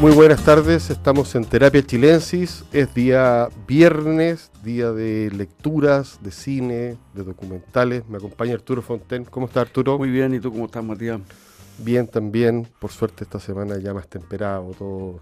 Muy 0.00 0.12
buenas 0.12 0.42
tardes, 0.42 0.88
estamos 0.88 1.34
en 1.34 1.44
Terapia 1.44 1.82
Chilensis, 1.82 2.64
es 2.72 2.94
día 2.94 3.50
viernes, 3.68 4.50
día 4.64 4.92
de 4.92 5.30
lecturas, 5.30 6.18
de 6.22 6.30
cine, 6.30 6.96
de 7.12 7.22
documentales. 7.22 8.08
Me 8.08 8.16
acompaña 8.16 8.54
Arturo 8.54 8.80
Fonten. 8.80 9.26
¿Cómo 9.26 9.44
está 9.44 9.60
Arturo? 9.60 9.98
Muy 9.98 10.08
bien, 10.08 10.32
¿y 10.32 10.40
tú 10.40 10.50
cómo 10.50 10.64
estás, 10.64 10.82
Matías? 10.82 11.20
Bien 11.76 12.06
también, 12.06 12.66
por 12.78 12.90
suerte 12.90 13.24
esta 13.24 13.38
semana 13.38 13.76
ya 13.76 13.92
más 13.92 14.08
temperado, 14.08 14.72
todo. 14.78 15.20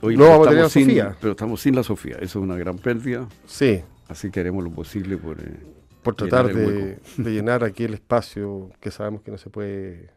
Hoy 0.00 0.16
no 0.16 0.30
vamos 0.30 0.46
a 0.46 0.50
tener 0.50 0.64
a 0.64 0.68
Sofía. 0.70 1.16
Pero 1.20 1.32
estamos 1.32 1.60
sin 1.60 1.76
la 1.76 1.82
Sofía, 1.82 2.14
eso 2.14 2.38
es 2.38 2.42
una 2.42 2.56
gran 2.56 2.78
pérdida. 2.78 3.28
Sí. 3.44 3.82
Así 4.08 4.30
que 4.30 4.40
haremos 4.40 4.64
lo 4.64 4.70
posible 4.70 5.18
por... 5.18 5.38
Eh, 5.40 5.60
por 6.02 6.14
tratar 6.14 6.54
de, 6.54 6.98
de 7.18 7.30
llenar 7.30 7.64
aquí 7.64 7.84
el 7.84 7.92
espacio 7.92 8.70
que 8.80 8.90
sabemos 8.90 9.20
que 9.20 9.30
no 9.30 9.36
se 9.36 9.50
puede 9.50 10.08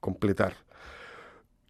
completar. 0.00 0.52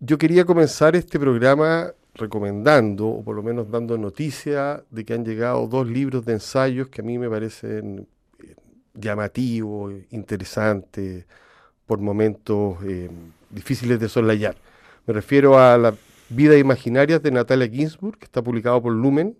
Yo 0.02 0.16
quería 0.16 0.46
comenzar 0.46 0.96
este 0.96 1.20
programa 1.20 1.92
recomendando, 2.14 3.06
o 3.06 3.22
por 3.22 3.36
lo 3.36 3.42
menos 3.42 3.70
dando 3.70 3.98
noticia, 3.98 4.82
de 4.90 5.04
que 5.04 5.12
han 5.12 5.26
llegado 5.26 5.66
dos 5.66 5.86
libros 5.86 6.24
de 6.24 6.32
ensayos 6.32 6.88
que 6.88 7.02
a 7.02 7.04
mí 7.04 7.18
me 7.18 7.28
parecen 7.28 8.08
eh, 8.38 8.54
llamativos, 8.94 9.92
interesantes, 10.10 11.26
por 11.84 11.98
momentos 11.98 12.78
eh, 12.82 13.10
difíciles 13.50 14.00
de 14.00 14.08
soslayar. 14.08 14.56
Me 15.06 15.12
refiero 15.12 15.58
a 15.58 15.76
La 15.76 15.94
vida 16.30 16.56
imaginaria 16.56 17.18
de 17.18 17.30
Natalia 17.30 17.68
Ginsburg, 17.68 18.16
que 18.16 18.24
está 18.24 18.40
publicado 18.40 18.80
por 18.80 18.94
Lumen. 18.94 19.36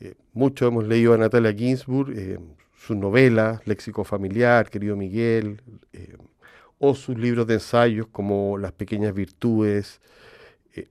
Eh, 0.00 0.14
muchos 0.32 0.66
hemos 0.66 0.84
leído 0.86 1.12
a 1.12 1.18
Natalia 1.18 1.52
Ginsburg, 1.52 2.40
sus 2.74 2.96
novelas, 2.96 3.60
Léxico 3.66 4.02
Familiar, 4.02 4.70
Querido 4.70 4.96
Miguel, 4.96 5.60
o 6.84 6.94
sus 6.94 7.16
libros 7.18 7.46
de 7.46 7.54
ensayos 7.54 8.06
como 8.08 8.58
Las 8.58 8.72
pequeñas 8.72 9.14
virtudes, 9.14 10.00
eh, 10.74 10.88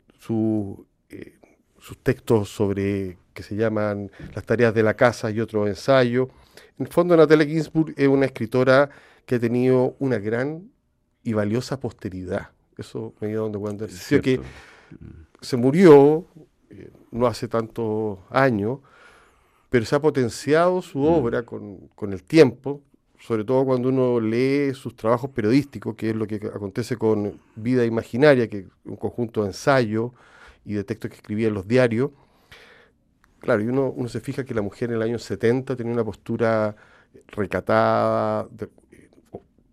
eh, 1.10 1.40
sus 1.80 1.98
textos 2.02 2.50
sobre 2.50 3.18
que 3.34 3.44
se 3.44 3.56
llaman 3.56 4.12
Las 4.34 4.44
tareas 4.46 4.74
de 4.74 4.84
la 4.84 4.96
casa 4.96 5.30
y 5.30 5.40
otros 5.40 5.68
ensayos. 5.68 6.30
En 6.80 6.88
el 6.88 6.92
fondo, 6.92 7.16
Natalia 7.16 7.46
Ginsburg 7.46 7.94
es 7.96 8.08
una 8.08 8.26
escritora 8.26 8.90
que 9.26 9.36
ha 9.36 9.40
tenido 9.40 9.96
una 10.00 10.18
gran 10.18 10.72
y 11.24 11.34
valiosa 11.34 11.80
posteridad. 11.80 12.50
Eso 12.78 13.14
me 13.20 13.28
dio 13.28 13.44
donde 13.44 13.60
cuando 13.60 13.86
decía 13.86 14.20
que 14.20 14.40
se 15.42 15.58
murió 15.58 16.26
eh, 16.70 16.92
no 17.12 17.28
hace 17.28 17.48
tantos 17.48 18.18
años, 18.30 18.80
pero 19.70 19.86
se 19.86 19.96
ha 19.96 20.02
potenciado 20.02 20.82
su 20.82 21.00
mm. 21.00 21.06
obra 21.06 21.44
con, 21.44 21.90
con 21.96 22.14
el 22.14 22.24
tiempo, 22.24 22.82
sobre 23.26 23.46
todo 23.46 23.64
cuando 23.64 23.88
uno 23.88 24.20
lee 24.20 24.74
sus 24.74 24.98
trabajos 24.98 25.30
periodísticos, 25.30 25.96
que 25.96 26.10
es 26.10 26.16
lo 26.16 26.28
que 26.28 26.36
acontece 26.54 26.98
con 26.98 27.40
Vida 27.56 27.86
Imaginaria, 27.86 28.50
que 28.50 28.58
es 28.60 28.66
un 28.84 28.98
conjunto 28.98 29.44
de 29.44 29.48
ensayos 29.48 30.12
y 30.66 30.74
de 30.74 30.84
textos 30.84 31.10
que 31.10 31.16
escribía 31.16 31.48
en 31.48 31.54
los 31.54 31.66
diarios. 31.66 32.12
Claro, 33.40 33.62
y 33.62 33.68
uno, 33.68 33.96
se 34.10 34.20
fija 34.20 34.44
que 34.44 34.54
la 34.54 34.62
mujer 34.62 34.90
en 34.90 34.98
el 34.98 35.02
año 35.04 35.20
70 35.20 35.78
tenía 35.78 35.94
una 35.94 36.04
postura 36.04 36.76
recatada, 37.28 38.46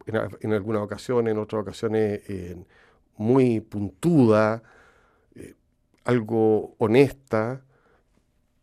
en, 0.07 0.53
algunas 0.53 0.83
ocasiones, 0.83 1.33
en 1.33 1.39
otras 1.39 1.63
ocasiones 1.63 2.21
eh, 2.29 2.57
muy 3.17 3.61
puntuda, 3.61 4.63
eh, 5.35 5.55
algo 6.05 6.77
honesta, 6.79 7.63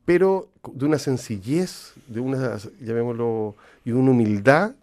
pero 0.06 0.50
de 0.74 0.86
una 0.86 0.98
sencillez, 0.98 1.94
de 2.08 2.22
una, 2.22 2.58
llamémoslo, 2.80 3.58
y 3.88 3.94
una 3.94 4.12
humildad 4.12 4.76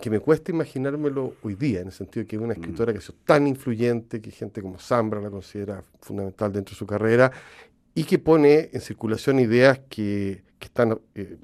que 0.00 0.10
me 0.10 0.18
cuesta 0.18 0.50
imaginármelo 0.50 1.34
hoy 1.42 1.54
día, 1.54 1.80
en 1.80 1.86
el 1.86 1.92
sentido 1.92 2.24
de 2.24 2.26
que 2.26 2.34
es 2.34 2.42
una 2.42 2.54
mm. 2.54 2.60
escritora 2.60 2.92
que 2.92 2.98
ha 2.98 3.02
sido 3.02 3.14
tan 3.24 3.46
influyente, 3.46 4.20
que 4.20 4.32
gente 4.32 4.60
como 4.60 4.80
Zambra 4.80 5.20
la 5.20 5.30
considera 5.30 5.84
fundamental 6.00 6.52
dentro 6.52 6.72
de 6.72 6.76
su 6.76 6.86
carrera, 6.86 7.30
y 7.94 8.02
que 8.02 8.18
pone 8.18 8.70
en 8.72 8.80
circulación 8.80 9.38
ideas 9.38 9.82
que, 9.88 10.42
están 10.60 10.98
eh, 11.14 11.38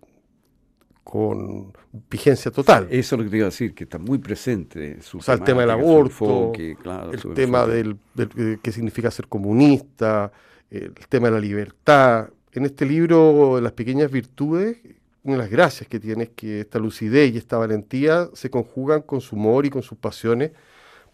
con 1.04 1.72
vigencia 2.10 2.50
total. 2.50 2.88
Eso 2.90 3.14
es 3.14 3.18
lo 3.18 3.24
que 3.24 3.30
te 3.30 3.36
iba 3.36 3.46
a 3.46 3.50
decir, 3.50 3.72
que 3.72 3.84
está 3.84 3.98
muy 3.98 4.18
presente. 4.18 5.00
Su 5.02 5.18
o 5.18 5.22
sea, 5.22 5.34
el 5.34 5.42
tema 5.42 5.60
del 5.60 5.70
aborto, 5.70 6.52
el 6.52 7.34
tema 7.34 7.64
del, 7.64 7.96
del, 8.14 8.58
qué 8.60 8.72
significa 8.72 9.12
ser 9.12 9.28
comunista, 9.28 10.32
el 10.68 10.92
tema 11.08 11.28
de 11.28 11.34
la 11.34 11.40
libertad, 11.40 12.28
en 12.50 12.64
este 12.64 12.86
libro, 12.86 13.60
Las 13.60 13.72
pequeñas 13.72 14.10
virtudes, 14.10 14.78
una 15.26 15.34
de 15.34 15.42
las 15.42 15.50
gracias 15.50 15.88
que 15.88 15.98
tiene 15.98 16.24
es 16.24 16.30
que 16.30 16.60
esta 16.60 16.78
lucidez 16.78 17.34
y 17.34 17.38
esta 17.38 17.56
valentía 17.56 18.28
se 18.32 18.48
conjugan 18.48 19.02
con 19.02 19.20
su 19.20 19.34
humor 19.34 19.66
y 19.66 19.70
con 19.70 19.82
sus 19.82 19.98
pasiones, 19.98 20.52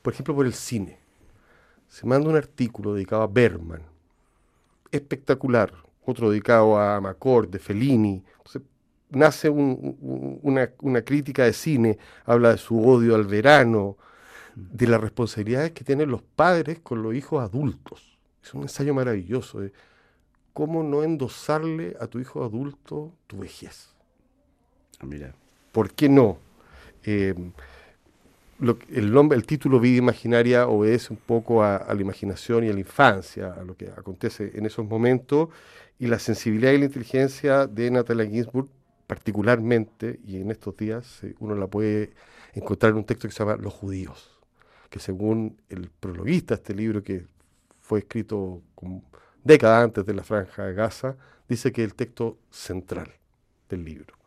por 0.02 0.12
ejemplo, 0.12 0.34
por 0.34 0.44
el 0.44 0.52
cine. 0.52 0.98
Se 1.88 2.06
manda 2.06 2.28
un 2.28 2.36
artículo 2.36 2.92
dedicado 2.92 3.22
a 3.22 3.26
Berman, 3.26 3.80
espectacular, 4.90 5.72
otro 6.04 6.30
dedicado 6.30 6.78
a 6.78 7.00
Macor, 7.00 7.48
de 7.48 7.58
Fellini. 7.58 8.22
Entonces, 8.36 8.62
nace 9.08 9.48
una, 9.48 11.02
crítica 11.02 11.44
de 11.44 11.54
cine, 11.54 11.98
habla 12.26 12.50
de 12.50 12.58
su 12.58 12.86
odio 12.86 13.14
al 13.14 13.24
verano, 13.24 13.96
de 14.54 14.88
las 14.88 15.00
responsabilidades 15.00 15.72
que 15.72 15.84
tienen 15.84 16.10
los 16.10 16.20
padres 16.20 16.80
con 16.80 17.02
los 17.02 17.14
hijos 17.14 17.42
adultos. 17.42 18.18
Es 18.42 18.52
un 18.52 18.60
ensayo 18.60 18.92
maravilloso. 18.92 19.62
Cómo 20.52 20.82
no 20.82 21.02
endosarle 21.02 21.96
a 21.98 22.08
tu 22.08 22.18
hijo 22.18 22.44
adulto 22.44 23.14
tu 23.26 23.38
vejez. 23.38 23.91
¿Por 25.72 25.92
qué 25.92 26.08
no? 26.08 26.38
Eh, 27.04 27.34
el, 28.90 29.46
título 29.46 29.80
Vida 29.80 29.98
Imaginaria 29.98 30.68
obedece 30.68 31.12
un 31.12 31.18
poco 31.18 31.64
a, 31.64 31.92
la 31.92 32.00
imaginación 32.00 32.64
y 32.64 32.68
a 32.68 32.72
la 32.72 32.80
infancia, 32.80 33.54
a 33.54 33.64
lo 33.64 33.76
que 33.76 33.88
acontece 33.88 34.52
en 34.54 34.66
esos 34.66 34.86
momentos, 34.86 35.48
y 35.98 36.06
la 36.06 36.18
sensibilidad 36.18 36.72
y 36.72 36.78
la 36.78 36.84
inteligencia 36.84 37.66
de 37.66 37.90
Natalia 37.90 38.26
Ginsburg, 38.26 38.68
particularmente, 39.06 40.20
y 40.24 40.40
en 40.40 40.50
estos 40.50 40.76
días 40.76 41.24
eh, 41.24 41.34
uno 41.40 41.54
la 41.54 41.66
puede 41.66 42.12
encontrar 42.54 42.92
en 42.92 42.98
un 42.98 43.04
texto 43.04 43.28
que 43.28 43.34
se 43.34 43.40
llama 43.40 43.56
Los 43.56 43.72
judíos, 43.72 44.40
que 44.90 45.00
según 45.00 45.60
el 45.68 45.90
prologuista 45.90 46.54
de 46.54 46.62
este 46.62 46.74
libro, 46.74 47.02
que 47.02 47.26
fue 47.80 48.00
escrito 48.00 48.62
décadas 49.42 49.84
antes 49.84 50.06
de 50.06 50.14
la 50.14 50.22
franja 50.22 50.66
de 50.66 50.74
Gaza, 50.74 51.16
dice 51.48 51.72
que 51.72 51.82
es 51.82 51.88
el 51.90 51.94
texto 51.94 52.38
central 52.50 53.12
del 53.68 53.84
libro. 53.84 54.21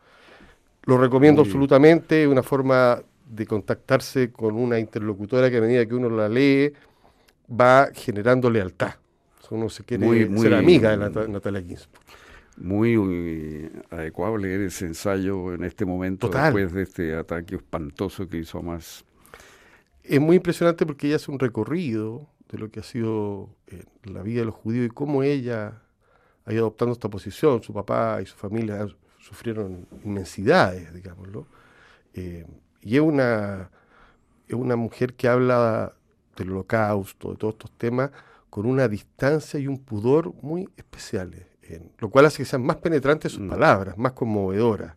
Lo 0.85 0.97
recomiendo 0.97 1.41
absolutamente, 1.41 2.23
es 2.23 2.27
una 2.27 2.43
forma 2.43 3.01
de 3.27 3.45
contactarse 3.47 4.31
con 4.31 4.55
una 4.55 4.79
interlocutora 4.79 5.49
que 5.49 5.57
a 5.57 5.61
medida 5.61 5.85
que 5.85 5.95
uno 5.95 6.09
la 6.09 6.29
lee 6.29 6.71
va 7.49 7.89
generando 7.93 8.49
lealtad. 8.49 8.95
Uno 9.49 9.69
se 9.69 9.83
quiere 9.83 10.27
ser 10.37 10.53
amiga 10.53 10.95
de 10.95 11.27
Natalia 11.27 11.61
Ginsburg. 11.61 12.01
Muy 12.57 13.69
adecuado 13.89 14.37
leer 14.37 14.61
ese 14.61 14.85
ensayo 14.85 15.53
en 15.53 15.63
este 15.63 15.85
momento, 15.85 16.29
después 16.29 16.73
de 16.73 16.83
este 16.83 17.15
ataque 17.15 17.55
espantoso 17.55 18.27
que 18.27 18.37
hizo 18.37 18.61
más. 18.61 19.05
Es 20.03 20.21
muy 20.21 20.37
impresionante 20.37 20.85
porque 20.85 21.07
ella 21.07 21.17
hace 21.17 21.31
un 21.31 21.39
recorrido 21.39 22.27
de 22.49 22.57
lo 22.57 22.69
que 22.69 22.79
ha 22.79 22.83
sido 22.83 23.49
eh, 23.67 23.83
la 24.03 24.21
vida 24.21 24.41
de 24.41 24.45
los 24.45 24.55
judíos 24.55 24.85
y 24.85 24.89
cómo 24.89 25.23
ella 25.23 25.81
ha 26.45 26.53
ido 26.53 26.61
adoptando 26.61 26.93
esta 26.93 27.09
posición. 27.09 27.61
Su 27.61 27.73
papá 27.73 28.19
y 28.21 28.25
su 28.25 28.35
familia 28.35 28.87
sufrieron 29.25 29.87
inmensidades, 30.03 30.93
digámoslo. 30.93 31.47
Eh, 32.13 32.45
y 32.81 32.95
es 32.95 33.01
una, 33.01 33.71
es 34.47 34.53
una 34.53 34.75
mujer 34.75 35.15
que 35.15 35.27
habla 35.27 35.93
del 36.37 36.51
holocausto, 36.51 37.31
de 37.31 37.37
todos 37.37 37.55
estos 37.55 37.71
temas, 37.71 38.11
con 38.51 38.67
una 38.67 38.87
distancia 38.87 39.59
y 39.59 39.67
un 39.67 39.79
pudor 39.79 40.33
muy 40.41 40.69
especiales, 40.77 41.45
lo 41.97 42.09
cual 42.09 42.27
hace 42.27 42.37
que 42.37 42.45
sean 42.45 42.63
más 42.63 42.77
penetrantes 42.77 43.31
sus 43.31 43.41
mm. 43.41 43.49
palabras, 43.49 43.97
más 43.97 44.11
conmovedoras. 44.11 44.95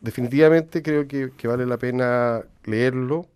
Definitivamente 0.00 0.82
creo 0.82 1.06
que, 1.06 1.32
que 1.36 1.46
vale 1.46 1.66
la 1.66 1.76
pena 1.76 2.42
leerlo. 2.64 3.26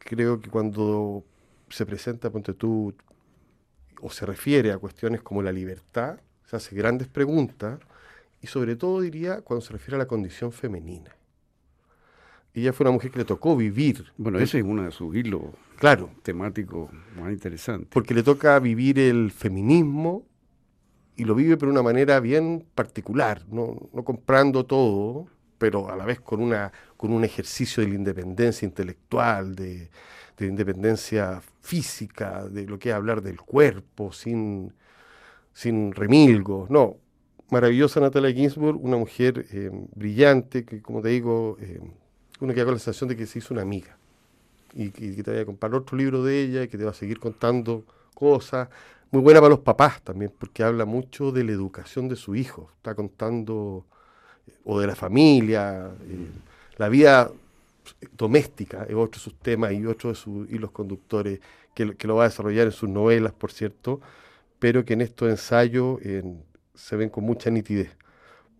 Creo 0.00 0.40
que 0.40 0.50
cuando 0.50 1.22
se 1.70 1.86
presenta, 1.86 2.28
ponte 2.28 2.54
tú, 2.54 2.92
o 4.00 4.10
se 4.10 4.26
refiere 4.26 4.72
a 4.72 4.78
cuestiones 4.78 5.22
como 5.22 5.42
la 5.42 5.52
libertad, 5.52 6.18
se 6.44 6.56
hace 6.56 6.74
grandes 6.74 7.06
preguntas, 7.06 7.78
y 8.42 8.48
sobre 8.48 8.76
todo 8.76 9.00
diría 9.00 9.40
cuando 9.40 9.64
se 9.64 9.72
refiere 9.72 9.96
a 9.96 9.98
la 9.98 10.06
condición 10.06 10.52
femenina. 10.52 11.16
Ella 12.54 12.74
fue 12.74 12.84
una 12.84 12.92
mujer 12.92 13.10
que 13.10 13.20
le 13.20 13.24
tocó 13.24 13.56
vivir. 13.56 14.12
Bueno, 14.18 14.38
ese 14.38 14.58
es 14.58 14.64
uno 14.64 14.82
de 14.82 14.90
sus 14.90 15.16
hilos 15.16 15.42
claro, 15.82 16.10
temáticos 16.22 16.90
más 17.18 17.32
interesantes. 17.32 17.88
Porque 17.90 18.14
le 18.14 18.22
toca 18.22 18.58
vivir 18.60 19.00
el 19.00 19.30
feminismo 19.30 20.26
y 21.16 21.24
lo 21.24 21.34
vive 21.34 21.56
por 21.56 21.68
una 21.68 21.82
manera 21.82 22.20
bien 22.20 22.66
particular, 22.74 23.42
no, 23.50 23.88
no 23.92 24.04
comprando 24.04 24.64
todo, 24.64 25.26
pero 25.58 25.90
a 25.90 25.96
la 25.96 26.04
vez 26.04 26.20
con, 26.20 26.40
una, 26.40 26.72
con 26.96 27.12
un 27.12 27.24
ejercicio 27.24 27.82
de 27.82 27.88
la 27.88 27.96
independencia 27.96 28.64
intelectual, 28.64 29.56
de, 29.56 29.90
de 30.36 30.46
independencia 30.46 31.42
física, 31.60 32.46
de 32.48 32.64
lo 32.66 32.78
que 32.78 32.90
es 32.90 32.94
hablar 32.94 33.20
del 33.20 33.40
cuerpo, 33.40 34.12
sin, 34.12 34.72
sin 35.52 35.92
remilgos. 35.92 36.70
No, 36.70 36.98
maravillosa 37.52 38.00
Natalia 38.00 38.32
Ginsburg, 38.32 38.82
una 38.82 38.96
mujer 38.96 39.46
eh, 39.52 39.70
brillante, 39.94 40.64
que 40.64 40.80
como 40.80 41.02
te 41.02 41.10
digo, 41.10 41.58
eh, 41.60 41.80
uno 42.40 42.54
queda 42.54 42.64
con 42.64 42.74
la 42.74 42.80
sensación 42.80 43.10
de 43.10 43.16
que 43.16 43.26
se 43.26 43.40
hizo 43.40 43.52
una 43.52 43.62
amiga 43.62 43.98
y, 44.72 44.88
que 44.90 45.22
te 45.22 45.30
vaya 45.30 45.42
a 45.42 45.46
comprar 45.46 45.74
otro 45.74 45.98
libro 45.98 46.24
de 46.24 46.40
ella 46.40 46.62
y 46.62 46.68
que 46.68 46.78
te 46.78 46.84
va 46.84 46.92
a 46.92 46.94
seguir 46.94 47.20
contando 47.20 47.84
cosas. 48.14 48.70
Muy 49.10 49.20
buena 49.20 49.40
para 49.40 49.50
los 49.50 49.60
papás 49.60 50.00
también, 50.00 50.32
porque 50.38 50.62
habla 50.62 50.86
mucho 50.86 51.30
de 51.30 51.44
la 51.44 51.52
educación 51.52 52.08
de 52.08 52.16
su 52.16 52.34
hijo. 52.34 52.70
Está 52.76 52.94
contando, 52.94 53.84
eh, 54.46 54.52
o 54.64 54.80
de 54.80 54.86
la 54.86 54.96
familia, 54.96 55.90
eh, 56.08 56.30
la 56.78 56.88
vida 56.88 57.30
doméstica, 58.16 58.84
es 58.84 58.94
otro 58.94 59.18
de 59.18 59.24
sus 59.24 59.34
temas 59.34 59.72
y 59.72 59.84
otro 59.84 60.08
de 60.08 60.16
sus 60.16 60.50
hilos 60.50 60.70
conductores, 60.70 61.40
que, 61.74 61.94
que, 61.96 62.06
lo 62.06 62.16
va 62.16 62.24
a 62.24 62.28
desarrollar 62.28 62.64
en 62.66 62.72
sus 62.72 62.88
novelas, 62.88 63.32
por 63.34 63.52
cierto, 63.52 64.00
pero 64.58 64.86
que 64.86 64.94
en 64.94 65.02
estos 65.02 65.28
ensayos 65.28 66.00
se 66.74 66.96
ven 66.96 67.08
con 67.08 67.24
mucha 67.24 67.50
nitidez. 67.50 67.96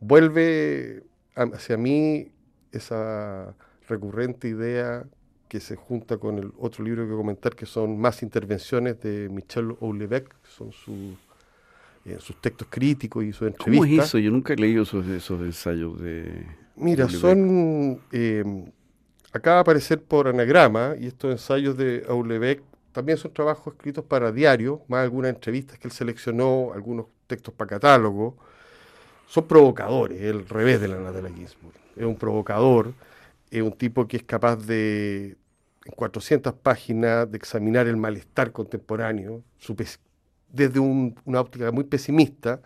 Vuelve 0.00 1.04
hacia 1.34 1.76
mí 1.76 2.30
esa 2.72 3.54
recurrente 3.88 4.48
idea 4.48 5.04
que 5.48 5.60
se 5.60 5.76
junta 5.76 6.16
con 6.16 6.38
el 6.38 6.52
otro 6.58 6.84
libro 6.84 7.06
que 7.06 7.12
comentar, 7.12 7.54
que 7.54 7.66
son 7.66 7.98
más 7.98 8.22
intervenciones 8.22 9.00
de 9.00 9.28
Michel 9.30 9.76
Houellebecq, 9.80 10.28
que 10.28 10.48
son 10.48 10.72
sus, 10.72 11.14
eh, 12.06 12.16
sus 12.18 12.40
textos 12.40 12.68
críticos 12.70 13.22
y 13.24 13.32
sus 13.32 13.48
entrevistas. 13.48 13.86
¿Cómo 13.86 14.00
es 14.02 14.08
eso? 14.08 14.18
Yo 14.18 14.30
nunca 14.30 14.54
he 14.54 14.56
leído 14.56 14.84
esos, 14.84 15.06
esos 15.06 15.40
ensayos 15.42 16.00
de... 16.00 16.46
Mira, 16.76 17.08
son... 17.08 18.00
Eh, 18.12 18.72
acaba 19.30 19.56
de 19.56 19.60
aparecer 19.60 20.02
por 20.02 20.28
anagrama, 20.28 20.94
y 20.98 21.06
estos 21.06 21.30
ensayos 21.30 21.76
de 21.76 22.02
Houellebecq 22.08 22.62
también 22.92 23.18
son 23.18 23.32
trabajos 23.32 23.74
escritos 23.74 24.04
para 24.04 24.32
diario, 24.32 24.82
más 24.88 25.02
algunas 25.02 25.34
entrevistas 25.34 25.78
que 25.78 25.88
él 25.88 25.92
seleccionó, 25.92 26.72
algunos 26.74 27.06
textos 27.32 27.54
para 27.54 27.70
catálogo. 27.70 28.36
Son 29.26 29.46
provocadores, 29.46 30.20
el 30.20 30.46
revés 30.46 30.80
de 30.80 30.88
la 30.88 30.98
Natalia 30.98 31.30
Ginsburg. 31.34 31.74
Es 31.96 32.04
un 32.04 32.16
provocador, 32.16 32.92
es 33.50 33.62
un 33.62 33.72
tipo 33.72 34.06
que 34.06 34.18
es 34.18 34.22
capaz 34.22 34.56
de, 34.56 35.36
en 35.86 35.92
400 35.96 36.52
páginas 36.54 37.30
de 37.30 37.38
examinar 37.38 37.86
el 37.86 37.96
malestar 37.96 38.52
contemporáneo, 38.52 39.42
desde 40.50 40.78
una 40.78 41.40
óptica 41.40 41.72
muy 41.72 41.84
pesimista. 41.84 42.60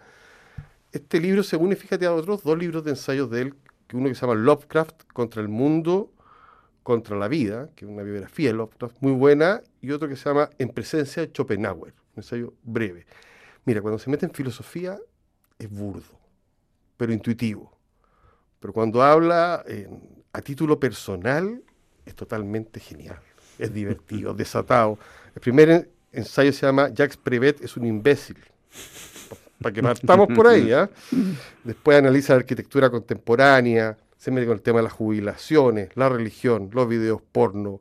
Este 0.91 1.21
libro 1.21 1.45
se 1.45 1.57
une, 1.57 1.77
fíjate, 1.77 2.07
a 2.07 2.13
otros 2.13 2.43
dos 2.43 2.59
libros 2.59 2.83
de 2.83 2.91
ensayos 2.91 3.31
de 3.31 3.43
él, 3.43 3.55
que 3.87 3.97
uno 3.97 4.09
que 4.09 4.17
se 4.17 4.23
llama 4.23 4.35
Lovecraft 4.35 5.05
contra 5.13 5.41
el 5.43 5.49
mundo, 5.49 6.11
contra 6.83 7.17
la 7.17 7.29
vida, 7.29 7.71
que 7.77 7.85
es 7.85 7.91
una 7.91 8.03
biografía 8.03 8.49
de 8.49 8.55
Lovecraft 8.55 8.97
muy 9.01 9.13
buena, 9.13 9.61
y 9.81 9.93
otro 9.93 10.09
que 10.09 10.17
se 10.17 10.29
llama 10.29 10.51
En 10.59 10.71
presencia 10.71 11.23
de 11.23 11.29
Schopenhauer, 11.33 11.93
un 11.93 12.17
ensayo 12.17 12.55
breve. 12.65 13.07
Mira, 13.67 13.83
cuando 13.83 13.99
se 13.99 14.09
mete 14.09 14.25
en 14.25 14.33
filosofía 14.33 14.97
es 15.59 15.69
burdo, 15.69 16.19
pero 16.97 17.13
intuitivo. 17.13 17.77
Pero 18.61 18.73
cuando 18.73 19.03
habla 19.03 19.65
a 20.33 20.41
título 20.41 20.79
personal 20.81 21.63
es 22.05 22.15
totalmente 22.15 22.79
genial, 22.79 23.19
es 23.59 23.75
divertido, 23.75 24.33
desatado. 24.35 24.99
El 25.35 25.41
primer 25.41 25.91
ensayo 26.13 26.53
se 26.53 26.65
llama 26.65 26.89
Jacques 26.91 27.17
Prevet 27.17 27.61
es 27.63 27.77
un 27.77 27.87
imbécil. 27.87 28.39
Para 29.61 29.75
que 29.75 29.83
partamos 29.83 30.29
por 30.35 30.47
ahí, 30.47 30.71
¿ah? 30.73 30.89
Después 31.65 31.99
analiza 31.99 32.35
la 32.35 32.41
arquitectura 32.41 32.89
contemporánea, 32.89 33.99
se 34.17 34.31
mete 34.31 34.47
con 34.47 34.55
el 34.55 34.63
tema 34.63 34.79
de 34.79 34.85
las 34.85 34.93
jubilaciones, 34.93 35.91
la 35.97 36.09
religión, 36.09 36.71
los 36.73 36.89
videos 36.89 37.21
porno, 37.33 37.81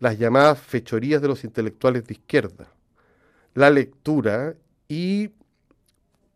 las 0.00 0.18
llamadas 0.18 0.58
fechorías 0.58 1.22
de 1.22 1.28
los 1.28 1.44
intelectuales 1.44 2.04
de 2.04 2.14
izquierda, 2.14 2.68
la 3.54 3.70
lectura 3.70 4.54
y, 4.88 5.30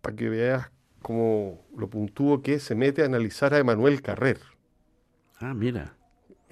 para 0.01 0.15
que 0.17 0.29
veas 0.29 0.71
cómo 1.01 1.65
lo 1.77 1.89
puntúo 1.89 2.43
que 2.43 2.61
se 2.61 2.75
mete 2.75 3.03
a 3.03 3.07
analizar 3.07 3.55
a 3.55 3.59
Emanuel 3.59 4.03
Carrer. 4.03 4.39
Ah, 5.41 5.55
mira 5.55 5.97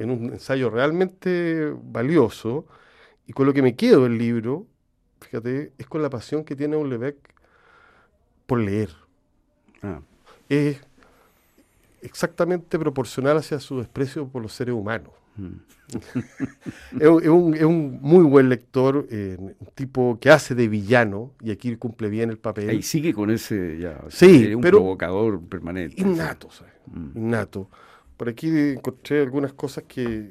en 0.00 0.10
un 0.10 0.32
ensayo 0.32 0.70
realmente 0.70 1.74
valioso, 1.84 2.64
y 3.26 3.32
con 3.34 3.46
lo 3.46 3.52
que 3.52 3.60
me 3.62 3.76
quedo 3.76 4.04
del 4.04 4.16
libro, 4.16 4.66
fíjate, 5.20 5.72
es 5.76 5.86
con 5.86 6.00
la 6.02 6.08
pasión 6.08 6.42
que 6.42 6.56
tiene 6.56 6.82
Lebec 6.82 7.16
por 8.46 8.58
leer. 8.58 8.90
Ah. 9.82 10.00
Es 10.48 10.80
exactamente 12.00 12.78
proporcional 12.78 13.36
hacia 13.36 13.60
su 13.60 13.78
desprecio 13.78 14.26
por 14.26 14.40
los 14.40 14.54
seres 14.54 14.74
humanos. 14.74 15.12
Mm. 15.36 15.70
es, 17.00 17.28
un, 17.28 17.98
muy 18.00 18.24
buen 18.24 18.48
lector, 18.48 19.06
eh, 19.10 19.36
un 19.38 19.54
tipo 19.74 20.18
que 20.20 20.30
hace 20.30 20.54
de 20.54 20.68
villano, 20.68 21.32
y 21.42 21.50
aquí 21.50 21.74
cumple 21.76 22.08
bien 22.08 22.30
el 22.30 22.38
papel. 22.38 22.74
Y 22.74 22.82
sigue 22.82 23.12
con 23.12 23.30
ese, 23.30 23.78
ya, 23.78 24.02
sí, 24.08 24.54
un 24.54 24.60
provocador 24.60 25.40
permanente. 25.42 26.00
Innato, 26.00 26.48
mm. 26.86 27.18
innato. 27.18 27.68
Por 28.16 28.28
aquí 28.28 28.48
encontré 28.48 29.22
algunas 29.22 29.52
cosas 29.52 29.84
que 29.88 30.30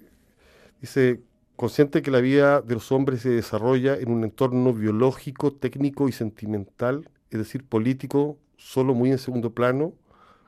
dice, 0.80 1.22
consciente 1.56 2.02
que 2.02 2.12
la 2.12 2.22
vida 2.22 2.62
de 2.62 2.76
los 2.76 2.92
hombres 2.92 3.22
se 3.22 3.30
desarrolla 3.30 3.96
en 3.96 4.12
un 4.12 4.24
entorno 4.24 4.74
biológico, 4.74 5.52
técnico 5.52 6.08
y 6.08 6.12
sentimental, 6.12 7.10
es 7.32 7.40
decir, 7.40 7.64
político, 7.64 8.38
solo 8.58 8.94
muy 8.94 9.12
en 9.12 9.18
segundo 9.18 9.52
plano, 9.52 9.94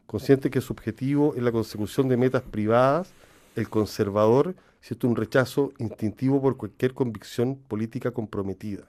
consciente 0.06 0.50
que 0.50 0.62
su 0.62 0.74
objetivo 0.74 1.34
es 1.36 1.42
la 1.42 1.52
consecución 1.52 2.08
de 2.10 2.18
metas 2.18 2.44
privadas, 2.44 3.12
el 3.56 3.70
conservador 3.70 4.56
siente 4.82 5.08
un 5.08 5.16
rechazo 5.16 5.74
instintivo 5.78 6.42
por 6.42 6.58
cualquier 6.58 6.94
convicción 6.94 7.56
política 7.56 8.12
comprometida. 8.12 8.88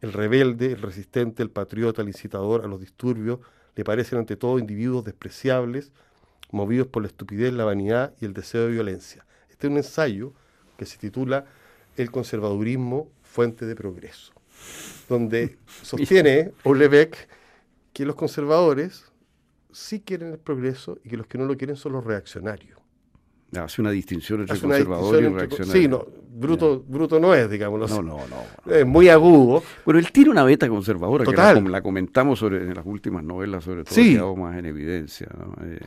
El 0.00 0.12
rebelde, 0.12 0.72
el 0.72 0.82
resistente, 0.82 1.42
el 1.42 1.50
patriota, 1.50 2.02
el 2.02 2.08
incitador 2.08 2.64
a 2.64 2.68
los 2.68 2.80
disturbios, 2.80 3.40
le 3.74 3.84
parecen 3.84 4.18
ante 4.18 4.36
todo 4.36 4.58
individuos 4.58 5.04
despreciables, 5.04 5.92
movidos 6.50 6.86
por 6.88 7.02
la 7.02 7.08
estupidez, 7.08 7.52
la 7.52 7.64
vanidad 7.64 8.12
y 8.20 8.24
el 8.24 8.34
deseo 8.34 8.66
de 8.66 8.72
violencia. 8.72 9.24
Este 9.50 9.66
es 9.66 9.70
un 9.70 9.76
ensayo 9.76 10.32
que 10.76 10.86
se 10.86 10.98
titula 10.98 11.46
El 11.96 12.10
conservadurismo, 12.10 13.10
fuente 13.22 13.66
de 13.66 13.74
progreso, 13.74 14.32
donde 15.08 15.58
sostiene 15.82 16.52
Olebeck 16.64 17.28
que 17.92 18.06
los 18.06 18.16
conservadores 18.16 19.04
sí 19.72 20.00
quieren 20.00 20.32
el 20.32 20.38
progreso 20.38 20.98
y 21.04 21.10
que 21.10 21.16
los 21.16 21.26
que 21.26 21.38
no 21.38 21.44
lo 21.44 21.56
quieren 21.56 21.76
son 21.76 21.92
los 21.92 22.04
reaccionarios. 22.04 22.77
Hace 23.56 23.80
una 23.80 23.90
distinción 23.90 24.40
entre 24.40 24.58
conservador 24.58 25.22
y 25.22 25.28
reaccionario. 25.28 25.72
Sí, 25.72 25.88
no, 25.88 26.06
bruto, 26.30 26.84
bruto 26.86 27.18
no 27.18 27.34
es, 27.34 27.48
digamos. 27.50 27.90
No, 27.90 28.02
no, 28.02 28.18
no. 28.26 28.72
Es 28.72 28.86
muy 28.86 29.08
agudo. 29.08 29.62
Pero 29.84 29.98
él 29.98 30.12
tiene 30.12 30.30
una 30.30 30.44
beta 30.44 30.68
conservadora, 30.68 31.24
Total. 31.24 31.62
que 31.62 31.70
la, 31.70 31.80
comentamos 31.80 32.38
sobre, 32.38 32.58
en 32.58 32.74
las 32.74 32.84
últimas 32.84 33.24
novelas, 33.24 33.64
sobre 33.64 33.84
todo, 33.84 33.94
sí. 33.94 34.18
más 34.36 34.58
en 34.58 34.66
evidencia. 34.66 35.28
Eh, 35.62 35.78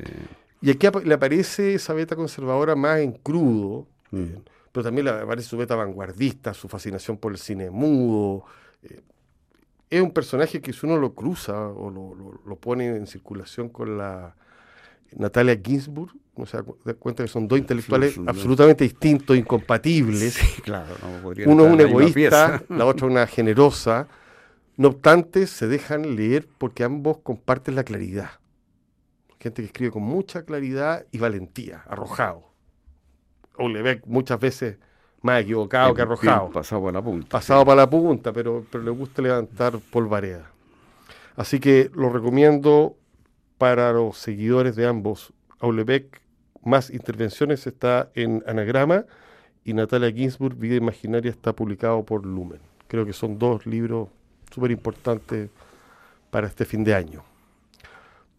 y 0.61 0.69
aquí 0.69 0.87
le 1.05 1.13
aparece 1.13 1.73
esa 1.75 1.93
beta 1.93 2.15
conservadora 2.15 2.75
más 2.75 2.99
en 2.99 3.13
crudo, 3.13 3.87
mm. 4.11 4.19
eh, 4.19 4.39
pero 4.71 4.83
también 4.83 5.05
le 5.05 5.11
aparece 5.11 5.49
su 5.49 5.57
beta 5.57 5.75
vanguardista, 5.75 6.53
su 6.53 6.67
fascinación 6.67 7.17
por 7.17 7.31
el 7.31 7.37
cine 7.37 7.69
mudo. 7.69 8.45
Eh, 8.83 9.01
es 9.89 10.01
un 10.01 10.11
personaje 10.11 10.61
que 10.61 10.71
si 10.71 10.85
uno 10.85 10.97
lo 10.97 11.13
cruza 11.13 11.67
o 11.67 11.89
lo, 12.45 12.55
pone 12.55 12.87
en 12.87 13.07
circulación 13.07 13.69
con 13.69 13.97
la 13.97 14.35
Natalia 15.15 15.59
Ginsburg, 15.61 16.11
no 16.35 16.45
se 16.45 16.57
da 16.57 16.93
cuenta 16.93 17.23
que 17.23 17.27
son 17.27 17.47
dos 17.47 17.59
intelectuales 17.59 18.19
absolutamente 18.25 18.83
distintos, 18.83 19.37
incompatibles. 19.37 20.37
claro, 20.63 20.95
uno 21.45 21.65
es 21.65 21.71
un 21.73 21.81
egoísta, 21.81 22.63
la 22.69 22.85
otra 22.85 23.07
una 23.07 23.27
generosa. 23.27 24.07
No 24.77 24.87
obstante, 24.87 25.47
se 25.47 25.67
dejan 25.67 26.15
leer 26.15 26.47
porque 26.57 26.83
ambos 26.83 27.19
comparten 27.19 27.75
la 27.75 27.83
claridad 27.83 28.41
gente 29.41 29.61
que 29.63 29.67
escribe 29.67 29.91
con 29.91 30.03
mucha 30.03 30.43
claridad 30.43 31.05
y 31.11 31.17
valentía, 31.17 31.83
arrojado. 31.87 32.43
O 33.57 33.67
le 33.67 33.81
ve 33.81 34.01
muchas 34.05 34.39
veces 34.39 34.77
más 35.21 35.41
equivocado 35.41 35.93
que 35.93 36.01
arrojado. 36.03 36.51
pasado 36.51 36.81
para 36.83 36.93
la 36.93 37.01
punta. 37.01 37.27
Pasado 37.29 37.65
para 37.65 37.81
la 37.81 37.89
punta, 37.89 38.31
pero, 38.31 38.65
pero 38.71 38.83
le 38.83 38.91
gusta 38.91 39.21
levantar 39.21 39.79
polvareda. 39.91 40.51
Así 41.35 41.59
que 41.59 41.89
lo 41.93 42.09
recomiendo 42.09 42.95
para 43.61 43.93
los 43.93 44.17
seguidores 44.17 44.75
de 44.75 44.87
ambos. 44.87 45.33
Aulebeck, 45.59 46.19
más 46.63 46.89
intervenciones 46.89 47.67
está 47.67 48.09
en 48.15 48.43
Anagrama 48.47 49.05
y 49.63 49.75
Natalia 49.75 50.11
Ginsburg, 50.11 50.55
Vida 50.55 50.77
Imaginaria, 50.77 51.29
está 51.29 51.53
publicado 51.53 52.03
por 52.03 52.25
Lumen. 52.25 52.57
Creo 52.87 53.05
que 53.05 53.13
son 53.13 53.37
dos 53.37 53.67
libros 53.67 54.09
súper 54.51 54.71
importantes 54.71 55.51
para 56.31 56.47
este 56.47 56.65
fin 56.65 56.83
de 56.83 56.95
año. 56.95 57.23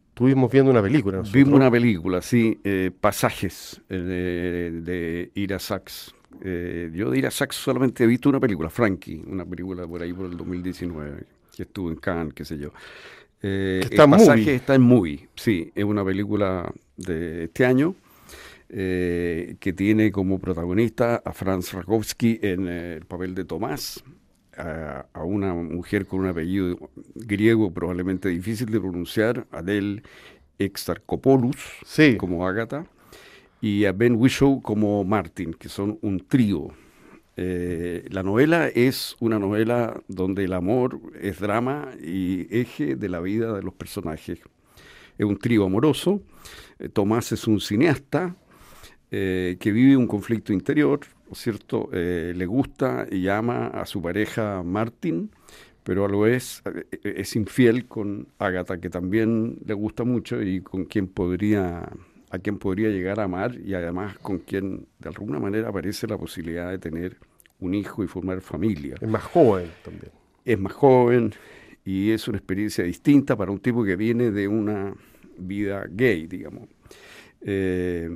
Estuvimos 0.08 0.50
viendo 0.50 0.72
una 0.72 0.82
película. 0.82 1.22
Vimos 1.32 1.54
una 1.54 1.70
película, 1.70 2.20
sí, 2.20 2.58
eh, 2.64 2.90
Pasajes 3.00 3.80
eh, 3.90 4.72
de, 4.82 5.30
Ira 5.36 5.60
Sachs. 5.60 6.16
Eh, 6.40 6.90
yo 6.92 7.12
de 7.12 7.18
Ira 7.18 7.30
Sachs 7.30 7.54
solamente 7.54 8.02
he 8.02 8.08
visto 8.08 8.28
una 8.28 8.40
película, 8.40 8.68
Frankie, 8.70 9.22
una 9.24 9.46
película 9.46 9.86
por 9.86 10.02
ahí 10.02 10.12
por 10.12 10.26
el 10.26 10.36
2019, 10.36 11.22
que 11.54 11.62
estuvo 11.62 11.90
en 11.90 11.96
Cannes, 11.96 12.34
qué 12.34 12.44
sé 12.44 12.58
yo. 12.58 12.72
Está 13.42 14.08
Pasajes 14.08 14.48
está 14.48 14.74
en 14.74 14.82
Movie, 14.82 15.28
sí, 15.34 15.72
es 15.74 15.84
una 15.84 16.04
película 16.04 16.72
de 16.96 17.44
este 17.44 17.64
año. 17.64 17.94
que 18.68 19.74
tiene 19.76 20.10
como 20.10 20.38
protagonista 20.38 21.22
a 21.24 21.32
Franz 21.32 21.72
Rakowski 21.74 22.38
en 22.42 22.68
el 22.68 23.04
papel 23.04 23.34
de 23.34 23.44
Tomás, 23.44 24.02
a, 24.56 25.06
una 25.24 25.54
mujer 25.54 26.06
con 26.06 26.20
un 26.20 26.26
apellido 26.26 26.90
griego 27.14 27.72
probablemente 27.72 28.28
difícil 28.28 28.70
de 28.70 28.80
pronunciar, 28.80 29.46
Adel 29.50 30.02
Exarchopoulos 30.58 31.56
como 32.18 32.46
Agatha, 32.46 32.86
y 33.60 33.84
a 33.84 33.92
Ben 33.92 34.16
Whishaw 34.16 34.60
como 34.60 35.04
Martin, 35.04 35.54
que 35.54 35.68
son 35.68 35.98
un 36.02 36.26
trío. 36.26 36.68
Eh, 37.36 38.06
la 38.10 38.22
novela 38.22 38.68
es 38.68 39.16
una 39.20 39.38
novela 39.38 40.02
donde 40.08 40.44
el 40.44 40.52
amor 40.52 41.00
es 41.20 41.40
drama 41.40 41.90
y 42.02 42.46
eje 42.54 42.94
de 42.96 43.08
la 43.08 43.20
vida 43.20 43.54
de 43.54 43.62
los 43.62 43.74
personajes. 43.74 44.40
Es 45.16 45.26
un 45.26 45.38
trío 45.38 45.64
amoroso. 45.64 46.22
Eh, 46.78 46.88
Tomás 46.88 47.32
es 47.32 47.46
un 47.46 47.60
cineasta 47.60 48.36
eh, 49.10 49.56
que 49.60 49.72
vive 49.72 49.96
un 49.96 50.06
conflicto 50.06 50.52
interior, 50.52 51.00
¿cierto? 51.32 51.88
le 51.92 52.46
gusta 52.46 53.06
y 53.10 53.28
ama 53.28 53.68
a 53.68 53.86
su 53.86 54.02
pareja 54.02 54.62
Martín, 54.62 55.30
pero 55.82 56.04
a 56.04 56.08
lo 56.08 56.20
vez 56.20 56.62
es 57.02 57.36
infiel 57.36 57.86
con 57.86 58.28
Agatha, 58.38 58.78
que 58.78 58.90
también 58.90 59.58
le 59.64 59.74
gusta 59.74 60.04
mucho 60.04 60.42
y 60.42 60.60
con 60.60 60.84
quien 60.84 61.08
podría 61.08 61.88
a 62.32 62.38
quien 62.38 62.58
podría 62.58 62.88
llegar 62.88 63.20
a 63.20 63.24
amar 63.24 63.58
y 63.62 63.74
además 63.74 64.18
con 64.18 64.38
quien 64.38 64.86
de 64.98 65.08
alguna 65.10 65.38
manera 65.38 65.68
aparece 65.68 66.06
la 66.06 66.16
posibilidad 66.16 66.70
de 66.70 66.78
tener 66.78 67.18
un 67.60 67.74
hijo 67.74 68.02
y 68.02 68.06
formar 68.06 68.40
familia. 68.40 68.94
Es 68.98 69.08
más 69.08 69.22
joven 69.22 69.66
también. 69.84 70.10
Es 70.42 70.58
más 70.58 70.72
joven 70.72 71.34
y 71.84 72.10
es 72.10 72.26
una 72.28 72.38
experiencia 72.38 72.84
distinta 72.84 73.36
para 73.36 73.52
un 73.52 73.60
tipo 73.60 73.84
que 73.84 73.96
viene 73.96 74.30
de 74.30 74.48
una 74.48 74.94
vida 75.36 75.86
gay, 75.90 76.26
digamos. 76.26 76.70
Eh, 77.42 78.08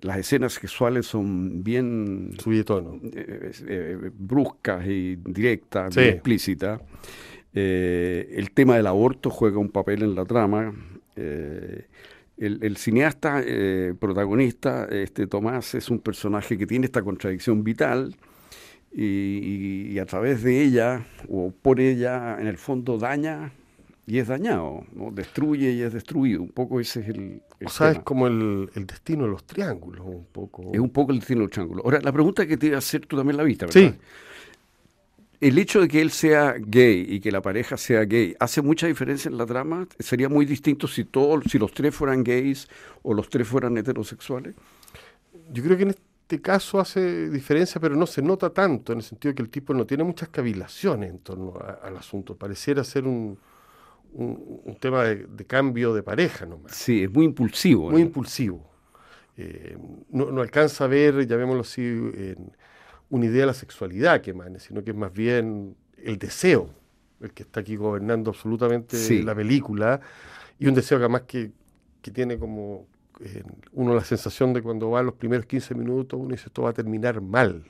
las 0.00 0.16
escenas 0.16 0.54
sexuales 0.54 1.04
son 1.04 1.62
bien 1.62 2.30
eh, 2.46 3.52
eh, 3.68 4.10
bruscas 4.14 4.86
y 4.86 5.16
directas, 5.16 5.94
bien 5.94 6.14
explícitas. 6.14 6.80
el 7.52 8.50
tema 8.54 8.76
del 8.76 8.86
aborto 8.86 9.28
juega 9.28 9.58
un 9.58 9.68
papel 9.68 10.02
en 10.02 10.14
la 10.14 10.24
trama 10.24 10.72
el, 12.40 12.76
cineasta 12.76 13.42
eh, 13.44 13.94
protagonista, 13.98 14.86
este 14.90 15.26
Tomás, 15.26 15.74
es 15.74 15.90
un 15.90 15.98
personaje 16.00 16.56
que 16.56 16.66
tiene 16.66 16.86
esta 16.86 17.02
contradicción 17.02 17.62
vital 17.62 18.16
y, 18.92 19.98
a 19.98 20.06
través 20.06 20.42
de 20.42 20.62
ella 20.62 21.04
o 21.28 21.52
por 21.52 21.80
ella, 21.80 22.38
en 22.40 22.46
el 22.46 22.56
fondo, 22.56 22.98
daña 22.98 23.52
y 24.06 24.18
es 24.18 24.28
dañado, 24.28 24.84
¿no? 24.92 25.10
destruye 25.12 25.70
y 25.72 25.82
es 25.82 25.92
destruido. 25.92 26.42
Un 26.42 26.48
poco 26.48 26.80
ese 26.80 27.00
es 27.00 27.08
el. 27.08 27.42
o 27.64 27.68
sea, 27.68 27.90
es 27.90 27.98
como 28.00 28.26
el, 28.26 28.70
destino 28.74 29.24
de 29.24 29.30
los 29.30 29.44
triángulos, 29.44 30.04
un 30.04 30.26
poco. 30.32 30.70
Es 30.72 30.80
un 30.80 30.90
poco 30.90 31.12
el 31.12 31.18
destino 31.18 31.40
de 31.40 31.44
los 31.44 31.52
triángulos. 31.52 31.84
Ahora, 31.84 32.00
la 32.00 32.10
pregunta 32.10 32.46
que 32.46 32.56
te 32.56 32.66
iba 32.66 32.76
a 32.76 32.78
hacer, 32.78 33.06
tú 33.06 33.16
también 33.16 33.36
la 33.36 33.42
viste, 33.42 33.66
¿verdad? 33.66 33.92
Sí 33.92 33.98
el 35.40 35.58
hecho 35.58 35.80
de 35.80 35.88
que 35.88 36.02
él 36.02 36.10
sea 36.10 36.54
gay 36.58 37.06
y 37.08 37.20
que 37.20 37.32
la 37.32 37.40
pareja 37.40 37.76
sea 37.76 38.04
gay 38.04 38.34
hace 38.38 38.60
mucha 38.60 38.86
diferencia 38.86 39.30
en 39.30 39.38
la 39.38 39.46
trama. 39.46 39.88
Sería 39.98 40.28
muy 40.28 40.44
distinto 40.44 40.86
si 40.86 41.04
todos, 41.04 41.44
si 41.50 41.58
los 41.58 41.72
tres 41.72 41.94
fueran 41.94 42.22
gays 42.22 42.68
o 43.02 43.14
los 43.14 43.28
tres 43.30 43.48
fueran 43.48 43.76
heterosexuales. 43.78 44.54
Yo 45.50 45.62
creo 45.62 45.76
que 45.78 45.84
en 45.84 45.90
este 45.90 46.42
caso 46.42 46.78
hace 46.78 47.30
diferencia, 47.30 47.80
pero 47.80 47.96
no 47.96 48.06
se 48.06 48.20
nota 48.20 48.50
tanto 48.50 48.92
en 48.92 48.98
el 48.98 49.04
sentido 49.04 49.30
de 49.30 49.36
que 49.36 49.42
el 49.42 49.48
tipo 49.48 49.72
no 49.72 49.86
tiene 49.86 50.04
muchas 50.04 50.28
cavilaciones 50.28 51.10
en 51.10 51.18
torno 51.20 51.54
al 51.82 51.96
asunto. 51.96 52.36
Pareciera 52.36 52.84
ser 52.84 53.06
un, 53.06 53.38
tema 54.78 55.04
de, 55.04 55.46
cambio 55.46 55.94
de 55.94 56.02
pareja 56.02 56.44
nomás. 56.44 56.72
Sí, 56.76 57.04
es 57.04 57.10
muy 57.10 57.24
impulsivo. 57.24 57.90
Muy 57.90 58.02
impulsivo. 58.02 58.68
Eh, 59.38 59.78
no, 60.10 60.30
no, 60.30 60.42
alcanza 60.42 60.84
a 60.84 60.86
ver, 60.86 61.26
llamémoslo 61.26 61.62
así, 61.62 61.80
en 61.80 62.52
una 63.10 63.26
idea 63.26 63.40
de 63.40 63.46
la 63.46 63.54
sexualidad 63.54 64.20
que 64.20 64.30
emane, 64.30 64.60
sino 64.60 64.82
que 64.82 64.92
es 64.92 64.96
más 64.96 65.12
bien 65.12 65.76
el 66.02 66.18
deseo 66.18 66.70
el 67.20 67.32
que 67.32 67.42
está 67.42 67.60
aquí 67.60 67.76
gobernando 67.76 68.30
absolutamente 68.30 69.22
la 69.22 69.34
película 69.34 70.00
y 70.58 70.66
un 70.66 70.74
deseo 70.74 70.98
que 70.98 71.04
además 71.04 71.22
que, 71.26 71.50
tiene 72.12 72.38
como 72.38 72.86
eh, 73.20 73.42
uno 73.72 73.94
la 73.94 74.02
sensación 74.02 74.54
de 74.54 74.62
cuando 74.62 74.90
va 74.90 75.00
a 75.00 75.02
los 75.02 75.14
primeros 75.14 75.44
15 75.44 75.74
minutos 75.74 76.18
uno 76.18 76.30
dice 76.30 76.44
esto 76.46 76.62
va 76.62 76.70
a 76.70 76.72
terminar 76.72 77.20
mal. 77.20 77.62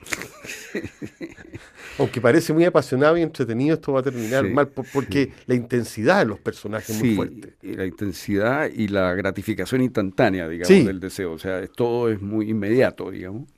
Aunque 1.97 2.21
parece 2.21 2.53
muy 2.53 2.63
apasionado 2.63 3.17
y 3.17 3.21
entretenido, 3.21 3.75
esto 3.75 3.91
va 3.91 3.99
a 3.99 4.03
terminar 4.03 4.49
mal 4.49 4.69
porque 4.69 5.33
la 5.45 5.55
intensidad 5.55 6.19
de 6.19 6.25
los 6.25 6.39
personajes 6.39 6.89
es 6.91 6.99
muy 7.03 7.15
fuerte. 7.15 7.55
Y 7.61 7.73
la 7.73 7.85
intensidad 7.85 8.69
y 8.73 8.87
la 8.87 9.13
gratificación 9.13 9.81
instantánea, 9.81 10.47
digamos, 10.47 10.85
del 10.85 11.01
deseo. 11.01 11.33
O 11.33 11.37
sea, 11.37 11.67
todo 11.67 12.09
es 12.09 12.21
muy 12.21 12.49
inmediato, 12.49 13.11
digamos. 13.11 13.49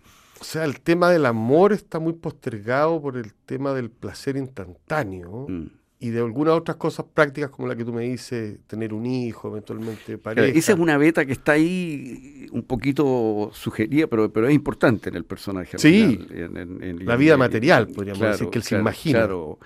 O 0.43 0.45
sea, 0.45 0.65
el 0.65 0.81
tema 0.81 1.09
del 1.09 1.25
amor 1.25 1.71
está 1.71 1.99
muy 1.99 2.11
postergado 2.11 3.01
por 3.01 3.15
el 3.15 3.33
tema 3.33 3.73
del 3.73 3.89
placer 3.89 4.35
instantáneo 4.35 5.45
mm. 5.47 5.67
y 6.01 6.09
de 6.09 6.19
algunas 6.19 6.55
otras 6.55 6.75
cosas 6.75 7.05
prácticas 7.13 7.49
como 7.49 7.69
la 7.69 7.77
que 7.77 7.85
tú 7.85 7.93
me 7.93 8.03
dices, 8.03 8.59
tener 8.67 8.93
un 8.93 9.05
hijo, 9.05 9.47
eventualmente 9.47 10.17
pareja. 10.17 10.49
esa 10.49 10.73
es 10.73 10.79
una 10.79 10.97
beta 10.97 11.25
que 11.25 11.31
está 11.31 11.53
ahí 11.53 12.49
un 12.51 12.63
poquito 12.63 13.51
sugerida, 13.53 14.07
pero, 14.07 14.33
pero 14.33 14.49
es 14.49 14.53
importante 14.53 15.07
en 15.07 15.15
el 15.15 15.23
personaje. 15.23 15.79
Sí, 15.79 16.27
en, 16.29 17.05
la 17.05 17.15
vida 17.15 17.37
material, 17.37 17.87
podríamos 17.87 18.19
decir, 18.19 18.49
que 18.49 18.57
él 18.57 18.63
se 18.65 18.77
imagina. 18.77 19.19
Claro. 19.19 19.59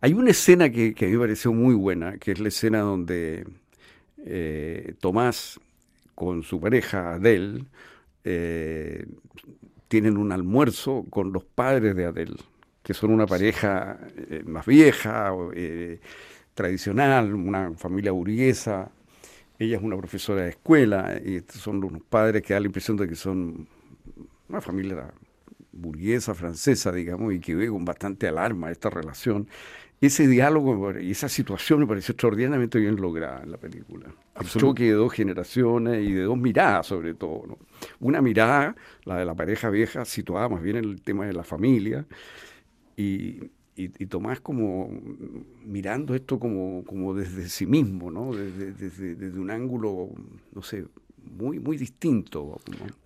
Hay 0.00 0.14
una 0.14 0.30
escena 0.30 0.70
que, 0.70 0.94
a 0.98 1.04
mí 1.04 1.12
me 1.12 1.18
pareció 1.18 1.52
muy 1.52 1.74
buena, 1.74 2.16
que 2.16 2.32
es 2.32 2.40
la 2.40 2.48
escena 2.48 2.80
donde 2.80 3.46
eh, 4.24 4.94
Tomás 4.98 5.60
con 6.14 6.42
su 6.42 6.58
pareja 6.58 7.16
Adele 7.16 7.66
eh, 8.24 9.04
tienen 9.92 10.16
un 10.16 10.32
almuerzo 10.32 11.04
con 11.10 11.34
los 11.34 11.44
padres 11.44 11.94
de 11.94 12.06
Adele, 12.06 12.38
que 12.82 12.94
son 12.94 13.10
una 13.10 13.26
pareja 13.26 13.98
eh, 14.16 14.42
más 14.46 14.64
vieja, 14.64 15.34
eh, 15.54 16.00
tradicional, 16.54 17.34
una 17.34 17.74
familia 17.74 18.10
burguesa. 18.10 18.90
Ella 19.58 19.76
es 19.76 19.82
una 19.82 19.98
profesora 19.98 20.44
de 20.44 20.48
escuela 20.48 21.20
y 21.22 21.42
son 21.46 21.84
unos 21.84 22.00
padres 22.04 22.40
que 22.40 22.54
da 22.54 22.60
la 22.60 22.68
impresión 22.68 22.96
de 22.96 23.06
que 23.06 23.14
son 23.14 23.68
una 24.48 24.62
familia 24.62 25.12
burguesa 25.72 26.34
francesa, 26.34 26.90
digamos, 26.90 27.34
y 27.34 27.40
que 27.40 27.54
ve 27.54 27.68
con 27.68 27.84
bastante 27.84 28.26
alarma 28.28 28.70
esta 28.70 28.88
relación 28.88 29.46
ese 30.06 30.26
diálogo 30.26 30.98
y 30.98 31.12
esa 31.12 31.28
situación 31.28 31.80
me 31.80 31.86
pareció 31.86 32.12
extraordinariamente 32.12 32.78
bien 32.78 32.96
lograda 32.96 33.42
en 33.42 33.52
la 33.52 33.56
película. 33.56 34.12
El 34.38 34.46
choque 34.48 34.84
de 34.84 34.92
dos 34.92 35.12
generaciones 35.12 36.04
y 36.04 36.12
de 36.12 36.22
dos 36.22 36.36
miradas 36.36 36.88
sobre 36.88 37.14
todo. 37.14 37.58
Una 38.00 38.20
mirada, 38.20 38.74
la 39.04 39.18
de 39.18 39.24
la 39.24 39.34
pareja 39.34 39.70
vieja, 39.70 40.04
situada 40.04 40.48
más 40.48 40.60
bien 40.60 40.76
en 40.76 40.84
el 40.84 41.02
tema 41.02 41.26
de 41.26 41.32
la 41.32 41.44
familia, 41.44 42.04
y, 42.96 43.50
Tomás 44.08 44.40
como 44.40 44.90
mirando 45.64 46.14
esto 46.14 46.38
como, 46.38 46.84
como 46.84 47.14
desde 47.14 47.48
sí 47.48 47.66
mismo, 47.66 48.10
¿no? 48.10 48.32
desde, 48.32 49.14
desde, 49.16 49.40
un 49.40 49.50
ángulo, 49.50 50.10
no 50.52 50.62
sé, 50.62 50.84
muy, 51.24 51.58
muy 51.58 51.76
distinto 51.76 52.60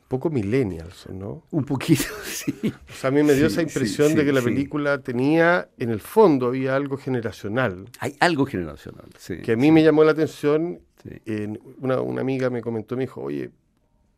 poco 0.09 0.31
millennials, 0.31 1.09
¿no? 1.11 1.45
Un 1.51 1.65
poquito, 1.65 2.05
sí. 2.25 2.55
O 2.63 2.93
sea, 2.93 3.09
a 3.09 3.11
mí 3.11 3.23
me 3.23 3.35
dio 3.35 3.47
esa 3.47 3.63
impresión 3.63 4.15
de 4.15 4.25
que 4.25 4.33
la 4.33 4.43
película 4.43 4.99
tenía, 4.99 5.69
en 5.79 5.91
el 5.91 6.01
fondo, 6.01 6.47
había 6.47 6.77
algo 6.77 6.97
generacional. 6.97 7.89
Hay 7.99 8.17
algo 8.21 8.47
generacional, 8.47 9.07
sí. 9.19 9.39
Que 9.39 9.53
a 9.53 9.57
mí 9.57 9.73
me 9.73 9.83
llamó 9.83 10.05
la 10.05 10.13
atención. 10.13 10.81
una, 11.79 12.01
una, 12.01 12.21
amiga 12.21 12.51
me 12.51 12.61
comentó, 12.61 12.97
me 12.97 13.03
dijo, 13.03 13.23
oye, 13.23 13.51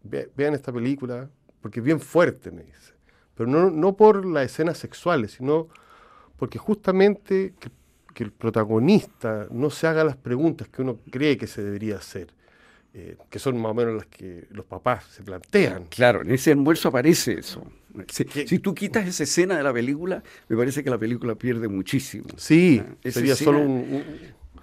vean 0.02 0.54
esta 0.54 0.72
película, 0.72 1.30
porque 1.60 1.80
es 1.80 1.84
bien 1.84 2.00
fuerte, 2.00 2.50
me 2.50 2.64
dice. 2.64 2.94
Pero 3.34 3.48
no, 3.48 3.70
no 3.70 3.96
por 3.96 4.26
las 4.26 4.46
escenas 4.46 4.78
sexuales, 4.78 5.32
sino 5.32 5.68
porque 6.36 6.58
justamente 6.58 7.54
que, 7.58 7.70
que 8.14 8.24
el 8.24 8.32
protagonista 8.32 9.46
no 9.50 9.70
se 9.70 9.86
haga 9.86 10.04
las 10.04 10.16
preguntas 10.16 10.68
que 10.68 10.82
uno 10.82 10.98
cree 11.10 11.38
que 11.38 11.46
se 11.46 11.62
debería 11.62 11.96
hacer 11.96 12.34
eh, 12.94 13.16
que 13.28 13.38
son 13.38 13.60
más 13.60 13.72
o 13.72 13.74
menos 13.74 13.94
las 13.94 14.06
que 14.06 14.46
los 14.50 14.64
papás 14.64 15.04
se 15.04 15.22
plantean. 15.22 15.84
Claro, 15.90 16.22
en 16.22 16.30
ese 16.30 16.52
almuerzo 16.52 16.88
aparece 16.88 17.34
eso. 17.34 17.66
Si, 18.08 18.58
tú 18.58 18.74
quitas 18.74 19.06
esa 19.06 19.24
escena 19.24 19.56
de 19.56 19.62
la 19.62 19.72
película, 19.72 20.22
me 20.48 20.56
parece 20.56 20.82
que 20.82 20.90
la 20.90 20.98
película 20.98 21.34
pierde 21.34 21.68
muchísimo. 21.68 22.28
Sí, 22.36 22.82
ah, 22.82 23.10
sería 23.10 23.34
solo 23.34 23.60
un, 23.60 24.04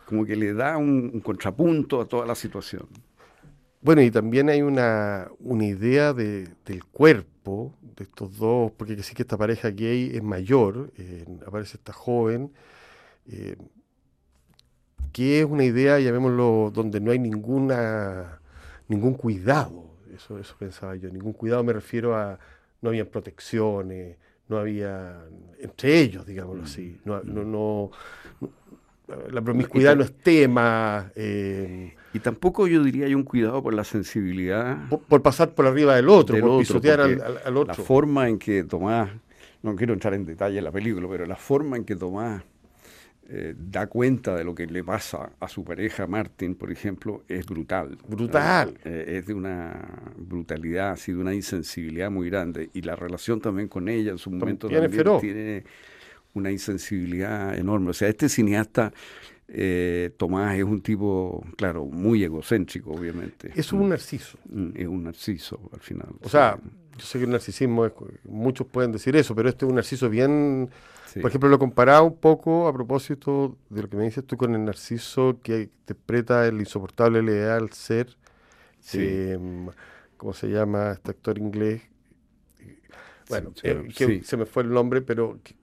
Como 0.05 0.25
que 0.25 0.35
le 0.35 0.53
da 0.53 0.77
un, 0.77 1.19
contrapunto 1.19 2.01
a 2.01 2.05
toda 2.05 2.25
la 2.25 2.35
situación. 2.35 2.87
Bueno, 3.81 4.01
y 4.01 4.09
también 4.09 4.49
hay 4.49 4.61
una, 4.61 5.29
idea 5.61 6.13
del 6.13 6.83
cuerpo 6.91 7.75
de 7.95 8.05
estos 8.05 8.37
dos, 8.37 8.71
porque 8.71 9.01
sí 9.03 9.13
que 9.13 9.21
esta 9.21 9.37
pareja 9.37 9.69
gay 9.69 10.11
es 10.13 10.23
mayor, 10.23 10.91
eh, 10.97 11.25
aparece 11.45 11.77
esta 11.77 11.93
joven, 11.93 12.51
eh, 13.27 13.55
que 15.15 15.39
es 15.39 15.45
una 15.45 15.63
idea, 15.63 15.97
llamémoslo, 15.97 16.71
donde 16.73 16.99
no 16.99 17.11
hay 17.11 17.19
ninguna 17.19 18.41
ningún 18.89 19.13
cuidado. 19.13 19.85
Eso, 20.13 20.37
eso 20.37 20.55
pensaba 20.59 20.93
yo. 20.97 21.09
Ningún 21.09 21.31
cuidado 21.31 21.63
me 21.63 21.71
refiero 21.71 22.17
a 22.17 22.37
no 22.81 22.89
había 22.89 23.09
protecciones, 23.09 24.17
no 24.49 24.57
había 24.57 25.23
entre 25.57 26.01
ellos, 26.01 26.25
digámoslo 26.25 26.63
mm. 26.63 26.65
así. 26.65 26.97
No, 27.05 27.23
no, 27.23 27.91
la 29.31 29.41
promiscuidad 29.41 29.95
no 29.95 30.03
es 30.03 30.11
tema. 30.17 31.09
Eh, 31.15 31.95
y 32.13 32.19
tampoco 32.19 32.67
yo 32.67 32.83
diría 32.83 33.05
hay 33.05 33.15
un 33.15 33.23
cuidado 33.23 33.63
por 33.63 33.73
la 33.73 33.85
sensibilidad. 33.85 34.89
Por, 34.89 35.21
pasar 35.21 35.55
por 35.55 35.65
arriba 35.65 35.95
del 35.95 36.09
otro, 36.09 36.37
por 36.41 36.59
pisotear 36.59 36.99
al, 36.99 37.39
al, 37.45 37.55
otro. 37.55 37.73
La 37.77 37.83
forma 37.85 38.27
en 38.27 38.37
que 38.37 38.65
Tomás, 38.65 39.11
no 39.63 39.77
quiero 39.77 39.93
entrar 39.93 40.13
en 40.13 40.25
detalle 40.25 40.57
en 40.57 40.65
la 40.65 40.73
película, 40.73 41.07
pero 41.09 41.25
la 41.25 41.37
forma 41.37 41.77
en 41.77 41.85
que 41.85 41.95
Tomás 41.95 42.43
eh, 43.27 43.55
da 43.57 43.87
cuenta 43.87 44.35
de 44.35 44.43
lo 44.43 44.53
que 44.53 44.67
le 44.67 44.83
pasa 44.83 45.31
a 45.39 45.47
su 45.47 45.63
pareja 45.63 46.05
Martin, 46.05 46.53
por 46.53 46.71
ejemplo, 46.71 47.23
es 47.27 47.43
brutal. 47.45 47.97
Brutal. 48.07 48.77
Eh, 48.83 49.17
es 49.17 49.25
de 49.25 49.33
una 49.33 50.13
brutalidad, 50.15 50.91
así 50.91 51.11
de 51.11 51.17
una 51.17 51.33
insensibilidad 51.33 52.11
muy 52.11 52.29
grande. 52.29 52.69
Y 52.73 52.81
la 52.81 52.95
relación 52.95 53.41
también 53.41 53.67
con 53.67 53.89
ella 53.89 54.11
en 54.11 54.19
su 54.19 54.29
momento 54.29 54.69
también, 54.69 55.19
tiene 55.19 55.63
una 56.35 56.51
insensibilidad 56.51 57.57
enorme. 57.57 57.89
O 57.89 57.93
sea, 57.93 58.09
este 58.09 58.29
cineasta, 58.29 58.93
eh, 59.47 60.11
Tomás, 60.17 60.55
es 60.55 60.63
un 60.63 60.81
tipo, 60.81 61.43
claro, 61.57 61.85
muy 61.85 62.23
egocéntrico, 62.23 62.91
obviamente. 62.91 63.51
Es 63.55 63.73
un 63.73 63.89
narciso. 63.89 64.37
Mm, 64.49 64.69
es 64.75 64.87
un 64.87 65.03
narciso, 65.03 65.59
al 65.73 65.79
final. 65.79 66.09
O 66.21 66.29
sea, 66.29 66.59
yo 66.95 67.05
sé 67.05 67.17
que 67.17 67.25
el 67.25 67.31
narcisismo, 67.31 67.87
es, 67.87 67.93
muchos 68.23 68.67
pueden 68.67 68.91
decir 68.91 69.15
eso, 69.15 69.33
pero 69.33 69.49
este 69.49 69.65
es 69.65 69.69
un 69.69 69.75
narciso 69.75 70.11
bien 70.11 70.69
por 71.21 71.29
ejemplo, 71.29 71.49
lo 71.49 71.59
comparaba 71.59 72.01
un 72.01 72.17
poco 72.17 72.67
a 72.67 72.73
propósito 72.73 73.57
de 73.69 73.83
lo 73.83 73.89
que 73.89 73.95
me 73.95 74.03
dices 74.03 74.25
tú 74.25 74.35
con 74.35 74.53
el 74.53 74.65
narciso 74.65 75.39
que 75.41 75.61
interpreta 75.61 76.45
el 76.45 76.59
insoportable 76.59 77.21
leal 77.21 77.71
ser. 77.71 78.17
Em, 78.93 79.67
¿Cómo 80.17 80.33
se 80.33 80.47
llama 80.47 80.91
este 80.91 81.11
actor 81.11 81.37
inglés? 81.37 81.81
Bueno, 83.29 83.53
eh, 83.63 83.87
que 83.95 84.23
se 84.23 84.37
me 84.37 84.45
fue 84.45 84.63
el 84.63 84.69
nombre, 84.69 85.01
pero 85.01 85.39
que, 85.43 85.55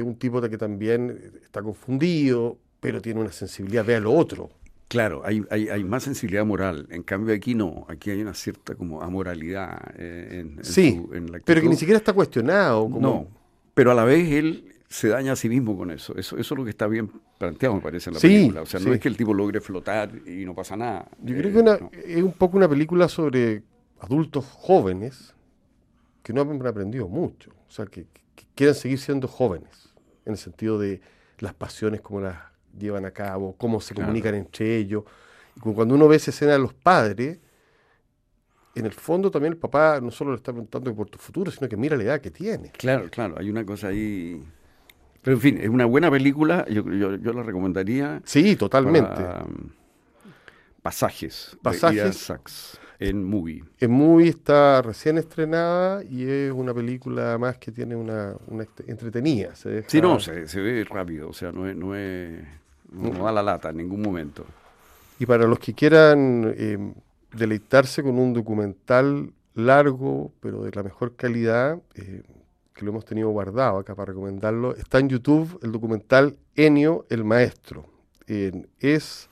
es 0.00 0.06
un 0.06 0.16
tipo 0.16 0.40
de 0.40 0.50
que 0.50 0.58
también 0.58 1.32
está 1.42 1.62
confundido, 1.62 2.58
pero 2.80 3.00
tiene 3.00 3.20
una 3.20 3.32
sensibilidad, 3.32 3.84
ve 3.84 3.96
a 3.96 4.00
lo 4.00 4.12
otro. 4.12 4.50
Claro, 4.88 5.22
hay, 5.24 5.42
hay, 5.50 5.68
hay, 5.68 5.84
más 5.84 6.02
sensibilidad 6.02 6.44
moral. 6.44 6.86
En 6.90 7.02
cambio 7.02 7.34
aquí 7.34 7.54
no, 7.54 7.86
aquí 7.88 8.10
hay 8.10 8.20
una 8.20 8.34
cierta 8.34 8.74
como 8.74 9.02
amoralidad 9.02 9.94
eh, 9.96 10.40
en, 10.40 10.64
sí, 10.64 11.02
pero 11.44 11.60
que 11.60 11.68
ni 11.68 11.76
siquiera 11.76 11.98
está 11.98 12.12
cuestionado. 12.12 12.82
Como... 12.82 13.00
No, 13.00 13.28
pero 13.74 13.90
a 13.90 13.94
la 13.94 14.04
vez 14.04 14.30
él 14.30 14.75
se 14.96 15.08
daña 15.08 15.32
a 15.32 15.36
sí 15.36 15.50
mismo 15.50 15.76
con 15.76 15.90
eso. 15.90 16.16
Eso, 16.16 16.38
eso 16.38 16.54
es 16.54 16.58
lo 16.58 16.64
que 16.64 16.70
está 16.70 16.86
bien 16.86 17.12
planteado, 17.36 17.74
me 17.74 17.82
parece, 17.82 18.08
en 18.08 18.14
la 18.14 18.20
película. 18.20 18.62
O 18.62 18.66
sea, 18.66 18.80
no 18.80 18.94
es 18.94 18.98
que 18.98 19.08
el 19.08 19.16
tipo 19.18 19.34
logre 19.34 19.60
flotar 19.60 20.10
y 20.26 20.46
no 20.46 20.54
pasa 20.54 20.74
nada. 20.74 21.06
Yo 21.22 21.36
creo 21.36 21.90
que 21.90 22.00
es 22.16 22.22
un 22.22 22.32
poco 22.32 22.56
una 22.56 22.66
película 22.66 23.06
sobre 23.06 23.62
adultos 24.00 24.46
jóvenes 24.46 25.34
que 26.22 26.32
no 26.32 26.40
han 26.40 26.66
aprendido 26.66 27.08
mucho. 27.08 27.50
O 27.68 27.70
sea, 27.70 27.84
que, 27.84 28.06
quieren 28.54 28.74
seguir 28.74 28.98
siendo 28.98 29.28
jóvenes, 29.28 29.90
en 30.24 30.32
el 30.32 30.38
sentido 30.38 30.78
de 30.78 31.02
las 31.40 31.52
pasiones, 31.52 32.00
cómo 32.00 32.22
las 32.22 32.38
llevan 32.78 33.04
a 33.04 33.10
cabo, 33.10 33.54
cómo 33.58 33.82
se 33.82 33.94
comunican 33.94 34.34
entre 34.34 34.78
ellos. 34.78 35.04
Y 35.56 35.60
cuando 35.60 35.94
uno 35.94 36.08
ve 36.08 36.16
esa 36.16 36.30
escena 36.30 36.52
de 36.52 36.58
los 36.58 36.72
padres, 36.72 37.38
en 38.74 38.86
el 38.86 38.92
fondo 38.92 39.30
también 39.30 39.52
el 39.52 39.58
papá 39.58 40.00
no 40.00 40.10
solo 40.10 40.30
le 40.30 40.38
está 40.38 40.52
preguntando 40.52 40.94
por 40.94 41.10
tu 41.10 41.18
futuro, 41.18 41.50
sino 41.50 41.68
que 41.68 41.76
mira 41.76 41.98
la 41.98 42.04
edad 42.04 42.20
que 42.22 42.30
tiene. 42.30 42.70
Claro, 42.70 43.10
claro, 43.10 43.34
hay 43.38 43.50
una 43.50 43.66
cosa 43.66 43.88
ahí 43.88 44.42
pero 45.26 45.38
en 45.38 45.40
fin, 45.40 45.58
es 45.60 45.68
una 45.68 45.86
buena 45.86 46.08
película, 46.08 46.64
yo, 46.68 46.84
yo, 46.88 47.32
la 47.32 47.42
recomendaría. 47.42 48.22
Sí, 48.24 48.54
totalmente. 48.54 49.24
Um, 49.24 49.70
pasajes. 50.82 51.56
Pasajes. 51.60 52.30
en 53.00 53.24
Movie. 53.24 53.64
En 53.80 53.90
Movie 53.90 54.28
está 54.28 54.82
recién 54.82 55.18
estrenada 55.18 56.04
y 56.04 56.30
es 56.30 56.52
una 56.52 56.72
película 56.72 57.38
más 57.38 57.58
que 57.58 57.72
tiene 57.72 57.96
una, 57.96 58.36
una 58.46 58.68
entretenida. 58.86 59.56
Se 59.56 59.82
Sí, 59.88 60.00
no, 60.00 60.20
se, 60.20 60.60
ve 60.60 60.84
rápido, 60.88 61.30
o 61.30 61.32
sea, 61.32 61.50
no, 61.50 61.66
es, 61.66 61.74
no, 61.74 61.96
es, 61.96 62.44
no, 62.92 63.24
da 63.24 63.32
la 63.32 63.42
lata 63.42 63.70
en 63.70 63.78
ningún 63.78 64.02
momento. 64.02 64.46
Y 65.18 65.26
para 65.26 65.44
los 65.48 65.58
que 65.58 65.74
quieran 65.74 66.54
eh, 66.56 66.78
deleitarse 67.32 68.00
con 68.00 68.16
un 68.16 68.32
documental 68.32 69.32
largo, 69.54 70.30
pero 70.38 70.62
de 70.62 70.70
la 70.70 70.84
mejor 70.84 71.16
calidad, 71.16 71.80
eh, 71.96 72.22
que 72.76 72.84
lo 72.84 72.90
hemos 72.90 73.06
tenido 73.06 73.30
guardado 73.30 73.78
acá 73.78 73.94
para 73.94 74.12
recomendarlo, 74.12 74.76
está 74.76 74.98
en 74.98 75.08
YouTube 75.08 75.58
el 75.62 75.72
documental 75.72 76.36
Enio 76.54 77.06
el 77.08 77.24
Maestro. 77.24 77.86
es 78.26 79.28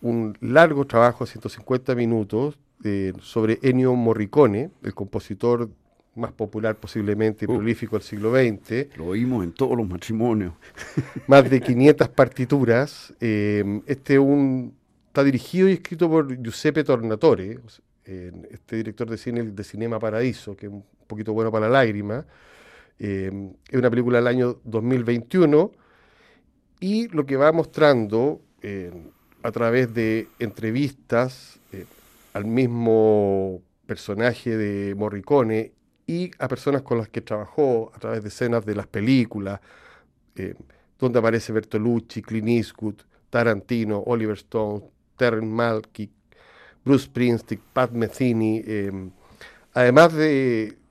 un 0.00 0.36
largo 0.40 0.86
trabajo, 0.86 1.26
150 1.26 1.94
minutos, 1.94 2.58
eh, 2.82 3.12
sobre 3.20 3.58
Ennio 3.62 3.94
Morricone, 3.94 4.70
el 4.82 4.94
compositor 4.94 5.68
más 6.14 6.32
popular 6.32 6.76
posiblemente 6.76 7.44
y 7.44 7.48
uh. 7.48 7.54
prolífico 7.54 7.96
del 7.96 8.02
siglo 8.02 8.32
XX. 8.32 8.96
Lo 8.96 9.06
oímos 9.06 9.44
en 9.44 9.52
todos 9.52 9.76
los 9.76 9.86
matrimonios. 9.86 10.54
más 11.28 11.48
de 11.48 11.60
500 11.60 12.08
partituras. 12.08 13.14
Eh, 13.20 13.82
este 13.86 14.18
un, 14.18 14.74
está 15.06 15.22
dirigido 15.22 15.68
y 15.68 15.74
escrito 15.74 16.08
por 16.08 16.42
Giuseppe 16.42 16.84
Tornatore, 16.84 17.60
este 18.04 18.76
director 18.76 19.08
de 19.08 19.16
cine 19.16 19.42
de 19.42 19.64
Cinema 19.64 19.98
Paradiso, 20.00 20.56
que 20.56 20.66
es 20.66 20.72
un 20.72 20.84
poquito 21.06 21.32
bueno 21.32 21.52
para 21.52 21.68
la 21.68 21.78
lágrima. 21.84 22.26
Eh, 23.04 23.32
es 23.68 23.76
una 23.76 23.90
película 23.90 24.18
del 24.18 24.28
año 24.28 24.60
2021 24.62 25.72
y 26.78 27.08
lo 27.08 27.26
que 27.26 27.34
va 27.36 27.50
mostrando 27.50 28.40
eh, 28.62 28.92
a 29.42 29.50
través 29.50 29.92
de 29.92 30.28
entrevistas 30.38 31.58
eh, 31.72 31.84
al 32.32 32.44
mismo 32.44 33.60
personaje 33.86 34.56
de 34.56 34.94
Morricone 34.94 35.72
y 36.06 36.30
a 36.38 36.46
personas 36.46 36.82
con 36.82 36.98
las 36.98 37.08
que 37.08 37.22
trabajó 37.22 37.90
a 37.92 37.98
través 37.98 38.22
de 38.22 38.28
escenas 38.28 38.64
de 38.64 38.76
las 38.76 38.86
películas, 38.86 39.60
donde 40.98 41.18
aparece 41.18 41.52
Bertolucci, 41.52 42.22
Clint 42.22 42.48
Eastwood, 42.48 43.00
Tarantino, 43.30 43.98
Oliver 44.06 44.36
Stone, 44.36 44.84
Terrence 45.16 45.46
Malky, 45.46 46.08
Bruce 46.84 47.06
Springsteen, 47.06 47.60
Pat 47.72 47.90
Metheny, 47.90 48.62
además 49.74 50.12
de 50.14 50.81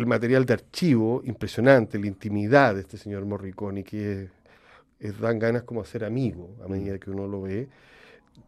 el 0.00 0.06
material 0.06 0.44
de 0.46 0.54
archivo 0.54 1.22
impresionante, 1.24 1.98
la 1.98 2.06
intimidad 2.06 2.74
de 2.74 2.80
este 2.80 2.96
señor 2.96 3.24
Morricone, 3.24 3.84
que 3.84 4.28
es, 4.98 5.20
dan 5.20 5.38
ganas 5.38 5.62
como 5.62 5.80
a 5.80 5.84
ser 5.84 6.04
amigo 6.04 6.50
a 6.64 6.68
medida 6.68 6.98
que 6.98 7.10
uno 7.10 7.26
lo 7.26 7.42
ve. 7.42 7.68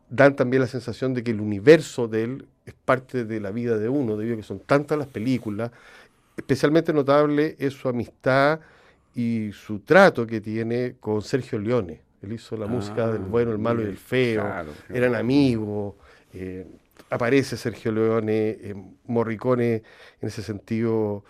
Dan 0.08 0.34
también 0.34 0.62
la 0.62 0.66
sensación 0.66 1.14
de 1.14 1.22
que 1.22 1.30
el 1.30 1.40
universo 1.40 2.08
de 2.08 2.24
él 2.24 2.46
es 2.66 2.74
parte 2.74 3.24
de 3.24 3.40
la 3.40 3.50
vida 3.50 3.78
de 3.78 3.88
uno, 3.88 4.16
debido 4.16 4.34
a 4.34 4.38
que 4.38 4.42
son 4.42 4.60
tantas 4.60 4.98
las 4.98 5.08
películas. 5.08 5.70
Especialmente 6.36 6.92
notable 6.92 7.56
es 7.58 7.74
su 7.74 7.88
amistad 7.88 8.60
y 9.14 9.50
su 9.52 9.80
trato 9.80 10.26
que 10.26 10.40
tiene 10.40 10.96
con 11.00 11.22
Sergio 11.22 11.58
Leone. 11.58 12.00
Él 12.22 12.32
hizo 12.32 12.56
la 12.56 12.66
música 12.66 13.08
del 13.08 13.22
ah, 13.22 13.26
bueno, 13.28 13.52
el 13.52 13.58
malo 13.58 13.82
y 13.82 13.86
el 13.86 13.96
feo. 13.96 14.44
Eran 14.88 15.14
amigos. 15.14 15.94
Eh, 16.32 16.66
aparece 17.10 17.56
Sergio 17.56 17.92
Leone, 17.92 18.48
eh, 18.50 18.74
Morricone 19.06 19.82
en 20.20 20.28
ese 20.28 20.42
sentido 20.42 21.24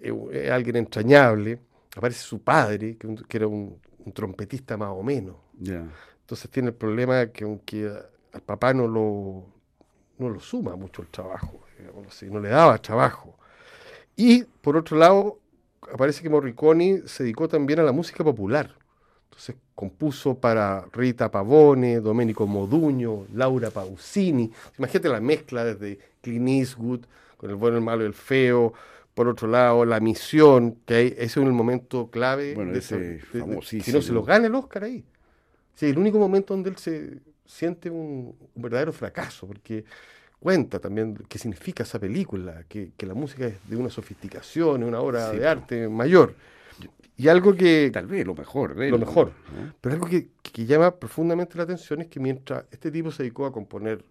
es 0.00 0.12
eh, 0.32 0.50
alguien 0.50 0.76
entrañable, 0.76 1.60
aparece 1.96 2.20
su 2.20 2.40
padre, 2.42 2.96
que, 2.96 3.36
era 3.36 3.46
un, 3.46 3.78
trompetista 4.14 4.76
más 4.76 4.90
o 4.90 5.02
menos. 5.02 5.36
Entonces 5.60 6.50
tiene 6.50 6.68
el 6.68 6.74
problema 6.74 7.26
que 7.26 7.44
aunque 7.44 7.90
al 8.32 8.40
papá 8.42 8.72
no 8.72 8.88
lo, 8.88 9.44
no 10.18 10.28
lo 10.28 10.40
suma 10.40 10.74
mucho 10.74 11.02
el 11.02 11.08
trabajo, 11.08 11.60
no 12.30 12.40
le 12.40 12.48
daba 12.48 12.78
trabajo. 12.78 13.36
Y 14.16 14.44
por 14.44 14.76
otro 14.76 14.96
lado, 14.96 15.38
aparece 15.92 16.22
que 16.22 16.28
Morricone 16.28 17.02
se 17.06 17.22
dedicó 17.22 17.48
también 17.48 17.80
a 17.80 17.82
la 17.82 17.92
música 17.92 18.24
popular. 18.24 18.74
Entonces 19.24 19.56
compuso 19.74 20.34
para 20.34 20.84
Rita 20.92 21.30
Pavone, 21.30 22.00
Domenico 22.00 22.46
Moduño, 22.46 23.26
Laura 23.32 23.70
Pausini. 23.70 24.50
Imagínate 24.78 25.08
la 25.08 25.20
mezcla 25.20 25.64
desde 25.64 25.98
Clint 26.20 26.48
Eastwood 26.48 27.00
con 27.36 27.48
el 27.48 27.56
bueno, 27.56 27.78
el 27.78 27.82
malo 27.82 28.02
y 28.02 28.06
el 28.06 28.14
feo. 28.14 28.74
Por 29.20 29.28
otro 29.28 29.48
lado, 29.48 29.84
la 29.84 30.00
misión, 30.00 30.78
que 30.86 31.08
ese 31.08 31.24
es 31.24 31.36
el 31.36 31.52
momento 31.52 32.08
clave. 32.10 32.54
de 32.54 32.78
ese, 32.78 33.20
si 33.82 33.92
no 33.92 34.00
se 34.00 34.12
lo 34.14 34.22
gana 34.22 34.46
el 34.46 34.54
Oscar 34.54 34.84
ahí. 34.84 35.04
Sí, 35.74 35.90
el 35.90 35.98
único 35.98 36.18
momento 36.18 36.54
donde 36.54 36.70
él 36.70 36.78
se 36.78 37.18
siente 37.44 37.90
un, 37.90 38.34
verdadero 38.54 38.94
fracaso, 38.94 39.46
porque 39.46 39.84
cuenta 40.38 40.78
también 40.78 41.18
qué 41.28 41.36
significa 41.38 41.82
esa 41.82 41.98
película, 41.98 42.64
que, 42.66 42.92
la 43.00 43.12
música 43.12 43.46
es 43.46 43.56
de 43.68 43.76
una 43.76 43.90
sofisticación, 43.90 44.82
una 44.84 45.00
obra 45.00 45.30
de 45.32 45.46
arte 45.46 45.86
mayor. 45.86 46.34
Y 47.18 47.28
algo 47.28 47.54
que... 47.54 47.90
Tal 47.92 48.06
vez 48.06 48.26
lo 48.26 48.34
mejor. 48.34 48.74
lo 48.74 48.98
mejor. 48.98 49.32
Pero 49.82 49.96
algo 49.96 50.06
que, 50.08 50.30
llama 50.64 50.96
profundamente 50.96 51.58
la 51.58 51.64
atención 51.64 52.00
es 52.00 52.06
que 52.06 52.20
mientras 52.20 52.64
este 52.70 52.90
tipo 52.90 53.10
se 53.10 53.24
dedicó 53.24 53.44
a 53.44 53.52
componer 53.52 54.02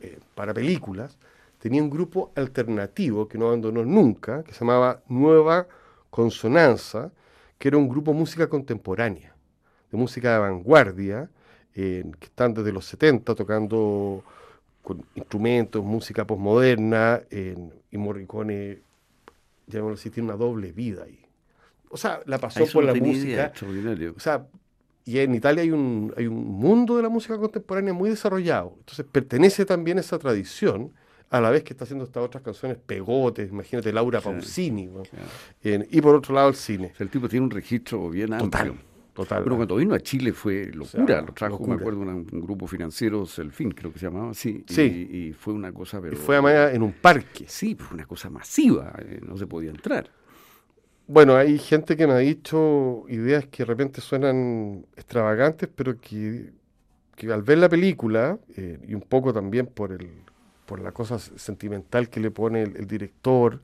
eh, 0.00 0.18
para 0.34 0.54
películas, 0.54 1.18
tenía 1.62 1.82
un 1.82 1.90
grupo 1.90 2.32
alternativo 2.34 3.28
que 3.28 3.38
no 3.38 3.46
abandonó 3.46 3.84
nunca, 3.84 4.42
que 4.42 4.52
se 4.52 4.60
llamaba 4.60 5.02
Nueva 5.08 5.68
Consonanza, 6.10 7.12
que 7.56 7.68
era 7.68 7.76
un 7.76 7.88
grupo 7.88 8.10
de 8.10 8.18
música 8.18 8.48
contemporánea, 8.48 9.34
de 9.90 9.96
música 9.96 10.32
de 10.32 10.38
vanguardia, 10.40 11.30
que 11.72 12.04
están 12.20 12.52
desde 12.52 12.72
los 12.72 12.84
70 12.86 13.34
tocando 13.34 14.24
con 14.82 15.04
instrumentos, 15.14 15.84
música 15.84 16.26
posmoderna, 16.26 17.20
y 17.30 17.96
Morricone, 17.96 18.80
llamémoslo 19.68 19.94
así, 19.94 20.10
tiene 20.10 20.30
una 20.30 20.36
doble 20.36 20.72
vida 20.72 21.04
ahí 21.04 21.22
o 21.92 21.96
sea, 21.98 22.22
la 22.24 22.38
pasó 22.38 22.64
por 22.72 22.84
la 22.84 22.94
música. 22.94 23.52
O 24.16 24.20
sea, 24.20 24.46
y 25.04 25.18
en 25.18 25.34
Italia 25.34 25.62
hay 25.62 25.70
un, 25.70 26.12
hay 26.16 26.26
un 26.26 26.42
mundo 26.42 26.96
de 26.96 27.02
la 27.02 27.10
música 27.10 27.36
contemporánea 27.36 27.92
muy 27.92 28.08
desarrollado. 28.08 28.74
Entonces 28.78 29.04
pertenece 29.12 29.66
también 29.66 29.98
a 29.98 30.00
esa 30.00 30.18
tradición, 30.18 30.92
a 31.32 31.40
la 31.40 31.50
vez 31.50 31.64
que 31.64 31.72
está 31.72 31.84
haciendo 31.84 32.04
estas 32.04 32.22
otras 32.22 32.42
canciones 32.42 32.76
pegotes, 32.76 33.50
imagínate 33.50 33.90
Laura 33.90 34.20
Pausini. 34.20 34.90
y 35.62 36.00
por 36.02 36.14
otro 36.14 36.34
lado 36.34 36.50
el 36.50 36.54
cine. 36.54 36.92
el 36.98 37.08
tipo 37.08 37.26
tiene 37.26 37.46
un 37.46 37.50
registro 37.50 38.10
bien 38.10 38.34
amplio. 38.34 38.76
Total. 39.14 39.42
Pero 39.42 39.56
cuando 39.56 39.76
vino 39.76 39.94
a 39.94 40.00
Chile 40.00 40.32
fue 40.32 40.70
locura, 40.72 41.20
lo 41.20 41.32
trajo, 41.34 41.66
me 41.66 41.74
acuerdo, 41.74 42.00
un 42.00 42.26
grupo 42.26 42.66
financiero, 42.66 43.26
fin 43.26 43.70
creo 43.70 43.92
que 43.92 43.98
se 43.98 44.06
llamaba 44.06 44.30
así. 44.30 44.64
Sí. 44.66 44.82
Y, 44.82 45.32
fue 45.32 45.52
una 45.52 45.72
cosa... 45.72 46.00
Pero, 46.00 46.14
y 46.14 46.16
fue 46.16 46.36
además 46.36 46.74
en 46.74 46.82
un 46.82 46.92
parque. 46.92 47.44
Sí, 47.46 47.74
fue 47.74 47.94
una 47.94 48.06
cosa 48.06 48.30
masiva, 48.30 48.94
eh, 48.98 49.20
no 49.26 49.36
se 49.36 49.46
podía 49.46 49.70
entrar. 49.70 50.10
Bueno, 51.06 51.36
hay 51.36 51.58
gente 51.58 51.96
que 51.96 52.06
me 52.06 52.14
ha 52.14 52.18
dicho 52.18 53.04
ideas 53.08 53.46
que 53.46 53.58
de 53.58 53.66
repente 53.66 54.00
suenan 54.00 54.86
extravagantes, 54.96 55.68
pero 55.74 55.98
que, 56.00 56.52
al 57.30 57.42
ver 57.42 57.58
la 57.58 57.68
película, 57.68 58.38
eh, 58.56 58.78
y 58.86 58.94
un 58.94 59.02
poco 59.02 59.32
también 59.32 59.66
por, 59.66 59.92
el, 59.92 60.08
por 60.72 60.80
la 60.80 60.92
cosa 60.92 61.18
sentimental 61.18 62.08
que 62.08 62.18
le 62.18 62.30
pone 62.30 62.62
el, 62.62 62.86
director, 62.86 63.60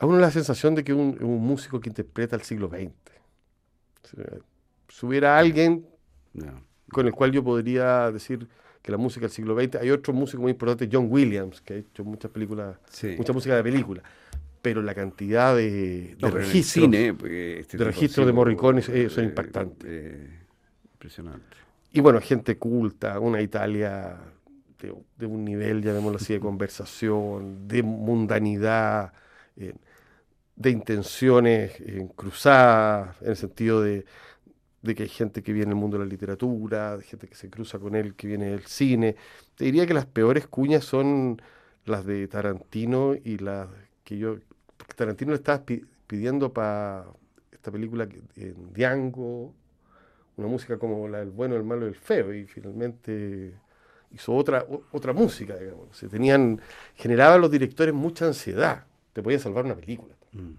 a 0.00 0.06
uno 0.06 0.18
la 0.18 0.32
sensación 0.32 0.74
de 0.74 0.82
que 0.82 0.92
un, 0.92 1.22
un 1.22 1.40
músico 1.46 1.78
que 1.78 1.90
interpreta 1.90 2.34
el 2.34 2.42
siglo 2.42 2.68
XX 2.68 2.90
si 4.88 5.06
hubiera 5.06 5.38
alguien 5.38 5.86
con 6.90 7.06
el 7.06 7.12
cual 7.12 7.32
yo 7.32 7.42
podría 7.42 8.10
decir 8.10 8.48
que 8.82 8.90
la 8.90 8.98
música 8.98 9.26
del 9.26 9.30
siglo 9.30 9.58
XX, 9.58 9.76
hay 9.76 9.90
otro 9.90 10.12
músico 10.12 10.42
muy 10.42 10.50
importante, 10.50 10.88
John 10.90 11.06
Williams, 11.08 11.60
que 11.60 11.74
ha 11.74 11.76
hecho 11.76 12.04
muchas 12.04 12.30
películas, 12.30 12.76
mucha 13.16 13.32
música 13.32 13.54
de 13.54 13.62
película, 13.62 14.02
pero 14.60 14.82
la 14.82 14.94
cantidad 14.94 15.54
de, 15.54 16.16
registros, 16.20 16.92
este 16.92 17.76
de, 17.76 17.84
registros 17.84 18.26
de 18.26 18.32
Morricone 18.32 18.82
eh, 18.88 19.08
son 19.08 19.24
impactantes. 19.24 19.88
Eh, 19.88 20.40
impresionante. 20.94 21.56
Y 21.92 22.00
bueno, 22.00 22.20
gente 22.20 22.56
culta, 22.56 23.20
una 23.20 23.40
Italia 23.40 24.16
de, 25.16 25.26
un 25.26 25.44
nivel, 25.44 25.82
llamémoslo 25.82 26.18
así, 26.18 26.32
de 26.32 26.40
conversación, 26.40 27.68
de 27.68 27.82
mundanidad. 27.82 29.12
Eh, 29.56 29.74
de 30.56 30.70
intenciones 30.70 31.72
cruzadas, 32.16 33.20
en 33.22 33.30
el 33.30 33.36
sentido 33.36 33.82
de, 33.82 34.04
que 34.82 35.02
hay 35.02 35.08
gente 35.08 35.42
que 35.42 35.52
viene 35.52 35.70
del 35.70 35.76
mundo 35.76 35.98
de 35.98 36.04
la 36.04 36.10
literatura, 36.10 36.96
de 36.96 37.04
gente 37.04 37.28
que 37.28 37.34
se 37.34 37.50
cruza 37.50 37.78
con 37.78 37.94
él, 37.94 38.14
que 38.14 38.26
viene 38.26 38.46
del 38.46 38.66
cine. 38.66 39.16
Te 39.56 39.64
diría 39.64 39.86
que 39.86 39.94
las 39.94 40.06
peores 40.06 40.46
cuñas 40.46 40.84
son 40.84 41.40
las 41.84 42.04
de 42.06 42.28
Tarantino 42.28 43.14
y 43.14 43.38
las 43.38 43.68
que 44.04 44.18
yo... 44.18 44.38
Porque 44.76 44.94
Tarantino 44.94 45.30
le 45.30 45.36
estaba 45.36 45.64
pidiendo 46.06 46.52
para 46.52 47.06
esta 47.50 47.70
película 47.70 48.08
en 48.36 48.72
Diango, 48.72 49.54
una 50.36 50.48
música 50.48 50.78
como 50.78 51.08
la 51.08 51.18
del 51.18 51.30
bueno, 51.30 51.56
el 51.56 51.64
malo 51.64 51.86
y 51.86 51.90
el 51.90 51.94
feo, 51.94 52.34
y 52.34 52.46
finalmente 52.46 53.54
hizo 54.14 54.34
otra, 54.34 54.66
otra 54.90 55.12
música, 55.12 55.56
digamos. 55.56 55.96
Se 55.96 56.08
tenían, 56.08 56.60
generaban 56.94 57.40
los 57.40 57.50
directores 57.50 57.94
mucha 57.94 58.26
ansiedad. 58.26 58.84
Te 59.12 59.22
podía 59.22 59.38
salvar 59.38 59.64
una 59.64 59.74
película. 59.74 60.14
Mm. 60.32 60.52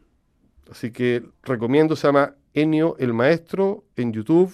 Así 0.71 0.91
que 0.91 1.23
recomiendo, 1.43 1.95
se 1.95 2.07
llama 2.07 2.35
Enio 2.53 2.95
el 2.99 3.13
Maestro 3.13 3.83
en 3.95 4.13
YouTube. 4.13 4.53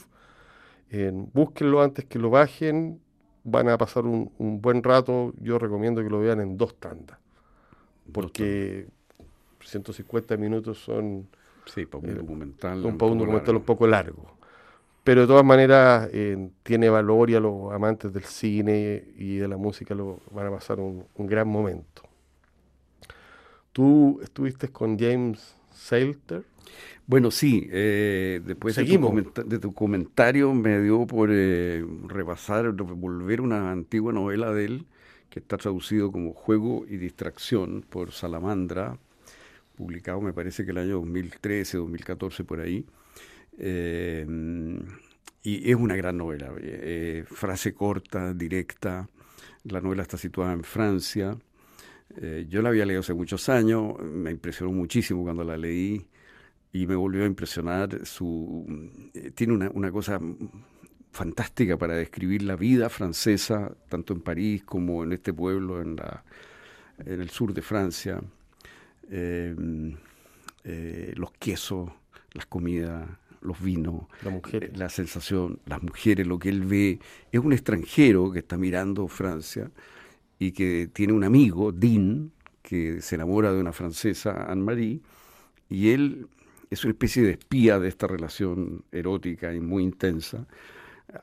búsquenlo 1.33 1.81
antes 1.81 2.05
que 2.05 2.19
lo 2.19 2.29
bajen. 2.29 2.99
Van 3.43 3.69
a 3.69 3.77
pasar 3.77 4.05
un, 4.05 4.31
buen 4.61 4.83
rato. 4.83 5.33
Yo 5.39 5.59
recomiendo 5.59 6.03
que 6.03 6.09
lo 6.09 6.19
vean 6.19 6.41
en 6.41 6.57
dos 6.57 6.75
tandas. 6.79 7.17
Porque 8.11 8.87
150 9.61 10.37
minutos 10.37 10.79
son... 10.79 11.27
Sí, 11.65 11.85
para 11.85 12.03
un 12.03 12.09
eh, 12.09 12.13
documental. 12.15 12.79
Un, 12.79 13.01
un 13.01 13.17
documental 13.17 13.55
un 13.57 13.63
poco 13.63 13.85
largo. 13.85 14.38
Pero 15.09 15.21
de 15.21 15.27
todas 15.27 15.43
maneras 15.43 16.07
eh, 16.13 16.51
tiene 16.61 16.87
valor 16.87 17.31
y 17.31 17.33
a 17.33 17.39
los 17.39 17.73
amantes 17.73 18.13
del 18.13 18.25
cine 18.25 19.05
y 19.17 19.37
de 19.37 19.47
la 19.47 19.57
música 19.57 19.95
lo 19.95 20.19
van 20.29 20.45
a 20.45 20.51
pasar 20.51 20.79
un 20.79 21.07
gran 21.17 21.47
momento. 21.47 22.03
Tú 23.71 24.19
estuviste 24.21 24.67
con 24.67 24.99
James 24.99 25.55
Salter. 25.73 26.43
Bueno, 27.07 27.31
sí, 27.31 27.67
eh, 27.71 28.39
después 28.45 28.75
de 28.75 29.59
tu, 29.59 29.73
comentario 29.73 30.53
me 30.53 30.79
dio 30.79 31.07
por 31.07 31.29
eh, 31.31 31.83
repasar, 32.05 32.71
volver 32.73 33.41
una 33.41 33.71
antigua 33.71 34.13
novela 34.13 34.53
de 34.53 34.65
él, 34.65 34.85
que 35.31 35.39
está 35.39 35.57
traducido 35.57 36.11
como 36.11 36.33
Juego 36.33 36.85
y 36.87 36.97
Distracción 36.97 37.83
por 37.89 38.11
Salamandra, 38.11 38.99
publicado 39.75 40.21
me 40.21 40.33
parece 40.33 40.65
que 40.65 40.69
el 40.69 40.77
año 40.77 40.97
2013, 40.97 41.77
2014 41.77 42.43
por 42.43 42.59
ahí. 42.59 42.85
Eh, 43.59 44.25
y 45.43 45.71
es 45.71 45.75
una 45.75 45.95
gran 45.95 46.17
novela, 46.17 46.51
frase 47.25 47.73
corta, 47.73 48.33
directa. 48.33 49.07
La 49.63 49.81
novela 49.81 50.01
está 50.01 50.17
situada 50.17 50.53
en 50.53 50.63
Francia. 50.63 51.37
Eh, 52.17 52.47
yo 52.49 52.61
la 52.61 52.69
había 52.69 52.85
leído 52.85 53.01
hace 53.01 53.13
muchos 53.13 53.49
años, 53.49 53.99
me 54.01 54.31
impresionó 54.31 54.71
muchísimo 54.71 55.23
cuando 55.23 55.43
la 55.43 55.57
leí 55.57 56.07
y 56.73 56.87
me 56.87 56.95
volvió 56.95 57.23
a 57.23 57.27
impresionar. 57.27 58.05
Su, 58.05 58.65
eh, 59.13 59.31
tiene 59.31 59.53
una, 59.53 59.69
una, 59.73 59.91
cosa 59.91 60.19
fantástica 61.11 61.77
para 61.77 61.95
describir 61.95 62.43
la 62.43 62.55
vida 62.55 62.89
francesa, 62.89 63.71
tanto 63.89 64.13
en 64.13 64.21
París 64.21 64.63
como 64.63 65.03
en 65.03 65.13
este 65.13 65.33
pueblo 65.33 65.81
en, 65.81 65.95
la, 65.97 66.23
en 66.99 67.21
el 67.21 67.29
sur 67.29 67.53
de 67.53 67.61
Francia. 67.61 68.21
Em, 69.11 69.95
eh, 70.63 71.13
los 71.15 71.31
quesos, 71.33 71.91
las 72.33 72.45
comidas, 72.45 73.07
los 73.41 73.61
vinos, 73.61 74.03
la 74.73 74.89
sensación, 74.89 75.59
las 75.65 75.81
mujeres, 75.81 76.27
lo 76.27 76.39
que 76.39 76.49
él 76.49 76.63
ve. 76.63 76.99
Es 77.31 77.39
un 77.39 77.53
extranjero 77.53 78.31
que 78.31 78.39
está 78.39 78.57
mirando 78.57 79.07
Francia 79.07 79.71
y 80.37 80.51
que 80.51 80.89
tiene 80.91 81.13
un 81.13 81.23
amigo, 81.23 81.71
Dean, 81.71 82.31
que 82.61 83.01
se 83.01 83.15
enamora 83.15 83.51
de 83.53 83.59
una 83.59 83.73
francesa, 83.73 84.45
Anne-Marie, 84.49 85.01
y 85.69 85.89
él 85.89 86.27
es 86.69 86.83
una 86.83 86.91
especie 86.91 87.23
de 87.23 87.31
espía 87.31 87.79
de 87.79 87.87
esta 87.87 88.07
relación 88.07 88.83
erótica 88.91 89.53
y 89.53 89.59
muy 89.59 89.83
intensa, 89.83 90.45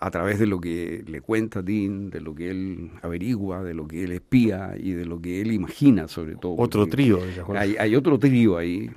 a 0.01 0.11
través 0.11 0.41
de 0.41 0.47
lo 0.47 0.61
que 0.61 1.05
le 1.07 1.21
cuenta 1.21 1.63
Dean, 1.63 2.11
de 2.11 2.21
lo 2.21 2.35
que 2.35 2.51
él 2.51 2.91
averigua, 3.03 3.63
de 3.63 3.75
lo 3.75 3.87
que 3.87 4.05
él 4.05 4.13
espía 4.13 4.75
y 4.77 4.93
de 4.93 5.05
lo 5.05 5.21
que 5.21 5.41
él 5.41 5.53
imagina 5.53 6.09
sobre 6.09 6.35
todo. 6.35 6.57
Otro 6.59 6.87
trío. 6.87 7.21
Hay, 7.55 7.77
hay 7.77 7.95
otro 7.95 8.19
trío 8.19 8.59
ahí. 8.59 8.91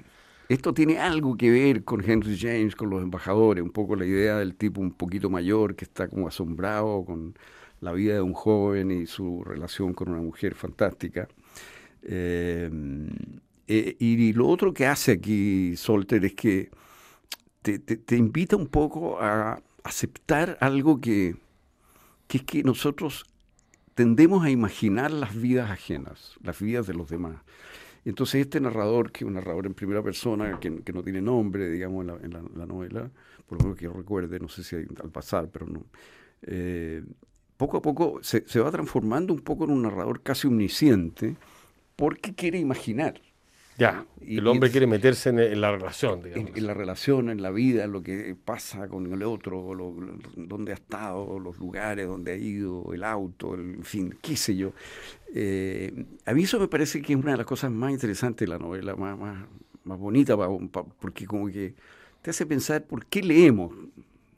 Esto 0.50 0.74
tiene 0.74 0.98
algo 0.98 1.38
que 1.38 1.52
ver 1.52 1.84
con 1.84 2.04
Henry 2.04 2.36
James, 2.36 2.76
con 2.76 2.90
los 2.90 3.04
embajadores, 3.04 3.64
un 3.64 3.70
poco 3.70 3.96
la 3.96 4.06
idea 4.06 4.38
del 4.38 4.56
tipo 4.56 4.82
un 4.82 4.92
poquito 4.92 5.30
mayor 5.30 5.76
que 5.76 5.86
está 5.86 6.08
como 6.08 6.28
asombrado 6.28 7.06
con 7.06 7.36
la 7.82 7.94
vida 7.94 8.16
de 8.16 8.22
un 8.22 8.34
joven 8.34 8.90
y 8.90 9.06
su 9.06 9.44
relación 9.44 9.94
con 9.94 10.10
una 10.10 10.22
mujer 10.22 10.56
fantástica. 10.56 11.28
Eh, 12.02 12.68
eh, 13.68 13.96
y 14.00 14.34
lo 14.34 14.48
otro 14.48 14.74
que 14.74 14.88
hace 14.88 15.12
aquí 15.12 15.76
Solter 15.78 16.26
es 16.26 16.34
que 16.34 16.72
te, 17.62 18.16
invita 18.16 18.56
un 18.56 18.68
poco 18.68 19.22
a 19.22 19.62
aceptar 19.84 20.58
algo 20.62 21.00
que, 21.00 21.36
que 22.28 22.40
es 22.40 22.44
que 22.44 22.64
nosotros 22.64 23.28
tendemos 23.94 24.44
a 24.44 24.50
imaginar 24.50 25.12
las 25.12 25.40
vidas 25.40 25.70
ajenas, 25.70 26.38
las 26.42 26.60
vidas 26.60 26.88
de 26.88 26.96
los 26.96 27.08
demás. 27.08 27.36
Entonces 28.06 28.42
este 28.42 28.60
narrador, 28.60 29.12
que 29.12 29.24
es 29.24 29.28
un 29.28 29.34
narrador 29.34 29.66
en 29.66 29.74
primera 29.74 30.02
persona, 30.02 30.60
que, 30.60 30.70
no 30.70 31.04
tiene 31.04 31.22
nombre, 31.22 31.70
digamos, 31.70 32.06
en 32.24 32.34
la, 32.34 32.66
novela, 32.66 33.10
por 33.48 33.58
lo 33.58 33.66
menos 33.66 33.78
que 33.78 33.86
yo 33.86 33.94
recuerde, 33.94 34.40
no 34.40 34.48
sé 34.48 34.64
si 34.64 34.76
al 34.76 35.12
pasar, 35.12 35.50
pero 35.50 35.66
no, 35.66 35.84
eh, 36.44 37.04
poco 37.58 37.78
a 37.78 37.82
poco 37.82 38.20
se, 38.22 38.60
va 38.60 38.72
transformando 38.72 39.34
un 39.34 39.42
poco 39.42 39.66
en 39.66 39.72
un 39.72 39.82
narrador 39.82 40.22
casi 40.22 40.48
omnisciente 40.48 41.36
porque 41.96 42.34
quiere 42.34 42.58
imaginar. 42.58 43.22
Ya, 43.80 44.06
y, 44.20 44.38
el 44.38 44.48
hombre 44.48 44.70
quiere 44.70 44.86
meterse 44.88 45.30
en, 45.30 45.62
la 45.62 45.72
relación, 45.72 46.22
digamos. 46.22 46.52
En, 46.54 46.68
la 46.68 46.74
relación, 46.74 47.30
en 47.30 47.42
la 47.42 47.50
vida, 47.50 47.86
en 47.86 47.94
lo 47.94 48.04
que 48.04 48.36
pasa 48.44 48.90
con 48.90 49.12
el 49.12 49.24
otro, 49.24 49.74
lo, 49.74 49.96
dónde 50.36 50.74
ha 50.74 50.76
estado, 50.76 51.40
los 51.40 51.58
lugares 51.58 52.06
donde 52.06 52.34
ha 52.34 52.36
ido, 52.36 52.94
el 52.94 53.06
auto, 53.06 53.56
en 53.56 53.84
fin, 53.84 54.14
qué 54.22 54.36
sé 54.36 54.58
yo. 54.58 54.74
Eh, 55.34 56.06
a 56.26 56.34
mí 56.34 56.44
eso 56.44 56.60
me 56.60 56.68
parece 56.68 57.02
que 57.02 57.14
es 57.14 57.20
una 57.20 57.32
de 57.32 57.38
las 57.38 57.46
cosas 57.46 57.72
más 57.72 57.92
interesantes 57.92 58.46
de 58.46 58.54
la 58.54 58.60
novela, 58.60 58.96
más, 58.98 59.18
más, 59.18 59.46
más 59.86 59.98
bonita, 59.98 60.36
porque 61.00 61.26
como 61.26 61.48
que 61.48 61.74
te 62.22 62.32
hace 62.32 62.46
pensar 62.46 62.84
por 62.84 63.06
qué 63.06 63.24
leemos. 63.24 63.74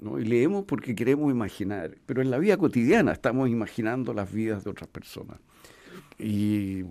Y 0.02 0.24
leemos 0.24 0.66
porque 0.66 0.96
queremos 0.96 1.32
imaginar, 1.32 1.96
pero 2.06 2.22
en 2.22 2.32
la 2.32 2.40
vida 2.40 2.58
cotidiana 2.58 3.12
estamos 3.12 3.50
imaginando 3.50 4.14
las 4.14 4.32
vidas 4.32 4.64
de 4.64 4.70
otras 4.70 4.90
personas. 4.90 5.38
Y 6.18 6.84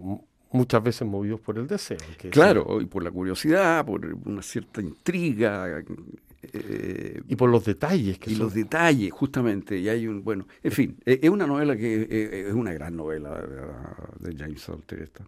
muchas 0.52 0.82
veces 0.82 1.06
movidos 1.06 1.40
por 1.40 1.58
el 1.58 1.66
deseo. 1.66 1.98
claro, 2.30 2.80
y 2.80 2.86
por 2.86 3.02
la 3.02 3.10
curiosidad, 3.10 3.84
por 3.84 4.04
una 4.24 4.42
cierta 4.42 4.80
intriga. 4.80 5.82
Eh, 6.52 7.20
y 7.28 7.36
por 7.36 7.50
los 7.50 7.64
detalles. 7.64 8.18
Que 8.18 8.30
y 8.30 8.34
los 8.34 8.54
detalles, 8.54 9.12
justamente. 9.12 9.78
Y 9.78 9.88
hay 9.88 10.06
un, 10.06 10.24
bueno, 10.24 10.46
en 10.62 10.72
fin, 10.72 10.96
e, 11.04 11.20
es 11.22 11.30
una 11.30 11.46
novela 11.46 11.76
que 11.76 12.02
e, 12.02 12.48
es 12.48 12.54
una 12.54 12.72
gran 12.72 12.96
novela 12.96 13.40
de, 14.18 14.36
James 14.36 14.62
Salter 14.62 15.02
esta 15.02 15.24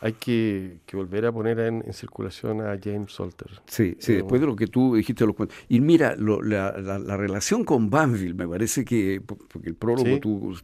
hay 0.00 0.12
que, 0.12 0.78
volver 0.92 1.26
a 1.26 1.32
poner 1.32 1.58
en, 1.58 1.92
circulación 1.92 2.60
a 2.60 2.78
James 2.82 3.12
Salter. 3.12 3.50
Sí, 3.66 3.96
sí, 3.98 4.14
después 4.14 4.40
de 4.40 4.46
lo 4.46 4.54
que 4.54 4.68
tú 4.68 4.94
dijiste 4.94 5.26
los 5.26 5.34
cuentos. 5.34 5.58
Y 5.68 5.80
mira, 5.80 6.14
la, 6.16 7.16
relación 7.16 7.64
con 7.64 7.90
Banville, 7.90 8.34
me 8.34 8.46
parece 8.46 8.84
que, 8.84 9.20
porque 9.20 9.68
el 9.68 9.74
prólogo 9.74 10.20
tú, 10.20 10.54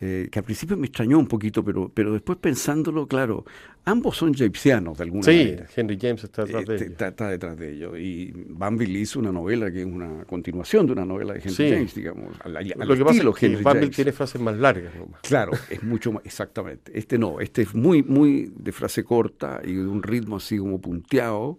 eh, 0.00 0.28
que 0.30 0.38
al 0.38 0.44
principio 0.44 0.76
me 0.76 0.86
extrañó 0.86 1.18
un 1.18 1.26
poquito, 1.26 1.64
pero, 1.64 1.90
pero 1.92 2.12
después 2.12 2.38
pensándolo, 2.38 3.06
claro, 3.08 3.44
ambos 3.84 4.16
son 4.16 4.32
japesianos 4.32 4.96
de 4.98 5.04
alguna 5.04 5.22
sí, 5.24 5.30
manera. 5.38 5.66
Henry 5.74 5.98
James 6.00 6.22
está 6.22 6.44
detrás 6.44 6.64
de 6.66 6.74
Este, 6.74 6.84
ellos. 6.84 6.92
Está, 6.92 7.08
está 7.08 7.28
detrás 7.30 7.56
de 7.58 7.72
ellos. 7.72 7.98
Y 7.98 8.32
Banville 8.48 8.98
hizo 9.00 9.18
una 9.18 9.32
novela 9.32 9.72
que 9.72 9.80
es 9.80 9.86
una 9.86 10.24
continuación 10.24 10.86
de 10.86 10.92
una 10.92 11.04
novela 11.04 11.32
de 11.32 11.40
Henry 11.40 11.50
Sí. 11.54 11.68
James, 11.70 11.94
digamos. 11.94 12.36
Al, 12.44 12.56
al 12.56 12.68
Lo 12.86 12.96
que 12.96 13.04
pasa 13.04 13.22
es 13.28 13.34
que 13.36 13.46
Henry 13.46 13.64
James. 13.64 13.90
tiene 13.90 14.12
frases 14.12 14.40
más 14.40 14.56
largas. 14.56 14.94
nomás. 14.94 15.20
Claro, 15.22 15.52
es 15.68 15.82
mucho 15.82 16.12
más, 16.12 16.24
exactamente. 16.24 16.96
Este 16.96 17.18
no, 17.18 17.40
este 17.40 17.62
es 17.62 17.74
muy, 17.74 18.04
muy 18.04 18.52
de 18.56 18.70
frase 18.72 19.02
corta 19.02 19.60
y 19.64 19.72
de 19.74 19.86
un 19.86 20.02
ritmo 20.04 20.36
así 20.36 20.58
como 20.58 20.80
punteado, 20.80 21.58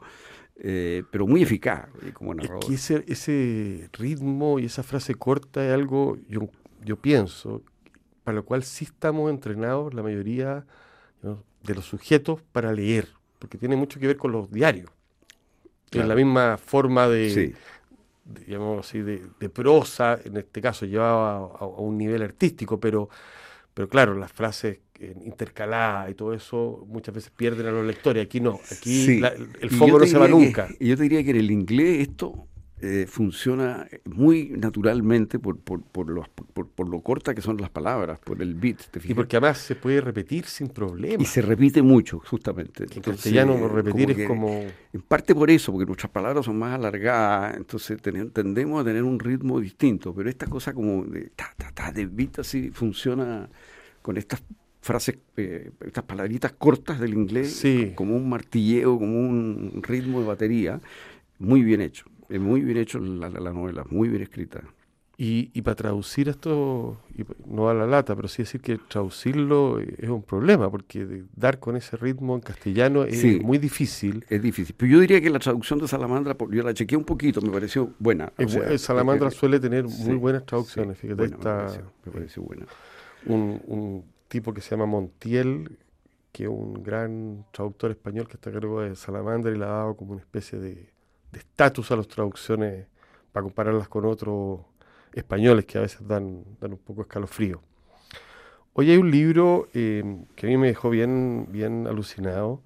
eh, 0.62 1.04
pero 1.12 1.28
muy 1.28 1.41
eficaz 1.41 1.88
como 2.13 2.32
Es 2.32 2.38
narrador. 2.38 2.65
que 2.67 2.73
ese, 2.75 3.04
ese 3.08 3.89
ritmo 3.93 4.60
y 4.60 4.65
esa 4.65 4.84
frase 4.84 5.15
corta 5.15 5.65
es 5.65 5.73
algo, 5.73 6.17
yo, 6.30 6.49
yo 6.86 6.95
pienso, 6.97 7.63
para 8.23 8.36
lo 8.36 8.45
cual 8.45 8.63
sí 8.63 8.86
estamos 8.86 9.29
entrenados 9.29 9.93
la 9.93 10.03
mayoría 10.03 10.65
¿no? 11.21 11.43
de 11.63 11.75
los 11.75 11.86
sujetos 11.86 12.41
para 12.51 12.71
leer, 12.71 13.08
porque 13.39 13.58
tiene 13.58 13.75
mucho 13.75 13.99
que 13.99 14.08
ver 14.08 14.17
con 14.17 14.32
los 14.32 14.51
diarios. 14.51 14.89
Claro. 15.89 16.03
Es 16.05 16.10
la 16.10 16.15
misma 16.15 16.58
forma 16.58 17.08
de, 17.08 17.29
Sí, 17.29 17.53
de, 18.25 18.45
digamos 18.45 18.86
así, 18.88 19.01
de, 19.01 19.23
de 19.39 19.49
prosa, 19.49 20.19
en 20.23 20.38
este 20.38 20.62
caso 20.62 20.86
llevaba 20.86 21.38
a, 21.38 21.38
a 21.63 21.65
un 21.65 21.97
nivel 21.97 22.21
artístico, 22.21 22.79
pero, 22.79 23.10
pero 23.73 23.88
claro, 23.89 24.13
las 24.15 24.32
frases 24.32 24.79
intercaladas 25.25 26.12
y 26.12 26.13
todo 26.13 26.34
eso 26.34 26.86
muchas 26.88 27.15
veces 27.15 27.32
pierden 27.32 27.65
a 27.67 27.71
los 27.71 27.86
lectores. 27.86 28.23
Aquí 28.25 28.39
no, 28.41 28.60
aquí 28.71 29.05
Sí. 29.05 29.19
la- 29.19 29.29
el 29.29 29.69
yo 29.69 29.88
no 29.97 30.05
se 30.05 30.17
va 30.17 30.25
que- 30.25 30.32
nunca. 30.32 30.67
y 30.79 30.89
yo 30.89 30.97
te 30.97 31.03
diría 31.03 31.23
que 31.23 31.29
en 31.32 31.38
el 31.38 31.51
inglés 31.51 32.10
esto 32.10 32.47
eh, 32.81 33.05
funciona 33.09 33.87
muy 34.05 34.49
naturalmente 34.55 35.37
por, 35.39 35.57
por, 35.57 35.81
por, 35.81 36.09
los- 36.09 36.29
por- 36.29 36.67
por 36.67 36.87
lo 36.87 37.01
corta 37.01 37.35
que 37.35 37.41
son 37.41 37.57
las 37.57 37.69
palabras, 37.69 38.19
por 38.19 38.41
el 38.41 38.53
beat, 38.55 38.77
¿te 38.91 38.99
Y 39.03 39.13
porque 39.13 39.35
además 39.37 39.57
se 39.57 39.75
puede 39.75 39.99
repetir 40.01 40.45
sin 40.45 40.69
problema. 40.69 41.21
Y 41.21 41.25
se 41.25 41.41
repite 41.41 41.81
mucho, 41.81 42.19
justamente. 42.19 42.85
En 42.95 43.01
castellano 43.01 43.67
repetir 43.67 44.05
como 44.05 44.11
es 44.11 44.17
que- 44.17 44.25
como... 44.27 44.65
En 44.93 45.01
parte 45.01 45.35
por 45.35 45.49
eso, 45.51 45.71
porque 45.73 45.85
nuestras 45.85 46.11
palabras 46.11 46.45
son 46.45 46.57
más 46.57 46.73
alargadas, 46.73 47.57
entonces 47.57 48.01
ten- 48.01 48.31
tendemos 48.31 48.81
a 48.81 48.85
tener 48.85 49.03
un 49.03 49.19
ritmo 49.19 49.59
distinto, 49.59 50.13
pero 50.15 50.29
esta 50.29 50.47
cosa 50.47 50.73
como 50.73 51.03
de 51.03 51.31
ta, 51.35 51.53
ta, 51.57 51.71
ta, 51.73 51.91
de 51.91 52.05
beat 52.05 52.39
así 52.39 52.71
funciona 52.71 53.49
con 54.01 54.15
estas 54.17 54.41
frases, 54.81 55.17
eh, 55.35 55.71
estas 55.85 56.05
palabritas 56.05 56.53
cortas 56.53 56.99
del 57.01 57.13
inglés, 57.13 57.51
Sí. 57.53 57.91
como 57.95 58.15
un 58.15 58.29
martilleo, 58.29 58.97
como 58.97 59.19
un 59.19 59.81
ritmo 59.83 60.21
de 60.21 60.27
batería, 60.27 60.79
muy 61.37 61.61
bien 61.63 61.81
hecho, 61.81 62.05
es 62.29 62.39
muy 62.39 62.61
bien 62.61 62.77
hecho 62.77 62.99
la, 62.99 63.29
la- 63.29 63.39
la 63.39 63.53
novela, 63.53 63.85
muy 63.89 64.09
bien 64.09 64.21
escrita. 64.23 64.61
Y, 65.21 65.51
y 65.53 65.63
para 65.63 65.75
traducir 65.75 66.29
esto, 66.29 66.97
y 67.13 67.25
no 67.45 67.67
a 67.67 67.73
la 67.73 67.85
lata, 67.85 68.15
pero 68.15 68.29
sí 68.29 68.43
decir 68.43 68.61
que 68.61 68.77
traducirlo 68.77 69.81
eh, 69.81 69.95
es 69.97 70.07
un 70.09 70.23
problema, 70.23 70.71
porque 70.71 71.23
dar 71.35 71.59
con 71.59 71.75
ese 71.75 71.97
ritmo 71.97 72.35
en 72.35 72.39
castellano 72.41 73.03
es 73.03 73.19
Sí. 73.19 73.41
muy 73.43 73.57
difícil. 73.57 74.23
Es 74.29 74.41
difícil, 74.41 74.75
pero 74.77 74.93
yo 74.93 74.99
diría 75.01 75.19
que 75.19 75.29
la 75.29 75.39
traducción 75.39 75.77
de 75.79 75.89
Salamandra, 75.89 76.37
yo 76.51 76.63
la 76.63 76.73
chequeé 76.73 76.97
un 76.97 77.03
poquito, 77.03 77.41
me 77.41 77.49
pareció 77.51 77.91
buena. 77.99 78.31
Es 78.37 78.53
sea, 78.53 78.77
Salamandra 78.77 79.27
eh, 79.27 79.31
suele 79.31 79.59
tener 79.59 79.89
sí, 79.89 80.03
muy 80.05 80.15
buenas 80.15 80.43
sí, 80.43 80.45
traducciones. 80.45 80.97
Fíjate, 80.97 81.15
buena, 81.15 81.35
me 81.37 81.39
está 81.39 81.57
pareció, 81.57 81.93
me 82.05 82.11
pareció 82.13 82.43
buena. 82.43 82.65
un, 83.25 83.61
un 83.67 84.05
tipo 84.29 84.53
que 84.53 84.61
se 84.61 84.69
llama 84.71 84.85
Montiel, 84.85 85.77
que 86.31 86.43
es 86.43 86.49
un 86.49 86.81
gran 86.81 87.45
traductor 87.51 87.91
español 87.91 88.27
que 88.29 88.35
está 88.35 88.51
a 88.51 88.53
cargo 88.53 88.81
de 88.81 88.95
Salamandra 88.95 89.51
y 89.51 89.57
le 89.57 89.65
ha 89.65 89.67
dado 89.67 89.97
como 89.97 90.13
una 90.13 90.21
especie 90.21 90.59
de 90.59 90.93
de 91.31 91.39
estatus 91.39 91.91
a 91.91 91.95
las 91.95 92.07
traducciones 92.07 92.87
para 93.31 93.43
compararlas 93.43 93.87
con 93.87 94.05
otros 94.05 94.61
españoles 95.13 95.65
que 95.65 95.77
a 95.77 95.81
veces 95.81 96.05
dan, 96.07 96.43
dan 96.59 96.73
un 96.73 96.77
poco 96.79 97.01
escalofrío. 97.01 97.61
Hoy 98.73 98.91
hay 98.91 98.97
un 98.97 99.11
libro 99.11 99.67
eh, 99.73 100.03
que 100.35 100.47
a 100.47 100.49
mí 100.49 100.57
me 100.57 100.67
dejó 100.67 100.89
bien, 100.89 101.47
bien 101.49 101.87
alucinado, 101.87 102.61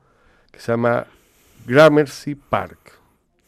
que 0.52 0.60
se 0.60 0.71
llama 0.71 1.08
Gramercy 1.65 2.36
Park, 2.36 2.99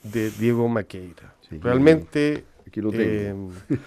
de 0.03 0.31
Diego 0.31 0.67
Maqueira. 0.67 1.35
Sí, 1.47 1.59
Realmente 1.59 2.45
Aquí 2.67 2.81
lo 2.81 2.89
tengo. 2.91 3.51
eh, 3.69 3.77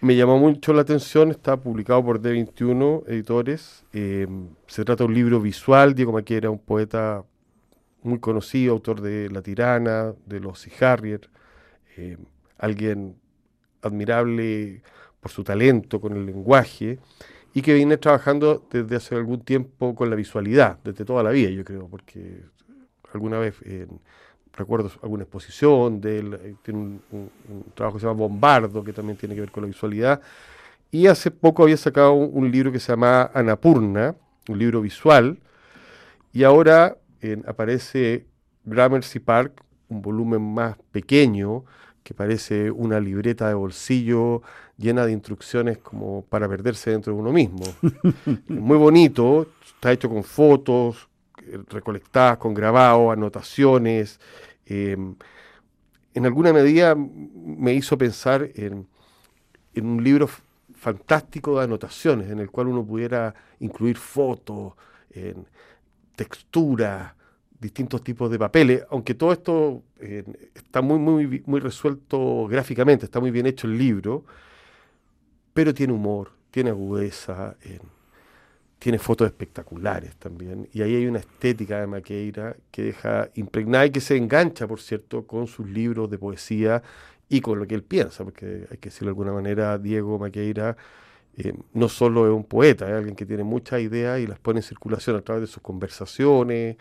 me 0.00 0.14
llamó 0.14 0.38
mucho 0.38 0.72
la 0.72 0.82
atención, 0.82 1.30
está 1.30 1.56
publicado 1.56 2.04
por 2.04 2.20
D21 2.20 3.04
Editores. 3.08 3.84
eh, 3.92 4.26
se 4.66 4.84
trata 4.84 5.04
de 5.04 5.08
un 5.08 5.14
libro 5.14 5.40
visual, 5.40 5.94
Diego 5.94 6.12
Maqueira, 6.12 6.50
un 6.50 6.58
poeta 6.58 7.24
muy 8.06 8.18
conocido, 8.20 8.72
autor 8.72 9.00
de 9.00 9.28
La 9.30 9.42
Tirana, 9.42 10.14
de 10.24 10.40
Los 10.40 10.66
y 10.66 10.84
Harrier, 10.84 11.28
eh, 11.96 12.16
alguien 12.58 13.16
admirable 13.82 14.82
por 15.20 15.30
su 15.30 15.44
talento 15.44 16.00
con 16.00 16.16
el 16.16 16.26
lenguaje 16.26 16.98
y 17.54 17.62
que 17.62 17.74
viene 17.74 17.96
trabajando 17.96 18.66
desde 18.70 18.96
hace 18.96 19.14
algún 19.14 19.40
tiempo 19.40 19.94
con 19.94 20.10
la 20.10 20.16
visualidad, 20.16 20.78
desde 20.84 21.04
toda 21.04 21.22
la 21.22 21.30
vida, 21.30 21.50
yo 21.50 21.64
creo, 21.64 21.88
porque 21.88 22.42
alguna 23.12 23.38
vez 23.38 23.54
eh, 23.62 23.86
recuerdo 24.52 24.90
alguna 25.02 25.24
exposición 25.24 26.00
de 26.00 26.18
él, 26.18 26.34
eh, 26.34 26.54
tiene 26.62 27.00
un, 27.10 27.30
trabajo 27.74 27.96
que 27.96 28.00
se 28.02 28.06
llama 28.06 28.20
Bombardo, 28.20 28.84
que 28.84 28.92
también 28.92 29.16
tiene 29.16 29.34
que 29.34 29.40
ver 29.40 29.50
con 29.50 29.62
la 29.62 29.68
visualidad, 29.68 30.20
y 30.90 31.06
hace 31.06 31.30
poco 31.30 31.62
había 31.62 31.76
sacado 31.76 32.12
un, 32.12 32.30
un 32.32 32.50
libro 32.50 32.70
que 32.70 32.78
se 32.78 32.92
llama 32.92 33.30
Anapurna, 33.32 34.14
un 34.48 34.58
libro 34.58 34.80
visual, 34.80 35.38
y 36.32 36.44
ahora 36.44 36.98
eh, 37.32 37.42
aparece 37.46 38.26
Gramercy 38.64 39.18
Park, 39.18 39.62
un 39.88 40.02
volumen 40.02 40.42
más 40.42 40.76
pequeño, 40.92 41.64
que 42.02 42.14
parece 42.14 42.70
una 42.70 43.00
libreta 43.00 43.48
de 43.48 43.54
bolsillo 43.54 44.42
llena 44.76 45.06
de 45.06 45.12
instrucciones 45.12 45.78
como 45.78 46.22
para 46.26 46.48
perderse 46.48 46.90
dentro 46.90 47.14
de 47.14 47.18
uno 47.18 47.32
mismo. 47.32 47.64
Muy 48.48 48.76
bonito, 48.76 49.48
está 49.64 49.92
hecho 49.92 50.08
con 50.08 50.22
fotos 50.22 51.08
eh, 51.46 51.58
recolectadas, 51.68 52.38
con 52.38 52.54
grabados, 52.54 53.12
anotaciones. 53.12 54.20
eh, 54.66 54.96
en 56.14 56.24
alguna 56.24 56.50
medida 56.50 56.94
me 56.94 57.74
hizo 57.74 57.98
pensar 57.98 58.48
en, 58.54 58.86
en 59.74 59.86
un 59.86 60.02
libro 60.02 60.28
fantástico 60.74 61.58
de 61.58 61.64
anotaciones, 61.64 62.30
en 62.30 62.38
el 62.38 62.50
cual 62.50 62.68
uno 62.68 62.84
pudiera 62.86 63.34
incluir 63.60 63.98
fotos, 63.98 64.74
en 65.10 65.46
textura, 66.14 67.15
distintos 67.60 68.02
tipos 68.02 68.30
de 68.30 68.38
papeles, 68.38 68.84
aunque 68.90 69.14
todo 69.14 69.32
esto 69.32 69.82
eh, 70.00 70.24
está 70.54 70.82
muy, 70.82 70.98
muy, 70.98 71.42
muy 71.46 71.60
resuelto 71.60 72.46
gráficamente, 72.46 73.06
está 73.06 73.20
muy 73.20 73.30
bien 73.30 73.46
hecho 73.46 73.66
el 73.66 73.78
libro, 73.78 74.24
pero 75.54 75.72
tiene 75.72 75.92
humor, 75.92 76.32
tiene 76.50 76.70
agudeza, 76.70 77.56
eh, 77.62 77.78
tiene 78.78 78.98
fotos 78.98 79.26
espectaculares 79.26 80.16
también, 80.16 80.68
y 80.72 80.82
ahí 80.82 80.96
hay 80.96 81.06
una 81.06 81.18
estética 81.18 81.80
de 81.80 81.86
Maqueira 81.86 82.56
que 82.70 82.82
deja 82.82 83.30
impregnada 83.34 83.86
y 83.86 83.90
que 83.90 84.00
se 84.00 84.16
engancha, 84.16 84.66
por 84.66 84.80
cierto, 84.80 85.26
con 85.26 85.46
sus 85.46 85.66
libros 85.68 86.10
de 86.10 86.18
poesía 86.18 86.82
y 87.28 87.40
con 87.40 87.58
lo 87.58 87.66
que 87.66 87.74
él 87.74 87.82
piensa, 87.82 88.22
porque 88.22 88.66
hay 88.70 88.76
que 88.76 88.90
decirlo 88.90 89.06
de 89.06 89.12
alguna 89.12 89.32
manera, 89.32 89.78
Diego 89.78 90.18
Maqueira 90.18 90.76
eh, 91.38 91.54
no 91.72 91.88
solo 91.88 92.26
es 92.26 92.32
un 92.32 92.44
poeta, 92.44 92.86
es 92.86 92.92
alguien 92.92 93.16
que 93.16 93.26
tiene 93.26 93.44
muchas 93.44 93.80
ideas 93.80 94.20
y 94.20 94.26
las 94.26 94.38
pone 94.38 94.60
en 94.60 94.62
circulación 94.62 95.16
a 95.16 95.22
través 95.22 95.42
de 95.42 95.46
sus 95.46 95.62
conversaciones 95.62 96.76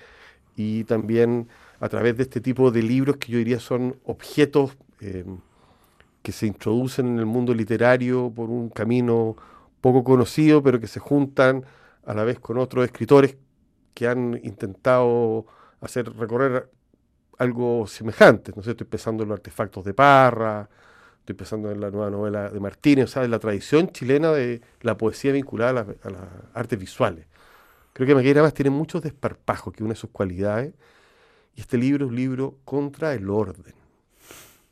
y 0.55 0.83
también 0.85 1.47
a 1.79 1.89
través 1.89 2.17
de 2.17 2.23
este 2.23 2.41
tipo 2.41 2.71
de 2.71 2.81
libros 2.83 3.17
que 3.17 3.31
yo 3.31 3.37
diría 3.37 3.59
son 3.59 3.97
objetos 4.05 4.77
eh, 5.01 5.25
que 6.21 6.31
se 6.31 6.47
introducen 6.47 7.07
en 7.07 7.19
el 7.19 7.25
mundo 7.25 7.53
literario 7.53 8.31
por 8.35 8.49
un 8.49 8.69
camino 8.69 9.35
poco 9.81 10.03
conocido, 10.03 10.63
pero 10.63 10.79
que 10.79 10.87
se 10.87 10.99
juntan 10.99 11.63
a 12.05 12.13
la 12.13 12.23
vez 12.23 12.39
con 12.39 12.57
otros 12.57 12.85
escritores 12.85 13.37
que 13.93 14.07
han 14.07 14.39
intentado 14.43 15.45
hacer 15.81 16.11
recorrer 16.17 16.69
algo 17.37 17.85
semejante. 17.87 18.51
No 18.55 18.63
sé, 18.63 18.71
estoy 18.71 18.87
pensando 18.87 19.23
en 19.23 19.29
los 19.29 19.37
artefactos 19.37 19.85
de 19.85 19.93
Parra, 19.93 20.69
estoy 21.19 21.35
pensando 21.35 21.71
en 21.71 21.79
la 21.81 21.91
nueva 21.91 22.09
novela 22.09 22.49
de 22.49 22.59
Martínez, 22.59 23.05
o 23.05 23.07
sea, 23.07 23.23
en 23.23 23.31
la 23.31 23.39
tradición 23.39 23.89
chilena 23.89 24.31
de 24.31 24.61
la 24.81 24.97
poesía 24.97 25.31
vinculada 25.33 25.71
a, 25.71 25.73
la- 25.73 25.95
a 26.03 26.09
las 26.09 26.21
artes 26.53 26.79
visuales. 26.79 27.27
Creo 27.95 28.07
que 28.07 28.13
Maqueira 28.13 28.41
además 28.41 28.53
tiene 28.53 28.71
muchos 28.71 29.01
desparpajos, 29.01 29.73
que 29.73 29.81
une 29.81 29.95
sus 29.95 30.09
cualidades, 30.09 30.73
y 31.55 31.61
este 31.61 31.77
libro 31.77 32.03
es 32.03 32.09
un 32.09 32.15
libro 32.17 32.57
contra 32.65 33.13
el 33.13 33.29
orden, 33.29 33.73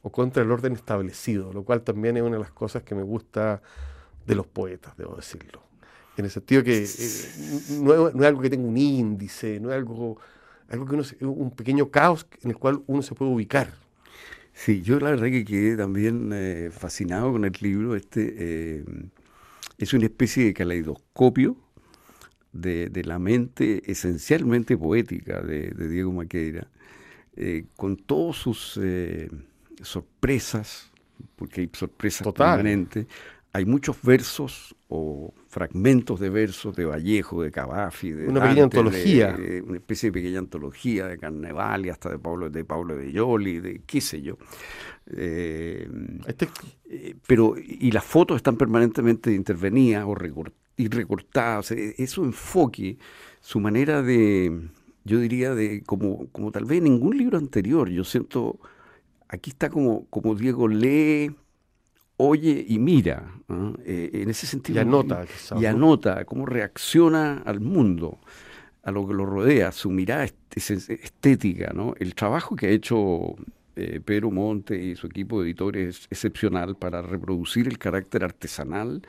o 0.01 0.11
contra 0.11 0.43
el 0.43 0.51
orden 0.51 0.73
establecido, 0.73 1.53
lo 1.53 1.63
cual 1.63 1.83
también 1.83 2.17
es 2.17 2.23
una 2.23 2.33
de 2.35 2.41
las 2.41 2.51
cosas 2.51 2.83
que 2.83 2.95
me 2.95 3.01
gusta 3.03 3.61
de 4.27 4.35
los 4.35 4.45
poetas, 4.45 4.97
debo 4.97 5.15
decirlo. 5.15 5.63
En 6.17 6.25
el 6.25 6.31
sentido 6.31 6.65
que 6.65 6.83
eh, 6.83 7.29
no, 7.79 8.09
es, 8.09 8.13
no 8.13 8.23
es 8.23 8.27
algo 8.27 8.41
que 8.41 8.49
tenga 8.49 8.67
un 8.67 8.75
índice, 8.75 9.57
no 9.61 9.69
es 9.71 9.77
algo, 9.77 10.17
algo 10.67 10.85
que 10.85 10.93
uno 10.95 11.03
se- 11.05 11.25
un 11.25 11.51
pequeño 11.51 11.89
caos 11.91 12.27
en 12.41 12.49
el 12.51 12.57
cual 12.57 12.83
uno 12.87 13.01
se 13.01 13.15
puede 13.15 13.31
ubicar. 13.31 13.71
Sí, 14.53 14.81
yo 14.81 14.99
la 14.99 15.11
verdad 15.11 15.27
que 15.27 15.45
quedé 15.45 15.77
también 15.77 16.31
eh, 16.33 16.71
fascinado 16.73 17.31
con 17.31 17.45
el 17.45 17.53
libro. 17.61 17.95
Este 17.95 18.35
eh, 18.37 18.85
es 19.77 19.93
una 19.93 20.03
especie 20.03 20.43
de 20.43 20.53
caleidoscopio 20.53 21.55
de, 22.53 22.87
de 22.89 23.03
la 23.03 23.19
mente 23.19 23.81
esencialmente 23.91 24.77
poética 24.77 25.41
de, 25.41 25.71
de 25.71 25.89
Diego 25.89 26.13
Maqueira, 26.13 26.67
eh, 27.35 27.65
con 27.75 27.97
todas 27.97 28.37
sus 28.37 28.79
eh, 28.81 29.29
sorpresas, 29.81 30.91
porque 31.35 31.61
hay 31.61 31.69
sorpresas 31.73 32.23
Total. 32.23 32.57
permanentes. 32.57 33.07
hay 33.51 33.65
muchos 33.65 34.01
versos 34.01 34.75
o 34.87 35.33
fragmentos 35.47 36.19
de 36.19 36.29
versos 36.29 36.75
de 36.75 36.85
Vallejo, 36.85 37.41
de 37.41 37.51
Cavafi, 37.51 38.11
de 38.11 38.27
una 38.27 38.41
pequeña 38.41 38.63
antología, 38.63 39.35
una 39.65 39.77
especie 39.77 40.09
de 40.09 40.13
pequeña 40.13 40.39
antología 40.39 41.07
de 41.07 41.17
Carnaval 41.17 41.87
y 41.87 41.89
hasta 41.89 42.09
de 42.09 42.19
Pablo 42.19 42.49
de 42.49 42.63
Pablo 42.63 42.95
de 42.95 43.11
Yoli, 43.11 43.59
de 43.59 43.81
qué 43.85 44.01
sé 44.01 44.21
yo. 44.21 44.37
Eh, 45.07 45.87
este... 46.27 46.47
Eh, 46.89 47.15
pero 47.25 47.55
y 47.57 47.89
las 47.91 48.03
fotos 48.03 48.37
están 48.37 48.55
permanentemente 48.55 49.33
intervenidas 49.33 50.05
o 50.05 50.13
y 50.77 50.87
recortadas, 50.87 51.71
e, 51.71 51.95
es 51.97 52.11
su 52.11 52.23
enfoque, 52.23 52.97
su 53.41 53.59
manera 53.59 54.01
de, 54.01 54.69
yo 55.03 55.19
diría 55.19 55.53
de 55.53 55.83
como 55.83 56.27
como 56.31 56.51
tal 56.51 56.65
vez 56.65 56.81
ningún 56.81 57.17
libro 57.17 57.37
anterior. 57.37 57.89
Yo 57.89 58.03
siento 58.03 58.59
aquí 59.27 59.51
está 59.51 59.69
como 59.69 60.05
como 60.07 60.35
Diego 60.35 60.67
lee 60.67 61.31
oye 62.17 62.65
y 62.67 62.79
mira, 62.79 63.33
eh, 63.85 64.09
en 64.13 64.29
ese 64.29 64.47
sentido. 64.47 64.79
Y 64.79 64.81
anota. 64.81 65.25
y 65.59 65.65
anota 65.65 66.25
cómo 66.25 66.45
reacciona 66.45 67.41
al 67.45 67.59
mundo, 67.59 68.19
a 68.83 68.91
lo 68.91 69.07
que 69.07 69.13
lo 69.13 69.25
rodea, 69.25 69.71
su 69.71 69.89
mirada 69.89 70.25
estética, 70.55 71.71
¿no? 71.73 71.93
El 71.99 72.15
trabajo 72.15 72.55
que 72.55 72.67
ha 72.67 72.69
hecho 72.69 73.35
eh, 73.75 73.99
Pedro 74.03 74.31
Monte 74.31 74.81
y 74.81 74.95
su 74.95 75.07
equipo 75.07 75.41
de 75.41 75.49
editores 75.49 75.99
es 75.99 76.07
excepcional 76.11 76.75
para 76.75 77.01
reproducir 77.01 77.67
el 77.67 77.77
carácter 77.77 78.23
artesanal 78.23 79.01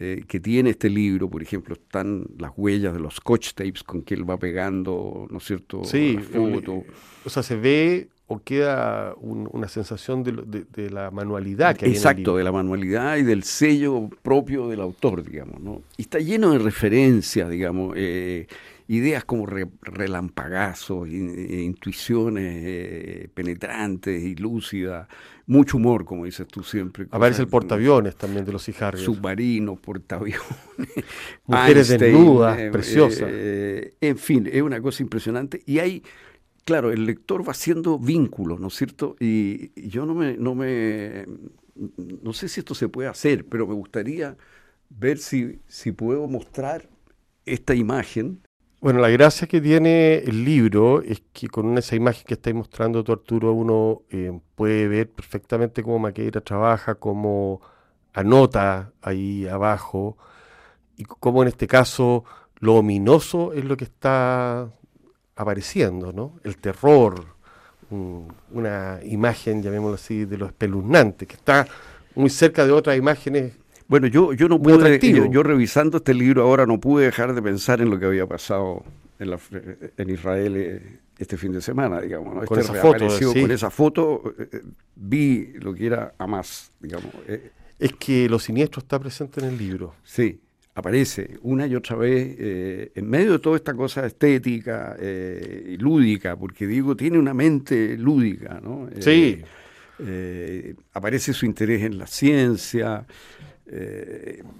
eh, 0.00 0.22
que 0.28 0.38
tiene 0.38 0.70
este 0.70 0.88
libro, 0.88 1.28
por 1.28 1.42
ejemplo, 1.42 1.74
están 1.74 2.24
las 2.38 2.52
huellas 2.56 2.94
de 2.94 3.00
los 3.00 3.16
scotch 3.16 3.54
tapes 3.54 3.82
con 3.82 4.02
que 4.02 4.14
él 4.14 4.28
va 4.28 4.38
pegando, 4.38 5.26
¿no 5.28 5.38
es 5.38 5.44
cierto? 5.44 5.82
Sí, 5.84 6.18
foto. 6.18 6.84
o 7.24 7.28
sea, 7.28 7.42
se 7.42 7.56
ve 7.56 8.08
o 8.28 8.38
queda 8.40 9.14
una 9.18 9.68
sensación 9.68 10.22
de, 10.22 10.90
la 10.90 11.10
manualidad 11.10 11.74
que 11.76 11.86
hay 11.86 11.92
Exacto, 11.92 12.36
de 12.36 12.44
la 12.44 12.52
manualidad 12.52 13.16
y 13.16 13.22
del 13.22 13.42
sello 13.42 14.10
propio 14.22 14.68
del 14.68 14.82
autor, 14.82 15.24
digamos, 15.24 15.60
¿no? 15.60 15.82
Y 15.96 16.02
está 16.02 16.18
lleno 16.18 16.52
de 16.52 16.58
referencias, 16.58 17.48
digamos, 17.48 17.94
eh, 17.96 18.46
ideas 18.88 19.24
como 19.24 19.46
relampagazos, 19.46 21.08
e 21.08 21.62
intuiciones 21.62 22.62
eh, 22.66 23.28
penetrantes 23.32 24.22
y 24.22 24.34
lúcidas, 24.34 25.06
mucho 25.46 25.76
humor, 25.76 26.04
como 26.04 26.24
dices 26.24 26.46
tú 26.48 26.62
siempre. 26.62 27.06
Aparece 27.10 27.42
el 27.42 27.48
portaaviones 27.48 28.16
también 28.16 28.44
de 28.44 28.52
los 28.52 28.68
Ijarrios. 28.68 29.04
Submarinos, 29.04 29.78
portaaviones. 29.78 30.42
Mujeres 31.46 31.88
desnudas, 31.88 32.58
eh, 32.58 32.70
preciosas. 32.70 33.30
en 33.30 34.18
fin, 34.18 34.48
es 34.50 34.62
una 34.62 34.80
cosa 34.80 35.02
impresionante. 35.02 35.62
Y 35.66 35.78
hay 35.78 36.02
claro, 36.68 36.92
el 36.92 37.06
lector 37.06 37.48
va 37.48 37.52
haciendo 37.52 37.98
vínculos, 37.98 38.60
¿no 38.60 38.68
es 38.68 38.74
cierto? 38.74 39.16
Y, 39.20 39.88
yo 39.88 40.04
no 40.04 40.14
me, 40.14 40.36
no 40.36 40.54
me, 40.54 41.24
no 42.22 42.34
sé 42.34 42.46
si 42.46 42.60
esto 42.60 42.74
se 42.74 42.90
puede 42.90 43.08
hacer, 43.08 43.46
pero 43.46 43.66
me 43.66 43.72
gustaría 43.72 44.36
ver 44.90 45.16
si, 45.16 45.60
si 45.66 45.92
puedo 45.92 46.28
mostrar 46.28 46.90
esta 47.46 47.74
imagen. 47.74 48.42
Bueno, 48.80 49.00
la 49.00 49.08
gracia 49.08 49.48
que 49.48 49.60
tiene 49.60 50.18
el 50.18 50.44
libro 50.44 51.02
es 51.02 51.20
que 51.32 51.48
con 51.48 51.76
esa 51.78 51.96
imagen 51.96 52.22
que 52.24 52.34
estáis 52.34 52.54
mostrando 52.54 53.02
tú, 53.02 53.10
Arturo, 53.10 53.52
uno 53.52 54.02
eh, 54.08 54.38
puede 54.54 54.86
ver 54.86 55.10
perfectamente 55.10 55.82
cómo 55.82 55.98
Maqueira 55.98 56.40
trabaja, 56.40 56.94
cómo 56.94 57.60
anota 58.14 58.92
ahí 59.02 59.48
abajo, 59.48 60.16
y 60.96 61.04
cómo 61.04 61.42
en 61.42 61.48
este 61.48 61.66
caso 61.66 62.24
lo 62.60 62.76
ominoso 62.76 63.52
es 63.52 63.64
lo 63.64 63.76
que 63.76 63.84
está 63.84 64.70
apareciendo, 65.34 66.12
¿no? 66.12 66.34
El 66.44 66.56
terror, 66.58 67.24
una 67.90 69.00
imagen, 69.04 69.60
llamémoslo 69.60 69.96
así, 69.96 70.24
de 70.24 70.38
lo 70.38 70.46
espeluznante, 70.46 71.26
que 71.26 71.34
está 71.34 71.66
muy 72.14 72.30
cerca 72.30 72.64
de 72.64 72.72
otras 72.72 72.96
imágenes. 72.96 73.54
Bueno, 73.88 74.06
yo, 74.06 74.34
yo 74.34 74.48
no 74.48 74.60
pude, 74.60 75.00
yo, 75.30 75.42
revisando 75.42 75.96
este 75.96 76.12
libro 76.12 76.42
ahora 76.42 76.66
no 76.66 76.78
pude 76.78 77.06
dejar 77.06 77.34
de 77.34 77.40
pensar 77.40 77.80
en 77.80 77.88
lo 77.88 77.98
que 77.98 78.04
había 78.04 78.26
pasado 78.26 78.84
en, 79.18 79.30
la, 79.30 79.40
en 79.96 80.10
Israel 80.10 80.56
eh, 80.56 80.98
este 81.18 81.38
fin 81.38 81.52
de 81.52 81.62
semana, 81.62 82.02
digamos. 82.02 82.44
Con, 82.44 82.58
este 82.58 82.72
esa 82.72 82.82
foto, 82.82 83.08
con 83.40 83.50
esa 83.50 83.70
foto 83.70 84.34
eh, 84.38 84.60
vi 84.94 85.54
lo 85.54 85.74
que 85.74 85.86
era 85.86 86.14
más, 86.26 86.70
digamos. 86.78 87.10
Eh. 87.26 87.50
es 87.78 87.94
que 87.94 88.28
lo 88.28 88.38
siniestro 88.38 88.80
está 88.80 89.00
presente 89.00 89.40
en 89.40 89.46
el 89.46 89.56
libro. 89.56 89.94
Sí, 90.04 90.38
aparece 90.74 91.38
una 91.40 91.66
y 91.66 91.74
otra 91.74 91.96
vez 91.96 92.36
eh, 92.38 92.92
en 92.94 93.08
medio 93.08 93.32
de 93.32 93.38
toda 93.38 93.56
esta 93.56 93.72
cosa 93.72 94.04
estética 94.04 94.98
y 95.00 95.78
lúdica, 95.78 96.36
porque 96.36 96.66
digo, 96.66 96.94
tiene 96.94 97.18
una 97.18 97.32
mente 97.32 97.96
lúdica, 97.96 98.60
¿no? 98.62 98.86
Sí. 99.00 99.42
aparece 100.92 101.32
su 101.32 101.46
interés 101.46 101.84
en 101.84 101.96
la 101.96 102.06
ciencia, 102.06 103.06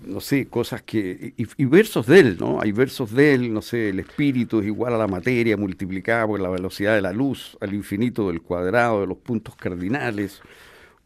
no 0.06 0.20
sé, 0.20 0.46
cosas 0.48 0.82
que... 0.82 1.32
Y, 1.36 1.64
versos 1.64 2.06
de 2.06 2.20
él, 2.20 2.36
¿no? 2.38 2.60
Hay 2.60 2.72
versos 2.72 3.12
de 3.12 3.34
él, 3.34 3.52
no 3.52 3.62
sé, 3.62 3.90
el 3.90 4.00
espíritu 4.00 4.60
es 4.60 4.66
igual 4.66 4.94
a 4.94 4.98
la 4.98 5.06
materia 5.06 5.56
multiplicada 5.56 6.26
por 6.26 6.40
la 6.40 6.50
velocidad 6.50 6.94
de 6.94 7.00
la 7.00 7.12
luz, 7.12 7.56
al 7.60 7.72
infinito 7.74 8.28
del 8.28 8.42
cuadrado 8.42 9.00
de 9.00 9.06
los 9.06 9.16
puntos 9.18 9.56
cardinales. 9.56 10.42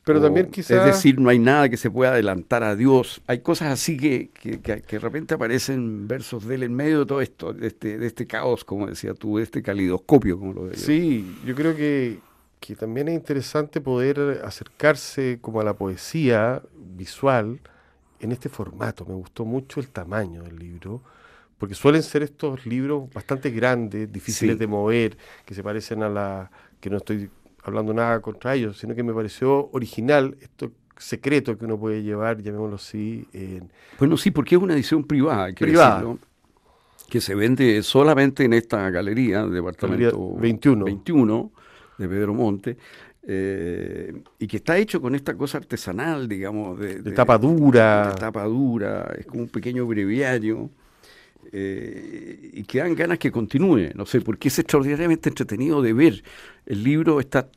Pero 0.04 0.20
también 0.20 0.50
quizás... 0.50 0.78
Es 0.78 0.96
decir, 0.96 1.20
no 1.20 1.28
hay 1.28 1.38
nada 1.38 1.68
que 1.68 1.76
se 1.76 1.90
pueda 1.90 2.12
adelantar 2.12 2.64
a 2.64 2.74
Dios. 2.74 3.22
Hay 3.28 3.38
cosas 3.38 3.68
así 3.68 3.96
que, 3.96 4.30
que, 4.30 4.58
de 4.58 4.98
repente 4.98 5.34
aparecen 5.34 6.08
versos 6.08 6.44
de 6.46 6.56
él 6.56 6.64
en 6.64 6.74
medio 6.74 7.00
de 7.00 7.06
todo 7.06 7.20
esto, 7.20 7.52
de 7.52 7.68
este, 7.68 7.98
de 7.98 8.06
este 8.06 8.26
caos, 8.26 8.64
como 8.64 8.88
decía 8.88 9.14
tú, 9.14 9.36
de 9.36 9.44
este 9.44 9.62
calidoscopio, 9.62 10.40
como 10.40 10.54
lo 10.54 10.66
decía. 10.66 10.86
Sí, 10.86 11.36
yo 11.46 11.54
creo 11.54 11.76
que, 11.76 12.18
que 12.58 12.74
también 12.74 13.08
es 13.08 13.14
interesante 13.14 13.80
poder 13.80 14.42
acercarse 14.44 15.38
como 15.40 15.60
a 15.60 15.64
la 15.64 15.74
poesía 15.74 16.62
visual 16.96 17.60
en 18.22 18.32
este 18.32 18.48
formato. 18.48 19.04
Me 19.04 19.14
gustó 19.14 19.44
mucho 19.44 19.80
el 19.80 19.88
tamaño 19.88 20.42
del 20.44 20.58
libro, 20.58 21.02
porque 21.58 21.74
suelen 21.74 22.02
ser 22.02 22.22
estos 22.22 22.64
libros 22.64 23.12
bastante 23.12 23.50
grandes, 23.50 24.10
difíciles 24.10 24.58
de 24.58 24.66
mover, 24.66 25.16
que 25.44 25.54
se 25.54 25.62
parecen 25.62 26.02
a 26.02 26.08
la... 26.08 26.50
que 26.80 26.88
no 26.88 26.96
estoy 26.96 27.28
hablando 27.64 27.92
nada 27.92 28.20
contra 28.20 28.54
ellos, 28.54 28.78
sino 28.78 28.94
que 28.94 29.02
me 29.02 29.12
pareció 29.12 29.68
original 29.72 30.36
esto 30.40 30.72
secreto 30.96 31.58
que 31.58 31.64
uno 31.64 31.78
puede 31.78 32.02
llevar, 32.02 32.40
llamémoslo 32.40 32.76
así. 32.76 33.26
En... 33.32 33.70
Bueno, 33.98 34.16
sí, 34.16 34.30
porque 34.30 34.54
es 34.54 34.62
una 34.62 34.74
edición 34.74 35.04
privada, 35.04 35.52
privada. 35.52 36.16
que 37.08 37.20
se 37.20 37.34
vende 37.34 37.82
solamente 37.82 38.44
en 38.44 38.52
esta 38.52 38.88
galería, 38.90 39.44
departamento 39.46 40.34
21. 40.36 40.84
21 40.84 41.52
de 41.98 42.08
Pedro 42.08 42.34
Monte. 42.34 42.76
Eh, 43.24 44.12
y 44.38 44.46
que 44.46 44.56
está 44.56 44.76
hecho 44.78 45.00
con 45.00 45.14
esta 45.14 45.34
cosa 45.36 45.58
artesanal, 45.58 46.28
digamos, 46.28 46.78
de, 46.78 47.00
tapa 47.12 47.38
dura. 47.38 48.10
De 48.10 48.20
tapa 48.20 48.44
dura, 48.44 49.14
es 49.18 49.26
como 49.26 49.42
un 49.42 49.48
pequeño 49.48 49.86
breviario. 49.86 50.70
Eh, 51.52 52.50
y 52.54 52.62
que 52.64 52.78
dan 52.78 52.94
ganas 52.94 53.18
que 53.18 53.30
continúe, 53.30 53.90
no 53.94 54.06
sé, 54.06 54.20
porque 54.20 54.48
es 54.48 54.58
extraordinariamente 54.58 55.28
entretenido 55.28 55.82
de 55.82 55.92
ver. 55.92 56.22
El 56.64 56.82
libro 56.82 57.20
está 57.20 57.48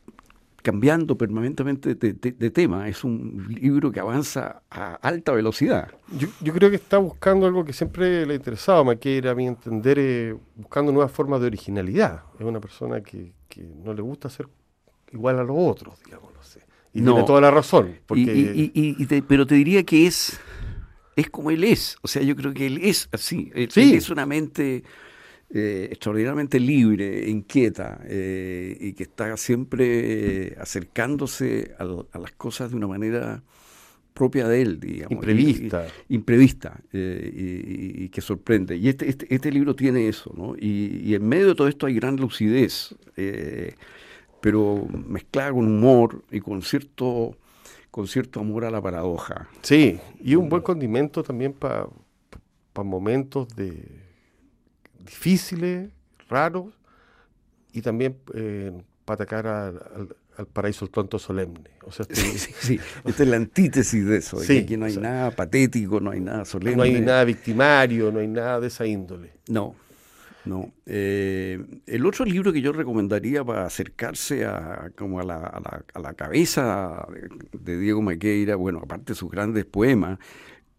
cambiando 0.66 1.16
permanentemente 1.16 1.94
de, 1.94 2.50
tema, 2.50 2.88
es 2.88 3.04
un 3.04 3.46
libro 3.48 3.92
que 3.92 4.00
avanza 4.00 4.62
a 4.68 4.94
alta 4.94 5.30
velocidad. 5.30 5.92
Yo, 6.10 6.52
creo 6.52 6.70
que 6.70 6.74
está 6.74 6.98
buscando 6.98 7.46
algo 7.46 7.64
que 7.64 7.72
siempre 7.72 8.26
le 8.26 8.32
ha 8.32 8.36
interesado 8.36 8.80
a 8.80 8.84
Maquera, 8.84 9.30
a 9.30 9.34
mi 9.36 9.46
entender, 9.46 9.96
eh, 10.00 10.36
buscando 10.56 10.90
nuevas 10.90 11.12
formas 11.12 11.40
de 11.40 11.46
originalidad. 11.46 12.24
Es 12.36 12.44
una 12.44 12.58
persona 12.60 13.00
que, 13.00 13.32
no 13.84 13.94
le 13.94 14.02
gusta 14.02 14.28
ser 14.28 14.48
igual 15.12 15.38
a 15.38 15.44
los 15.44 15.56
otros, 15.58 15.98
digamos, 16.04 16.32
no 16.34 16.42
sé. 16.42 16.60
Y 16.92 17.02
tiene 17.02 17.24
toda 17.24 17.40
la 17.40 17.50
razón. 17.50 17.98
Porque... 18.06 19.22
pero 19.28 19.46
te 19.46 19.54
diría 19.54 19.84
que 19.84 20.06
es 20.06 20.40
es 21.16 21.30
como 21.30 21.50
él 21.50 21.64
es. 21.64 21.96
O 22.02 22.08
sea, 22.08 22.22
yo 22.22 22.36
creo 22.36 22.52
que 22.52 22.66
él 22.66 22.78
es 22.82 23.08
así. 23.10 23.50
Él, 23.54 23.70
es 23.74 24.10
una 24.10 24.26
mente 24.26 24.84
eh, 25.48 25.88
extraordinariamente 25.90 26.60
libre, 26.60 27.28
inquieta, 27.28 28.00
eh, 28.04 28.76
y 28.78 28.92
que 28.92 29.04
está 29.04 29.34
siempre 29.38 30.48
eh, 30.48 30.56
acercándose 30.60 31.74
a, 31.78 31.84
las 32.18 32.32
cosas 32.32 32.70
de 32.70 32.76
una 32.76 32.86
manera 32.86 33.42
propia 34.12 34.46
de 34.46 34.62
él, 34.62 34.78
digamos. 34.78 35.12
Imprevista. 35.12 35.86
imprevista, 36.08 36.80
y, 36.92 38.08
que 38.10 38.20
sorprende. 38.20 38.76
Y 38.76 38.88
este, 38.88 39.08
este, 39.08 39.34
este, 39.34 39.50
libro 39.50 39.74
tiene 39.74 40.08
eso, 40.08 40.32
¿no? 40.36 40.54
Y, 40.58 41.14
en 41.14 41.26
medio 41.26 41.48
de 41.48 41.54
todo 41.54 41.68
esto 41.68 41.86
hay 41.86 41.94
gran 41.94 42.16
lucidez, 42.16 42.94
pero 44.46 44.86
mezclada 45.08 45.50
con 45.50 45.66
humor 45.66 46.22
y 46.30 46.38
con 46.38 46.62
cierto 46.62 47.36
con 47.90 48.06
cierto 48.06 48.38
amor 48.38 48.64
a 48.64 48.70
la 48.70 48.80
paradoja. 48.80 49.48
Sí, 49.60 49.98
y 50.20 50.36
un 50.36 50.48
buen 50.48 50.62
condimento 50.62 51.24
también 51.24 51.52
para 51.52 51.88
momentos 52.76 53.48
de 53.56 53.88
difíciles, 55.00 55.90
raros, 56.28 56.78
y 57.72 57.82
también 57.82 58.18
eh, 58.34 58.70
para 59.04 59.24
atacar 59.24 59.48
al, 59.48 60.46
paraíso 60.52 60.84
el 60.84 60.92
tonto 60.92 61.18
solemne. 61.18 61.70
O 61.82 61.90
sea, 61.90 62.06
este 62.08 62.14
sí, 62.38 62.52
sí, 62.56 62.80
esta 63.04 63.24
es 63.24 63.28
la 63.28 63.38
antítesis 63.38 64.06
de 64.06 64.18
eso, 64.18 64.38
sí, 64.38 64.58
aquí 64.58 64.76
no 64.76 64.86
hay 64.86 64.96
nada 64.96 65.32
patético, 65.32 65.98
no 65.98 66.12
hay 66.12 66.20
nada 66.20 66.44
solemne. 66.44 66.76
No 66.76 66.82
hay 66.84 67.00
nada 67.00 67.24
victimario, 67.24 68.12
no 68.12 68.20
hay 68.20 68.28
nada 68.28 68.60
de 68.60 68.68
esa 68.68 68.86
índole. 68.86 69.32
No. 69.48 69.74
No. 70.46 70.72
Eh, 70.86 71.58
el 71.86 72.06
otro 72.06 72.24
libro 72.24 72.52
que 72.52 72.60
yo 72.60 72.72
recomendaría 72.72 73.44
para 73.44 73.66
acercarse 73.66 74.44
a, 74.44 74.90
como 74.96 75.20
a, 75.20 75.24
la, 75.24 75.36
a, 75.36 75.60
la, 75.60 75.84
a 75.92 75.98
la 76.00 76.14
cabeza 76.14 77.06
de 77.52 77.78
Diego 77.78 78.00
Maqueira, 78.00 78.56
bueno, 78.56 78.80
aparte 78.82 79.12
de 79.12 79.16
sus 79.16 79.30
grandes 79.30 79.64
poemas, 79.64 80.18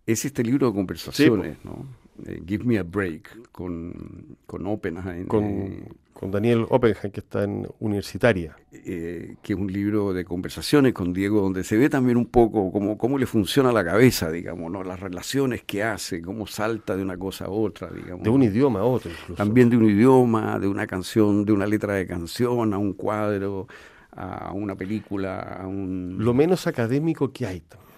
es 0.06 0.24
este 0.24 0.44
libro 0.44 0.68
de 0.68 0.74
conversaciones, 0.74 1.58
¿no? 1.66 1.86
Eh, 2.26 2.42
Give 2.48 2.64
Me 2.64 2.80
a 2.80 2.84
Break, 2.84 3.52
con, 3.52 4.38
con 4.46 4.66
Oppenheim. 4.66 5.28
Con, 5.28 5.44
eh, 5.44 5.84
con 6.20 6.32
Daniel 6.32 6.66
Oppenheim, 6.70 7.12
que 7.12 7.20
está 7.20 7.44
en 7.44 7.68
Universitaria. 7.80 8.56
eh, 8.72 9.36
que 9.44 9.54
es 9.54 9.60
un 9.60 9.72
libro 9.72 10.14
de 10.14 10.26
conversaciones 10.26 10.94
con 10.94 11.14
Diego, 11.14 11.42
donde 11.42 11.64
se 11.64 11.78
ve 11.78 11.90
también 11.90 12.18
un 12.18 12.26
poco 12.26 12.72
cómo, 12.72 12.98
cómo 12.98 13.18
le 13.20 13.26
funciona 13.28 13.72
la 13.72 13.84
cabeza, 13.86 14.32
digamos, 14.32 14.72
¿no? 14.72 14.84
las 14.84 15.00
relaciones 15.00 15.64
que 15.64 15.84
hace, 15.84 16.22
cómo 16.22 16.48
salta 16.48 16.96
de 16.96 17.04
una 17.04 17.18
cosa 17.18 17.46
a 17.46 17.50
otra, 17.50 17.90
digamos. 17.92 18.24
De 18.24 18.30
un 18.32 18.42
idioma 18.44 18.80
a 18.80 18.84
otro, 18.84 19.12
incluso. 19.12 19.36
También 19.36 19.70
de 19.70 19.78
un 19.78 19.86
idioma, 19.90 20.58
de 20.58 20.68
una 20.68 20.88
canción, 20.88 21.46
de 21.46 21.52
una 21.54 21.68
letra 21.68 21.94
de 21.94 22.08
canción, 22.08 22.74
a 22.74 22.78
un 22.78 22.94
cuadro, 22.94 23.68
a 24.12 24.52
una 24.54 24.76
película, 24.76 25.40
a 25.40 25.68
un... 25.68 26.16
Lo 26.20 26.34
menos 26.34 26.66
académico 26.66 27.32
que 27.32 27.46
hay 27.46 27.60
también. 27.62 27.92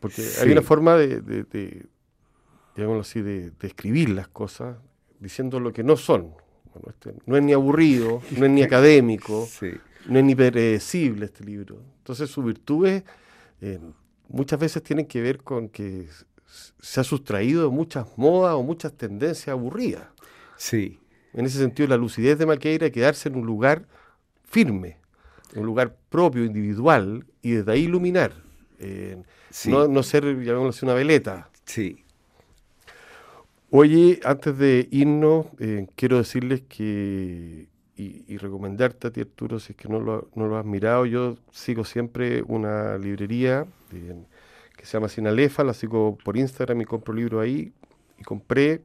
Porque 0.00 0.22
Sí. 0.22 0.40
hay 0.42 0.52
una 0.52 0.62
forma 0.62 0.94
de, 0.96 1.20
de, 1.20 1.42
de, 1.44 1.86
digámoslo 2.76 3.00
así, 3.02 3.20
de, 3.20 3.50
de 3.50 3.66
escribir 3.66 4.08
las 4.10 4.28
cosas 4.28 4.76
diciendo 5.20 5.60
lo 5.60 5.72
que 5.72 5.82
no 5.82 5.96
son. 5.96 6.32
Bueno, 6.78 6.94
este 6.98 7.14
no 7.26 7.36
es 7.36 7.42
ni 7.42 7.52
aburrido, 7.52 8.22
no 8.36 8.44
es 8.46 8.50
ni 8.50 8.62
académico, 8.68 9.46
Sí. 9.46 9.72
no 10.06 10.18
es 10.18 10.24
ni 10.24 10.34
predecible 10.34 11.26
este 11.26 11.44
libro. 11.44 11.82
Entonces 11.98 12.30
sus 12.30 12.44
virtudes 12.44 13.04
eh, 13.60 13.78
muchas 14.28 14.58
veces 14.58 14.82
tienen 14.82 15.06
que 15.06 15.20
ver 15.20 15.38
con 15.42 15.68
que 15.68 16.06
se 16.80 17.00
ha 17.00 17.04
sustraído 17.04 17.62
de 17.64 17.68
muchas 17.74 18.06
modas 18.16 18.54
o 18.54 18.62
muchas 18.62 18.92
tendencias 18.94 19.48
aburridas. 19.48 20.04
Sí, 20.56 20.98
En 21.34 21.44
ese 21.46 21.58
sentido, 21.58 21.88
la 21.88 21.96
lucidez 21.96 22.38
de 22.38 22.46
Maqueira 22.46 22.86
es 22.86 22.92
quedarse 22.92 23.28
en 23.28 23.36
un 23.36 23.46
lugar 23.46 23.86
firme, 24.44 24.96
en 25.52 25.60
un 25.60 25.66
lugar 25.66 25.94
propio, 26.08 26.44
individual, 26.44 27.26
y 27.42 27.50
desde 27.52 27.70
ahí 27.72 27.82
iluminar. 27.84 28.32
Eh, 28.78 29.22
sí, 29.50 29.70
no, 29.70 29.86
no 29.88 30.02
ser, 30.02 30.24
llamémoslo 30.24 30.70
así, 30.70 30.84
una 30.86 30.94
veleta. 30.94 31.50
sí. 31.64 32.04
Oye, 33.70 34.20
antes 34.24 34.56
de 34.56 34.88
irnos, 34.90 35.46
eh, 35.58 35.86
quiero 35.94 36.16
decirles 36.18 36.62
que, 36.68 37.68
y, 37.96 38.24
y 38.26 38.38
recomendarte 38.38 39.08
a 39.08 39.10
ti, 39.10 39.20
Arturo, 39.20 39.58
si 39.60 39.72
es 39.72 39.76
que 39.76 39.88
no 39.88 40.00
lo, 40.00 40.28
no 40.34 40.46
lo 40.46 40.56
has 40.56 40.64
mirado, 40.64 41.04
yo 41.04 41.36
sigo 41.52 41.84
siempre 41.84 42.42
una 42.46 42.96
librería 42.96 43.66
que 43.90 44.86
se 44.86 44.92
llama 44.92 45.08
Sinalefa, 45.08 45.64
la 45.64 45.74
sigo 45.74 46.16
por 46.24 46.36
Instagram 46.36 46.80
y 46.80 46.84
compro 46.86 47.12
libros 47.12 47.42
ahí, 47.42 47.72
y 48.18 48.22
compré 48.22 48.80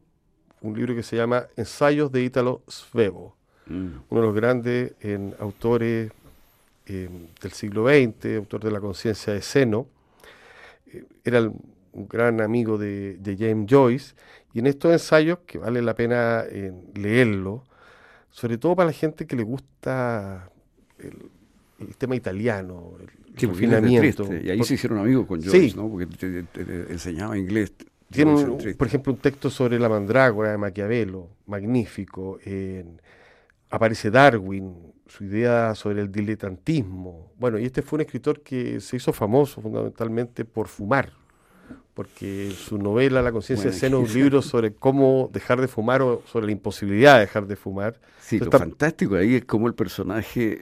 un 0.62 0.76
libro 0.76 0.96
que 0.96 1.04
se 1.04 1.16
llama 1.16 1.46
Ensayos 1.56 2.12
de 2.12 2.24
Ítalo 2.24 2.62
Svevo, 2.68 3.36
Mm. 3.66 3.88
uno 4.10 4.20
de 4.22 4.28
los 4.28 4.36
grandes 4.36 4.94
en 5.00 5.34
autores 5.40 6.12
eh, 6.86 7.10
del 7.42 7.52
siglo 7.54 7.86
XX, 7.88 8.36
autor 8.36 8.62
de 8.62 8.72
la 8.72 8.82
conciencia 8.82 9.32
de 9.32 9.42
Seno. 9.42 9.88
Eh, 10.92 11.06
era 11.24 11.38
el- 11.38 11.54
un 11.94 12.08
gran 12.08 12.42
amigo 12.42 12.78
de, 12.78 13.18
de 13.18 13.38
James 13.38 13.68
Joyce, 13.70 14.16
y 14.54 14.60
en 14.60 14.68
estos 14.68 14.92
ensayos, 14.92 15.40
que 15.46 15.58
vale 15.58 15.82
la 15.82 15.96
pena 15.96 16.44
eh, 16.50 16.72
leerlo, 16.96 17.64
sobre 18.30 18.58
todo 18.58 18.76
para 18.76 18.88
la 18.88 18.94
gente 18.94 19.26
que 19.26 19.36
le 19.36 19.44
gusta 19.44 20.50
el, 21.00 21.30
el 21.80 21.96
tema 21.98 22.16
italiano, 22.16 22.94
el, 23.00 23.08
de 23.36 23.48
refinamiento. 23.48 24.28
Y 24.34 24.50
ahí 24.50 24.58
Por- 24.58 24.68
se 24.68 24.74
hicieron 24.76 25.00
amigos 25.00 25.26
con 25.28 25.40
Joyce, 25.42 25.70
Sí. 25.70 25.76
¿no? 25.76 25.90
Porque 25.90 26.06
te, 26.08 26.44
te- 26.44 26.66
te 26.66 26.92
enseñaba 26.92 27.38
inglés. 27.38 27.74
Tiene, 28.12 28.32
un- 28.34 28.58
por 28.78 28.88
ejemplo, 28.88 29.12
un 29.14 29.18
texto 29.20 29.50
sobre 29.50 29.80
la 29.80 29.90
mandrágora 29.90 30.52
de 30.52 30.58
Maquiavelo, 30.58 31.30
magnífico. 31.48 32.38
aparece 33.70 34.12
Darwin, 34.12 34.76
su 35.08 35.24
idea 35.24 35.74
sobre 35.76 36.02
el 36.02 36.12
diletantismo. 36.12 37.32
Bueno, 37.40 37.58
y 37.58 37.66
este 37.66 37.82
fue 37.82 37.98
un 37.98 38.02
escritor 38.02 38.42
que 38.42 38.80
se 38.80 38.98
hizo 38.98 39.12
famoso 39.14 39.62
fundamentalmente 39.62 40.46
por 40.46 40.68
fumar, 40.68 41.12
porque 41.94 42.52
su 42.58 42.78
novela 42.78 43.22
La 43.22 43.32
conciencia 43.32 43.70
Bueno, 43.70 43.80
seno 43.80 44.02
es 44.04 44.10
un 44.16 44.22
libro 44.22 44.42
sobre 44.42 44.74
cómo 44.74 45.30
dejar 45.32 45.62
de 45.62 45.68
fumar 45.68 46.02
o 46.02 46.22
sobre 46.26 46.48
la 46.48 46.52
imposibilidad 46.52 47.16
de 47.16 47.22
dejar 47.22 47.48
de 47.48 47.56
fumar. 47.56 48.00
Sí, 48.20 48.40
lo 48.40 48.46
Está- 48.46 48.60
fantástico 48.60 49.16
ahí 49.16 49.36
es 49.36 49.46
cómo 49.46 49.68
el 49.68 49.74
personaje 49.76 50.62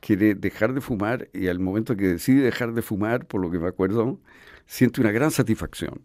quiere 0.00 0.34
dejar 0.34 0.74
de 0.74 0.80
fumar 0.80 1.28
y 1.32 1.46
al 1.48 1.60
momento 1.60 1.96
que 1.96 2.08
decide 2.08 2.42
dejar 2.42 2.72
de 2.72 2.82
fumar, 2.82 3.26
por 3.26 3.40
lo 3.40 3.50
que 3.50 3.58
me 3.58 3.68
acuerdo, 3.68 4.18
siente 4.66 5.00
una 5.00 5.12
gran 5.12 5.30
satisfacción 5.30 6.00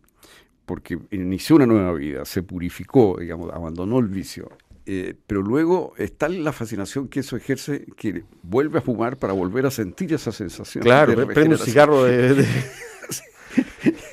porque 0.66 1.00
inició 1.12 1.56
una 1.56 1.66
nueva 1.66 1.94
vida, 1.94 2.26
se 2.26 2.44
purificó, 2.44 3.18
digamos, 3.20 3.52
abandonó 3.54 4.00
el 4.00 4.10
vicio. 4.10 4.50
Eh, 4.86 5.16
pero 5.26 5.42
luego 5.42 5.94
está 5.98 6.28
la 6.28 6.52
fascinación 6.52 7.08
que 7.08 7.22
eso 7.22 7.38
ejerce, 7.38 7.86
que 7.96 8.24
vuelve 8.44 8.80
a 8.80 8.82
fumar 8.82 9.18
para 9.18 9.32
volver 9.34 9.66
a 9.66 9.72
sentir 9.72 10.14
esa 10.14 10.34
sensación. 10.34 10.84
Claro, 10.84 11.16
de 11.16 11.26
prende 11.26 11.56
un 11.56 11.62
cigarro 11.62 12.04
de... 12.04 12.34
de- 12.36 12.46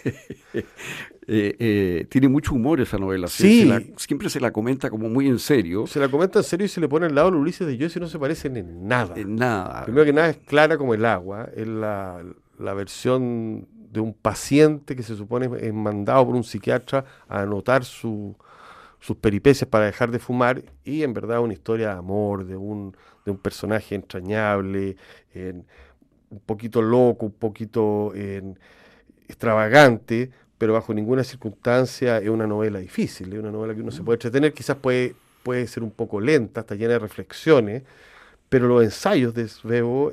Eh, 1.27 1.57
eh, 1.59 2.07
tiene 2.11 2.29
mucho 2.29 2.55
humor 2.55 2.83
esa 2.83 2.99
novela. 2.99 3.29
se- 3.29 3.45
Sí. 3.49 3.61
se 3.63 3.67
la- 3.67 3.83
siempre 3.97 4.29
se 4.29 4.41
la 4.41 4.53
comenta 4.53 4.91
como 4.91 5.09
muy 5.09 5.27
en 5.27 5.39
serio. 5.39 5.87
se 5.87 5.99
la 5.99 6.09
comenta 6.11 6.41
en 6.41 6.45
serio 6.45 6.67
y 6.67 6.69
se 6.69 6.83
le 6.83 6.89
pone 6.89 7.07
al 7.07 7.15
lado 7.15 7.31
el 7.31 7.37
Ulises 7.37 7.67
de 7.67 7.79
Joyce 7.79 7.99
y 7.99 8.03
no 8.03 8.09
se 8.09 8.19
parecen 8.19 8.59
en 8.59 8.87
nada. 8.87 9.15
En 9.17 9.35
nada. 9.37 9.85
Primero 9.87 10.05
que 10.05 10.13
nada 10.13 10.29
es 10.29 10.37
clara 10.37 10.77
como 10.77 10.93
el 10.93 11.03
agua, 11.07 11.49
es 11.57 11.67
la, 11.67 12.23
la 12.59 12.75
versión 12.75 13.67
de 13.91 14.01
un 14.01 14.13
paciente 14.13 14.95
que 14.95 15.03
se 15.03 15.17
supone 15.17 15.49
es 15.67 15.73
mandado 15.73 16.27
por 16.27 16.35
un 16.35 16.45
psiquiatra 16.45 17.07
a 17.27 17.41
anotar 17.41 17.85
su- 17.87 18.37
sus 19.01 19.17
peripecias 19.17 19.67
para 19.69 19.87
dejar 19.87 20.11
de 20.11 20.19
fumar 20.19 20.63
y 20.85 21.05
en 21.05 21.15
verdad 21.15 21.41
una 21.41 21.55
historia 21.55 21.89
de 21.93 21.99
amor, 21.99 22.45
de 22.45 22.57
un, 22.57 22.95
de 23.25 23.31
un 23.31 23.39
personaje 23.39 23.95
entrañable, 23.95 24.97
en- 25.35 25.65
un 26.29 26.41
poquito 26.45 26.83
loco, 26.83 27.25
un 27.27 27.33
poquito 27.33 28.13
en, 28.15 28.59
extravagante, 29.29 30.31
pero 30.59 30.73
bajo 30.73 30.95
ninguna 30.95 31.25
circunstancia 31.25 32.19
es 32.19 32.29
una 32.29 32.47
novela 32.47 32.79
difícil, 32.79 33.33
es 33.33 33.39
una 33.39 33.51
novela 33.51 33.75
que 33.75 33.81
uno 33.81 33.91
se 33.91 34.03
puede 34.03 34.17
entretener, 34.17 34.53
quizás 34.53 34.77
puede, 34.77 35.15
puede 35.43 35.67
ser 35.67 35.83
un 35.83 35.91
poco 35.91 36.21
lenta, 36.21 36.61
está 36.61 36.75
llena 36.75 36.95
de 36.95 36.99
reflexiones, 37.01 37.83
pero 38.49 38.69
los 38.69 38.83
ensayos 38.85 39.35
de 39.35 39.49
Svevo 39.49 40.13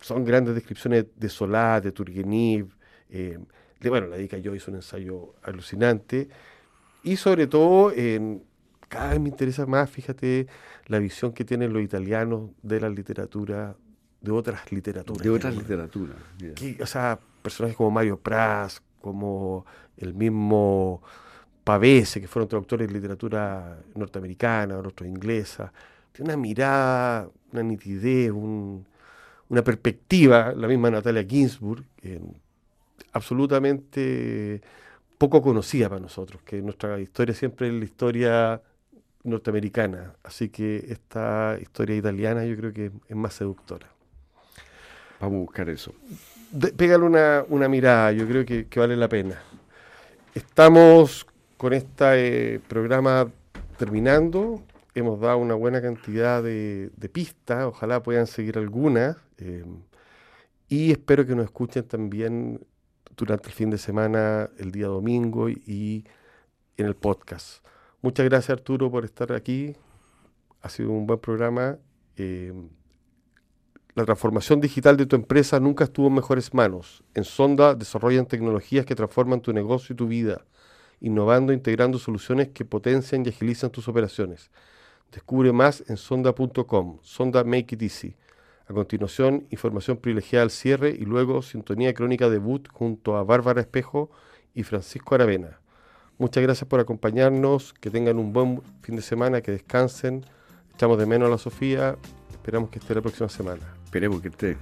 son 0.00 0.24
grandes 0.24 0.54
descripciones 0.54 1.06
de 1.16 1.28
Solá, 1.28 1.80
de 1.80 1.92
Turgenev, 1.92 2.66
eh, 3.10 3.38
de, 3.80 3.90
bueno, 3.90 4.06
la 4.06 4.16
Dica 4.16 4.38
yo 4.38 4.54
hizo 4.54 4.70
un 4.70 4.78
ensayo 4.78 5.34
alucinante, 5.42 6.28
y 7.04 7.16
sobre 7.16 7.46
todo, 7.46 7.92
cada 8.88 9.10
vez 9.10 9.20
me 9.20 9.28
interesa 9.28 9.66
más, 9.66 9.90
fíjate, 9.90 10.46
la 10.86 10.98
visión 10.98 11.32
que 11.32 11.44
tienen 11.44 11.72
los 11.72 11.82
italianos 11.82 12.50
de 12.62 12.80
la 12.80 12.88
literatura, 12.88 13.76
de 14.20 14.30
otras 14.30 14.70
literaturas. 14.70 15.22
de 15.22 15.30
otras 15.30 15.56
literaturas. 15.56 16.16
o 16.80 16.86
sea, 16.86 17.18
personajes 17.42 17.76
como 17.76 17.90
Mario 17.90 18.18
Praz, 18.20 18.82
como 19.00 19.66
el 19.98 20.14
mismo 20.14 21.02
Pavese, 21.64 22.20
que 22.20 22.28
fueron 22.28 22.48
traductores 22.48 22.88
de 22.88 22.94
literatura 22.94 23.78
norteamericana, 23.94 24.78
otros 24.78 25.08
inglesa, 25.08 25.72
tiene 26.12 26.30
una 26.32 26.36
mirada, 26.42 27.28
una 27.52 27.62
nitidez, 27.62 28.30
un- 28.32 28.86
una 29.50 29.62
perspectiva, 29.64 30.52
la 30.56 30.68
misma 30.68 30.90
Natalia 30.90 31.24
Ginsburg, 31.24 31.84
eh, 32.02 32.20
absolutamente 33.12 34.62
poco 35.18 35.42
conocida 35.42 35.88
para 35.88 36.00
nosotros, 36.00 36.42
que 36.44 36.62
nuestra 36.62 37.00
historia 37.00 37.34
siempre 37.34 37.68
es 37.68 37.74
la 37.74 37.84
historia 37.84 38.62
norteamericana, 39.24 40.14
así 40.24 40.50
que 40.50 40.86
esta 40.90 41.58
historia 41.62 41.96
italiana 41.96 42.44
yo 42.46 42.56
creo 42.56 42.72
que 42.72 42.92
es 43.08 43.16
más 43.16 43.34
seductora. 43.34 43.88
Vamos 45.22 45.36
a 45.36 45.40
buscar 45.42 45.70
eso. 45.70 45.94
Pégale 46.76 47.04
una, 47.04 47.44
una 47.48 47.68
mirada, 47.68 48.10
yo 48.10 48.26
creo 48.26 48.44
que, 48.44 48.66
vale 48.74 48.96
la 48.96 49.08
pena. 49.08 49.40
Estamos 50.34 51.24
con 51.56 51.72
este 51.72 52.58
programa 52.66 53.30
terminando, 53.78 54.64
hemos 54.96 55.20
dado 55.20 55.38
una 55.38 55.54
buena 55.54 55.80
cantidad 55.80 56.42
de, 56.42 56.90
pistas, 57.12 57.66
ojalá 57.66 58.02
puedan 58.02 58.26
seguir 58.26 58.58
algunas, 58.58 59.16
eh, 59.38 59.64
y 60.68 60.90
espero 60.90 61.24
que 61.24 61.36
nos 61.36 61.44
escuchen 61.44 61.84
también 61.84 62.58
durante 63.16 63.46
el 63.46 63.54
fin 63.54 63.70
de 63.70 63.78
semana, 63.78 64.50
el 64.58 64.72
día 64.72 64.88
domingo 64.88 65.48
y, 65.48 65.62
y 65.68 66.04
en 66.76 66.86
el 66.86 66.96
podcast. 66.96 67.64
Muchas 68.00 68.28
gracias 68.28 68.58
Arturo 68.58 68.90
por 68.90 69.04
estar 69.04 69.32
aquí, 69.32 69.76
ha 70.62 70.68
sido 70.68 70.90
un 70.90 71.06
buen 71.06 71.20
programa. 71.20 71.78
eh, 72.16 72.52
la 73.94 74.06
transformación 74.06 74.60
digital 74.60 74.96
de 74.96 75.04
tu 75.04 75.16
empresa 75.16 75.60
nunca 75.60 75.84
estuvo 75.84 76.06
en 76.06 76.14
mejores 76.14 76.54
manos. 76.54 77.04
En 77.14 77.24
Sonda 77.24 77.74
desarrollan 77.74 78.24
tecnologías 78.24 78.86
que 78.86 78.94
transforman 78.94 79.42
tu 79.42 79.52
negocio 79.52 79.92
y 79.92 79.96
tu 79.96 80.06
vida, 80.06 80.46
innovando 81.00 81.52
e 81.52 81.56
integrando 81.56 81.98
soluciones 81.98 82.48
que 82.48 82.64
potencian 82.64 83.26
y 83.26 83.28
agilizan 83.28 83.70
tus 83.70 83.88
operaciones. 83.88 84.50
Descubre 85.12 85.52
más 85.52 85.84
en 85.88 85.98
sonda.com. 85.98 87.00
Sonda 87.02 87.44
Make 87.44 87.74
It 87.74 87.82
Easy. 87.82 88.16
A 88.66 88.72
continuación, 88.72 89.46
información 89.50 89.98
privilegiada 89.98 90.44
al 90.44 90.50
cierre 90.50 90.90
y 90.90 91.04
luego 91.04 91.42
sintonía 91.42 91.92
crónica 91.92 92.30
debut 92.30 92.68
junto 92.72 93.16
a 93.16 93.24
Bárbara 93.24 93.60
Espejo 93.60 94.10
y 94.54 94.62
Francisco 94.62 95.14
Aravena. 95.14 95.60
Muchas 96.16 96.42
gracias 96.42 96.66
por 96.66 96.80
acompañarnos, 96.80 97.74
que 97.74 97.90
tengan 97.90 98.18
un 98.18 98.32
buen 98.32 98.62
fin 98.80 98.96
de 98.96 99.02
semana, 99.02 99.42
que 99.42 99.50
descansen. 99.50 100.24
Echamos 100.72 100.96
de 100.96 101.04
menos 101.04 101.26
a 101.26 101.30
la 101.32 101.38
Sofía, 101.38 101.98
esperamos 102.30 102.70
que 102.70 102.78
esté 102.78 102.94
la 102.94 103.02
próxima 103.02 103.28
semana. 103.28 103.81
Esperemos 103.92 104.22
que 104.22 104.28
esté. 104.28 104.56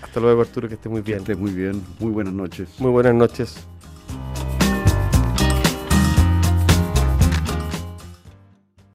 Hasta 0.00 0.20
luego 0.20 0.42
Arturo, 0.42 0.68
que 0.68 0.74
esté 0.74 0.88
muy 0.88 1.02
bien. 1.02 1.24
Que 1.24 1.32
esté 1.32 1.34
muy 1.34 1.50
bien, 1.50 1.82
muy 1.98 2.12
buenas 2.12 2.32
noches. 2.32 2.68
Muy 2.78 2.92
buenas 2.92 3.12
noches. 3.12 3.66